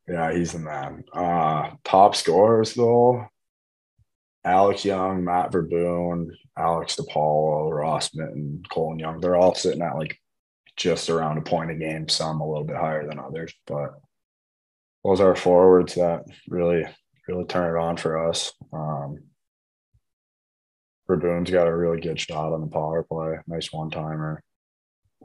Yeah, 0.08 0.32
he's 0.32 0.52
the 0.52 0.60
man. 0.60 1.02
Uh, 1.12 1.70
top 1.84 2.14
scorers 2.14 2.74
though, 2.74 3.26
Alex 4.44 4.84
Young, 4.84 5.24
Matt 5.24 5.50
Verboon, 5.50 6.28
Alex 6.56 6.94
DiPalo, 6.96 7.72
Ross 7.72 8.14
Mitton, 8.14 8.62
Colin 8.70 8.98
Young. 9.00 9.20
They're 9.20 9.34
all 9.36 9.54
sitting 9.56 9.82
at 9.82 9.96
like 9.96 10.20
just 10.76 11.10
around 11.10 11.38
a 11.38 11.42
point 11.42 11.70
a 11.72 11.74
game. 11.74 12.08
Some 12.08 12.40
a 12.40 12.46
little 12.48 12.64
bit 12.64 12.76
higher 12.76 13.06
than 13.08 13.18
others, 13.18 13.52
but 13.66 13.94
those 15.04 15.20
are 15.20 15.34
forwards 15.34 15.94
that 15.94 16.24
really, 16.48 16.84
really 17.28 17.44
turn 17.44 17.76
it 17.76 17.80
on 17.80 17.96
for 17.96 18.28
us. 18.28 18.52
Um, 18.72 19.18
Verboon's 21.08 21.50
got 21.50 21.68
a 21.68 21.76
really 21.76 22.00
good 22.00 22.20
shot 22.20 22.52
on 22.52 22.60
the 22.60 22.66
power 22.66 23.04
play. 23.04 23.36
Nice 23.46 23.72
one 23.72 23.90
timer. 23.90 24.42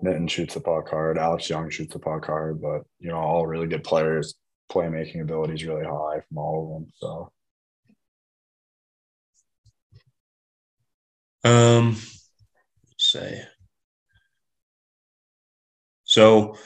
Mitton 0.02 0.28
shoots 0.28 0.54
the 0.54 0.62
puck 0.62 0.90
hard. 0.90 1.18
Alex 1.18 1.50
Young 1.50 1.70
shoots 1.70 1.94
the 1.94 2.00
puck 2.00 2.26
hard, 2.26 2.62
but 2.62 2.84
you 3.00 3.10
know, 3.10 3.18
all 3.18 3.48
really 3.48 3.68
good 3.68 3.84
players. 3.84 4.36
Playmaking 4.72 5.22
ability 5.22 5.54
is 5.54 5.66
really 5.66 5.84
high 5.84 6.22
from 6.28 6.38
all 6.38 6.66
of 6.66 6.82
them. 6.82 6.94
So 6.98 7.32
Um, 11.44 11.98
say. 12.98 13.44
So, 16.04 16.58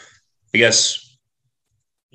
I 0.54 0.58
guess 0.58 1.05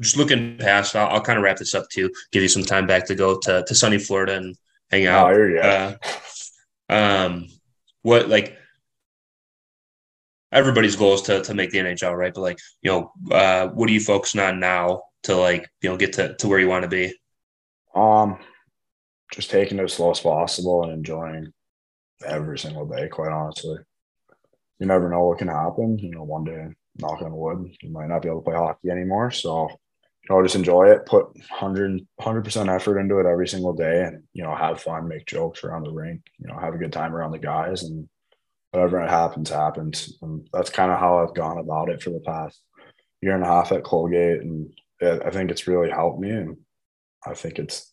just 0.00 0.16
looking 0.16 0.56
past, 0.56 0.96
I'll, 0.96 1.08
I'll 1.08 1.20
kind 1.20 1.38
of 1.38 1.44
wrap 1.44 1.58
this 1.58 1.74
up 1.74 1.88
too. 1.90 2.10
Give 2.32 2.42
you 2.42 2.48
some 2.48 2.62
time 2.62 2.86
back 2.86 3.06
to 3.06 3.14
go 3.14 3.38
to 3.40 3.64
to 3.66 3.74
sunny 3.74 3.98
Florida 3.98 4.36
and 4.36 4.56
hang 4.90 5.06
oh, 5.06 5.12
out. 5.12 5.34
you 5.34 5.54
go. 5.54 5.96
Uh, 6.88 6.92
um, 6.92 7.48
what 8.02 8.28
like 8.28 8.56
everybody's 10.52 10.96
goal 10.96 11.14
is 11.14 11.22
to 11.22 11.42
to 11.42 11.54
make 11.54 11.70
the 11.70 11.78
NHL, 11.78 12.16
right? 12.16 12.34
But 12.34 12.40
like, 12.40 12.58
you 12.82 12.90
know, 12.90 13.12
uh, 13.30 13.68
what 13.68 13.88
are 13.88 13.92
you 13.92 14.00
focusing 14.00 14.40
on 14.40 14.60
now 14.60 15.02
to 15.24 15.36
like, 15.36 15.68
you 15.82 15.90
know, 15.90 15.96
get 15.96 16.14
to 16.14 16.34
to 16.36 16.48
where 16.48 16.58
you 16.58 16.68
want 16.68 16.82
to 16.84 16.88
be? 16.88 17.14
Um, 17.94 18.38
just 19.32 19.50
taking 19.50 19.78
it 19.78 19.84
as 19.84 19.94
slow 19.94 20.10
as 20.10 20.20
possible 20.20 20.84
and 20.84 20.92
enjoying 20.92 21.52
every 22.26 22.58
single 22.58 22.86
day. 22.86 23.08
Quite 23.08 23.32
honestly, 23.32 23.78
you 24.78 24.86
never 24.86 25.08
know 25.08 25.24
what 25.24 25.38
can 25.38 25.48
happen. 25.48 25.98
You 25.98 26.10
know, 26.10 26.24
one 26.24 26.44
day, 26.44 26.68
knock 26.98 27.22
on 27.22 27.34
wood, 27.34 27.70
you 27.82 27.90
might 27.90 28.08
not 28.08 28.22
be 28.22 28.28
able 28.28 28.40
to 28.40 28.44
play 28.44 28.56
hockey 28.56 28.90
anymore. 28.90 29.30
So, 29.30 29.68
know, 30.30 30.42
just 30.42 30.56
enjoy 30.56 30.90
it. 30.90 31.06
Put 31.06 31.26
100 31.34 32.44
percent 32.44 32.68
effort 32.68 32.98
into 32.98 33.18
it 33.18 33.26
every 33.26 33.48
single 33.48 33.72
day, 33.72 34.04
and 34.04 34.22
you 34.32 34.42
know, 34.42 34.54
have 34.54 34.80
fun, 34.80 35.08
make 35.08 35.26
jokes 35.26 35.64
around 35.64 35.84
the 35.84 35.92
rink. 35.92 36.22
You 36.38 36.48
know, 36.48 36.58
have 36.58 36.74
a 36.74 36.78
good 36.78 36.92
time 36.92 37.14
around 37.14 37.32
the 37.32 37.38
guys, 37.38 37.82
and 37.82 38.08
whatever 38.70 39.00
happens, 39.06 39.50
happens. 39.50 40.18
And 40.22 40.48
that's 40.52 40.70
kind 40.70 40.90
of 40.90 40.98
how 40.98 41.18
I've 41.18 41.34
gone 41.34 41.58
about 41.58 41.90
it 41.90 42.02
for 42.02 42.10
the 42.10 42.20
past 42.20 42.60
year 43.20 43.34
and 43.34 43.42
a 43.44 43.46
half 43.46 43.72
at 43.72 43.84
Colgate, 43.84 44.40
and 44.40 44.72
it, 45.00 45.22
I 45.24 45.30
think 45.30 45.50
it's 45.50 45.66
really 45.66 45.90
helped 45.90 46.20
me, 46.20 46.30
and 46.30 46.56
I 47.26 47.34
think 47.34 47.58
it's 47.58 47.92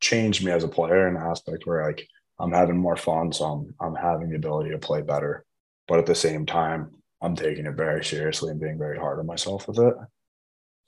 changed 0.00 0.44
me 0.44 0.52
as 0.52 0.64
a 0.64 0.68
player 0.68 1.08
in 1.08 1.16
an 1.16 1.22
aspect 1.22 1.66
where 1.66 1.84
like 1.86 2.06
I'm 2.38 2.52
having 2.52 2.76
more 2.76 2.96
fun, 2.96 3.32
so 3.32 3.44
I'm 3.44 3.74
I'm 3.80 3.94
having 3.94 4.30
the 4.30 4.36
ability 4.36 4.70
to 4.70 4.78
play 4.78 5.02
better, 5.02 5.44
but 5.88 5.98
at 5.98 6.06
the 6.06 6.14
same 6.14 6.46
time, 6.46 6.90
I'm 7.22 7.36
taking 7.36 7.66
it 7.66 7.74
very 7.74 8.04
seriously 8.04 8.50
and 8.50 8.60
being 8.60 8.78
very 8.78 8.98
hard 8.98 9.18
on 9.18 9.26
myself 9.26 9.68
with 9.68 9.78
it. 9.78 9.94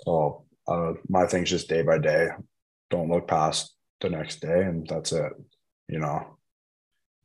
So 0.01 0.45
uh, 0.67 0.95
my 1.09 1.27
thing's 1.27 1.51
just 1.51 1.69
day 1.69 1.83
by 1.83 1.99
day. 1.99 2.29
Don't 2.91 3.11
look 3.11 3.29
past 3.29 3.75
the 4.01 4.09
next 4.11 4.41
day, 4.41 4.63
and 4.63 4.87
that's 4.87 5.13
it. 5.13 5.33
You 5.89 6.01
know. 6.01 6.39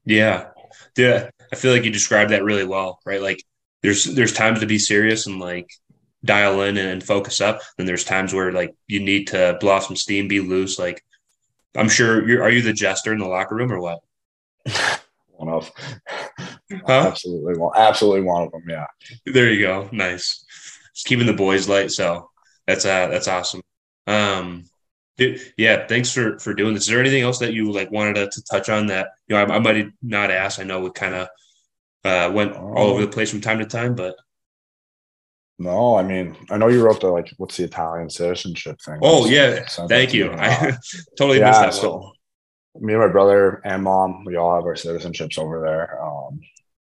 Yeah. 0.05 0.49
Yeah. 0.97 1.29
I 1.51 1.55
feel 1.55 1.71
like 1.71 1.83
you 1.85 1.91
described 1.91 2.31
that 2.31 2.43
really 2.43 2.65
well, 2.65 2.99
right? 3.05 3.21
Like 3.21 3.43
there's 3.81 4.05
there's 4.05 4.33
times 4.33 4.59
to 4.59 4.65
be 4.65 4.79
serious 4.79 5.27
and 5.27 5.39
like 5.39 5.69
dial 6.25 6.61
in 6.61 6.77
and 6.77 7.03
focus 7.03 7.41
up. 7.41 7.61
Then 7.77 7.85
there's 7.85 8.03
times 8.03 8.33
where 8.33 8.51
like 8.51 8.73
you 8.87 8.99
need 8.99 9.27
to 9.27 9.57
blow 9.59 9.71
off 9.73 9.85
some 9.85 9.95
steam, 9.95 10.27
be 10.27 10.39
loose. 10.39 10.79
Like 10.79 11.03
I'm 11.75 11.89
sure 11.89 12.27
you're 12.27 12.43
are 12.43 12.49
you 12.49 12.61
the 12.61 12.73
jester 12.73 13.13
in 13.13 13.19
the 13.19 13.27
locker 13.27 13.55
room 13.55 13.71
or 13.71 13.79
what? 13.79 13.99
one 15.29 15.49
of 15.49 15.71
Huh? 16.87 17.05
absolutely 17.07 17.57
one 17.57 17.71
absolutely 17.75 18.21
one 18.21 18.43
of 18.43 18.51
them 18.51 18.63
yeah 18.67 18.85
There 19.25 19.51
you 19.51 19.61
go. 19.61 19.89
Nice. 19.91 20.45
Just 20.93 21.05
keeping 21.07 21.27
the 21.27 21.33
boys 21.33 21.67
light. 21.69 21.91
So 21.91 22.29
that's 22.67 22.85
uh 22.85 23.07
that's 23.07 23.27
awesome. 23.27 23.61
Um 24.07 24.65
dude, 25.17 25.41
yeah, 25.57 25.87
thanks 25.87 26.11
for 26.11 26.39
for 26.39 26.53
doing 26.53 26.73
this. 26.73 26.83
Is 26.83 26.89
there 26.89 26.99
anything 26.99 27.23
else 27.23 27.39
that 27.39 27.53
you 27.53 27.71
like 27.71 27.91
wanted 27.91 28.15
to, 28.15 28.29
to 28.29 28.43
touch 28.51 28.69
on 28.69 28.87
that 28.87 29.09
you 29.27 29.35
know 29.35 29.43
I, 29.45 29.55
I 29.55 29.59
might 29.59 29.91
not 30.01 30.31
ask? 30.31 30.59
I 30.59 30.63
know 30.63 30.81
we 30.81 30.89
kind 30.91 31.15
of 31.15 31.27
uh 32.05 32.31
went 32.33 32.55
all 32.55 32.89
over 32.89 33.01
the 33.01 33.07
place 33.11 33.31
from 33.31 33.41
time 33.41 33.59
to 33.59 33.65
time, 33.65 33.95
but 33.95 34.15
no 35.59 35.95
i 35.95 36.01
mean 36.03 36.35
i 36.49 36.57
know 36.57 36.67
you 36.67 36.81
wrote 36.83 36.99
the 36.99 37.07
like 37.07 37.31
what's 37.37 37.57
the 37.57 37.63
italian 37.63 38.09
citizenship 38.09 38.75
thing 38.81 38.97
Oh 39.03 39.27
yeah, 39.27 39.63
thank 39.87 40.11
you. 40.13 40.31
I 40.33 40.75
totally 41.17 41.39
yeah 41.39 41.49
missed 41.49 41.61
that 41.61 41.73
so 41.75 41.97
one. 42.73 42.83
me 42.83 42.93
and 42.93 43.01
my 43.03 43.07
brother 43.07 43.61
and 43.63 43.83
mom 43.83 44.25
we 44.25 44.35
all 44.35 44.55
have 44.55 44.63
our 44.65 44.73
citizenships 44.73 45.37
over 45.37 45.61
there 45.61 46.03
um 46.03 46.39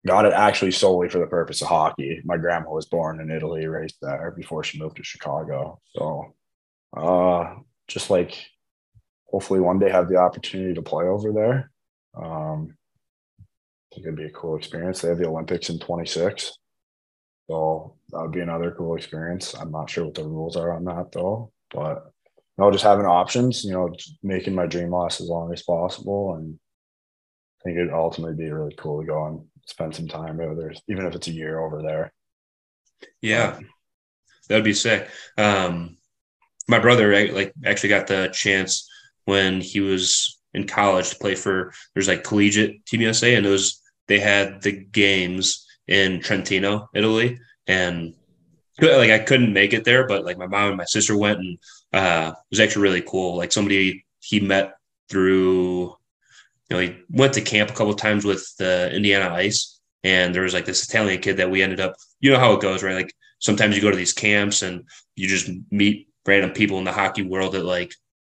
got 0.05 0.25
it 0.25 0.33
actually 0.33 0.71
solely 0.71 1.09
for 1.09 1.19
the 1.19 1.27
purpose 1.27 1.61
of 1.61 1.67
hockey. 1.67 2.21
My 2.25 2.37
grandma 2.37 2.69
was 2.69 2.85
born 2.85 3.19
in 3.19 3.31
italy 3.31 3.67
raised 3.67 3.97
there 4.01 4.33
before 4.35 4.63
she 4.63 4.79
moved 4.79 4.97
to 4.97 5.03
chicago. 5.03 5.79
So 5.95 6.35
uh 6.95 7.55
just 7.87 8.09
like 8.09 8.45
hopefully 9.29 9.59
one 9.59 9.79
day 9.79 9.89
have 9.89 10.09
the 10.09 10.17
opportunity 10.17 10.73
to 10.73 10.81
play 10.81 11.05
over 11.05 11.31
there. 11.31 11.71
Um 12.15 12.75
I 13.41 13.95
think 13.95 14.07
it'd 14.07 14.17
be 14.17 14.25
a 14.25 14.31
cool 14.31 14.57
experience. 14.57 15.01
They 15.01 15.09
have 15.09 15.17
the 15.17 15.27
olympics 15.27 15.69
in 15.69 15.79
26 15.79 16.57
so 17.49 17.95
that 18.09 18.21
would 18.21 18.31
be 18.31 18.39
another 18.39 18.71
cool 18.71 18.95
experience. 18.95 19.53
I'm 19.53 19.71
not 19.71 19.89
sure 19.89 20.05
what 20.05 20.15
the 20.15 20.23
rules 20.23 20.55
are 20.55 20.73
on 20.73 20.83
that 20.85 21.11
though 21.11 21.51
but 21.73 22.11
no, 22.57 22.71
just 22.71 22.83
having 22.83 23.05
options, 23.05 23.65
you 23.65 23.73
know, 23.73 23.93
making 24.23 24.55
my 24.55 24.65
dream 24.65 24.91
last 24.91 25.19
as 25.19 25.27
long 25.27 25.51
as 25.51 25.63
possible. 25.63 26.35
And 26.35 26.57
I 27.59 27.63
think 27.63 27.77
it'd 27.77 27.91
ultimately 27.91 28.35
be 28.35 28.49
really 28.49 28.73
cool 28.77 29.01
to 29.01 29.07
go 29.07 29.25
and 29.25 29.41
spend 29.65 29.95
some 29.95 30.07
time 30.07 30.39
over 30.39 30.55
there, 30.55 30.73
even 30.87 31.05
if 31.05 31.15
it's 31.15 31.27
a 31.27 31.31
year 31.31 31.59
over 31.59 31.81
there. 31.81 32.13
Yeah, 33.21 33.59
that'd 34.47 34.63
be 34.63 34.73
sick. 34.73 35.09
Um, 35.37 35.97
my 36.67 36.79
brother 36.79 37.13
eh, 37.13 37.31
like 37.31 37.53
actually 37.65 37.89
got 37.89 38.07
the 38.07 38.29
chance 38.33 38.89
when 39.25 39.61
he 39.61 39.79
was 39.79 40.39
in 40.53 40.65
college 40.67 41.09
to 41.09 41.17
play 41.17 41.35
for 41.35 41.73
there's 41.93 42.07
like 42.07 42.23
collegiate 42.23 42.85
team 42.85 43.01
USA, 43.01 43.35
and 43.35 43.45
was 43.45 43.81
they 44.07 44.19
had 44.19 44.61
the 44.61 44.71
games 44.71 45.65
in 45.87 46.21
Trentino, 46.21 46.89
Italy, 46.93 47.39
and 47.67 48.13
like 48.81 49.11
I 49.11 49.19
couldn't 49.19 49.53
make 49.53 49.73
it 49.73 49.83
there, 49.83 50.07
but 50.07 50.25
like 50.25 50.37
my 50.37 50.47
mom 50.47 50.69
and 50.69 50.77
my 50.77 50.85
sister 50.85 51.17
went, 51.17 51.39
and 51.39 51.57
uh, 51.93 52.31
it 52.33 52.45
was 52.49 52.59
actually 52.59 52.83
really 52.83 53.01
cool. 53.01 53.37
Like 53.37 53.51
somebody 53.51 54.05
he 54.19 54.39
met 54.39 54.75
through, 55.09 55.95
you 56.69 56.75
know, 56.75 56.81
he 56.81 56.97
went 57.09 57.33
to 57.33 57.41
camp 57.41 57.69
a 57.69 57.73
couple 57.73 57.91
of 57.91 57.97
times 57.97 58.25
with 58.25 58.45
the 58.57 58.93
Indiana 58.93 59.33
Ice, 59.33 59.79
and 60.03 60.33
there 60.33 60.43
was 60.43 60.53
like 60.53 60.65
this 60.65 60.83
Italian 60.83 61.21
kid 61.21 61.37
that 61.37 61.49
we 61.49 61.61
ended 61.61 61.79
up. 61.79 61.95
You 62.19 62.31
know 62.31 62.39
how 62.39 62.53
it 62.53 62.61
goes, 62.61 62.83
right? 62.83 62.95
Like 62.95 63.13
sometimes 63.39 63.75
you 63.75 63.81
go 63.81 63.91
to 63.91 63.97
these 63.97 64.13
camps 64.13 64.61
and 64.61 64.83
you 65.15 65.27
just 65.27 65.49
meet 65.71 66.09
random 66.25 66.51
people 66.51 66.77
in 66.79 66.83
the 66.83 66.91
hockey 66.91 67.21
world 67.21 67.53
that 67.53 67.65
like 67.65 67.93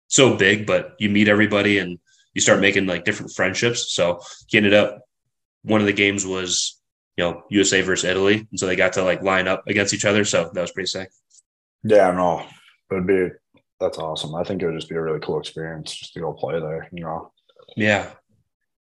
so 0.08 0.36
big, 0.36 0.66
but 0.66 0.96
you 1.00 1.10
meet 1.10 1.28
everybody 1.28 1.80
and 1.80 2.00
you 2.34 2.42
start 2.42 2.60
making 2.60 2.86
like 2.86 3.06
different 3.06 3.32
friendships. 3.32 3.94
So 3.94 4.20
he 4.48 4.58
ended 4.58 4.74
up 4.74 5.02
one 5.64 5.82
of 5.82 5.88
the 5.88 5.94
games 5.94 6.26
was 6.26 6.80
you 7.16 7.24
know 7.24 7.44
USA 7.50 7.82
versus 7.82 8.10
Italy, 8.10 8.48
and 8.50 8.60
so 8.60 8.68
they 8.68 8.76
got 8.76 8.94
to 8.94 9.04
like 9.04 9.22
line 9.22 9.48
up 9.48 9.64
against 9.68 9.94
each 9.94 10.06
other. 10.06 10.26
So 10.26 10.50
that 10.54 10.62
was 10.62 10.72
pretty 10.72 10.88
sick. 10.88 11.10
Yeah, 11.84 12.12
no, 12.12 12.46
it'd 12.92 13.08
be 13.08 13.30
that's 13.80 13.98
awesome. 13.98 14.36
I 14.36 14.44
think 14.44 14.62
it 14.62 14.66
would 14.66 14.76
just 14.76 14.90
be 14.90 14.96
a 14.96 15.02
really 15.02 15.20
cool 15.20 15.40
experience 15.40 15.96
just 15.96 16.14
to 16.14 16.20
go 16.20 16.34
play 16.34 16.60
there. 16.60 16.90
You 16.92 17.04
know, 17.04 17.32
Yeah, 17.76 18.12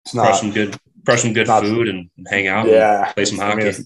it's 0.05 0.15
not, 0.15 0.35
some 0.38 0.51
good, 0.51 0.77
crush 1.05 1.21
some 1.21 1.33
good 1.33 1.47
not- 1.47 1.63
food 1.63 1.88
and 1.88 2.09
hang 2.27 2.47
out. 2.47 2.65
and 2.65 2.75
yeah, 2.75 3.11
play 3.13 3.25
some 3.25 3.39
I 3.39 3.55
mean, 3.55 3.65
hockey. 3.67 3.83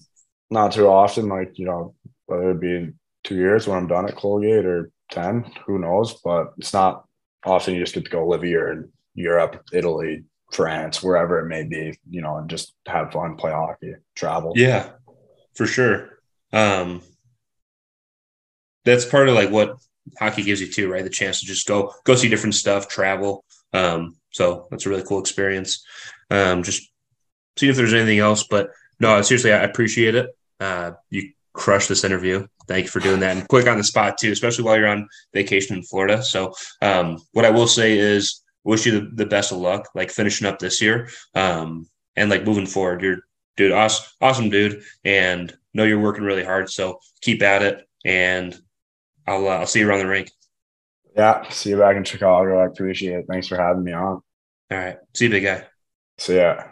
not 0.50 0.72
too 0.72 0.86
often. 0.86 1.28
Like 1.28 1.58
you 1.58 1.66
know, 1.66 1.94
whether 2.26 2.50
it 2.52 2.60
be 2.60 2.92
two 3.24 3.36
years 3.36 3.66
when 3.66 3.78
I'm 3.78 3.86
done 3.88 4.08
at 4.08 4.16
Colgate 4.16 4.64
or 4.64 4.90
ten, 5.10 5.44
who 5.66 5.78
knows? 5.78 6.20
But 6.22 6.52
it's 6.58 6.72
not 6.72 7.04
often 7.44 7.74
you 7.74 7.80
just 7.80 7.94
get 7.94 8.04
to 8.04 8.10
go 8.10 8.26
live 8.26 8.42
a 8.42 8.48
year 8.48 8.72
in 8.72 8.92
Europe, 9.14 9.62
Italy, 9.72 10.24
France, 10.52 11.02
wherever 11.02 11.40
it 11.40 11.48
may 11.48 11.64
be. 11.64 11.98
You 12.08 12.22
know, 12.22 12.36
and 12.36 12.48
just 12.48 12.74
have 12.86 13.12
fun, 13.12 13.36
play 13.36 13.50
hockey, 13.52 13.94
travel. 14.14 14.52
Yeah, 14.56 14.90
for 15.54 15.66
sure. 15.66 16.10
Um, 16.52 17.02
that's 18.84 19.04
part 19.04 19.28
of 19.28 19.34
like 19.34 19.50
what 19.50 19.76
hockey 20.18 20.42
gives 20.42 20.60
you 20.60 20.66
too, 20.70 20.90
right? 20.90 21.04
The 21.04 21.10
chance 21.10 21.40
to 21.40 21.46
just 21.46 21.66
go 21.66 21.92
go 22.04 22.14
see 22.14 22.28
different 22.28 22.54
stuff, 22.54 22.88
travel. 22.88 23.44
Um, 23.72 24.16
so 24.30 24.66
that's 24.70 24.86
a 24.86 24.88
really 24.88 25.04
cool 25.04 25.20
experience. 25.20 25.84
Um, 26.30 26.62
just 26.62 26.90
see 27.56 27.68
if 27.68 27.76
there's 27.76 27.94
anything 27.94 28.18
else, 28.18 28.44
but 28.44 28.70
no, 29.00 29.20
seriously, 29.22 29.52
I 29.52 29.62
appreciate 29.62 30.14
it. 30.14 30.30
Uh, 30.60 30.92
you 31.10 31.32
crushed 31.52 31.88
this 31.88 32.04
interview. 32.04 32.46
Thank 32.68 32.84
you 32.84 32.90
for 32.90 33.00
doing 33.00 33.20
that 33.20 33.36
and 33.36 33.48
quick 33.48 33.66
on 33.66 33.76
the 33.76 33.84
spot 33.84 34.16
too, 34.18 34.32
especially 34.32 34.64
while 34.64 34.78
you're 34.78 34.86
on 34.86 35.08
vacation 35.34 35.76
in 35.76 35.82
Florida. 35.82 36.22
So, 36.22 36.54
um, 36.80 37.18
what 37.32 37.44
I 37.44 37.50
will 37.50 37.66
say 37.66 37.98
is 37.98 38.42
wish 38.64 38.86
you 38.86 38.92
the, 38.92 39.10
the 39.14 39.26
best 39.26 39.52
of 39.52 39.58
luck, 39.58 39.88
like 39.94 40.10
finishing 40.10 40.46
up 40.46 40.58
this 40.58 40.80
year, 40.80 41.08
um, 41.34 41.88
and 42.16 42.30
like 42.30 42.44
moving 42.44 42.66
forward. 42.66 43.02
You're 43.02 43.18
dude, 43.56 43.72
awesome, 43.72 44.06
awesome 44.20 44.50
dude, 44.50 44.82
and 45.04 45.52
know 45.74 45.84
you're 45.84 46.00
working 46.00 46.24
really 46.24 46.44
hard. 46.44 46.70
So 46.70 47.00
keep 47.20 47.42
at 47.42 47.62
it, 47.62 47.86
and 48.04 48.58
I'll 49.26 49.46
uh, 49.48 49.58
I'll 49.58 49.66
see 49.66 49.80
you 49.80 49.88
around 49.88 50.00
the 50.00 50.06
rink. 50.06 50.30
Yeah, 51.16 51.48
see 51.50 51.70
you 51.70 51.78
back 51.78 51.96
in 51.96 52.04
Chicago. 52.04 52.60
I 52.62 52.66
appreciate 52.66 53.18
it. 53.20 53.26
Thanks 53.28 53.48
for 53.48 53.56
having 53.56 53.84
me 53.84 53.92
on. 53.92 54.02
All 54.12 54.22
right, 54.70 54.96
see 55.14 55.26
you, 55.26 55.30
big 55.30 55.44
guy. 55.44 55.66
See 56.18 56.36
ya. 56.36 56.71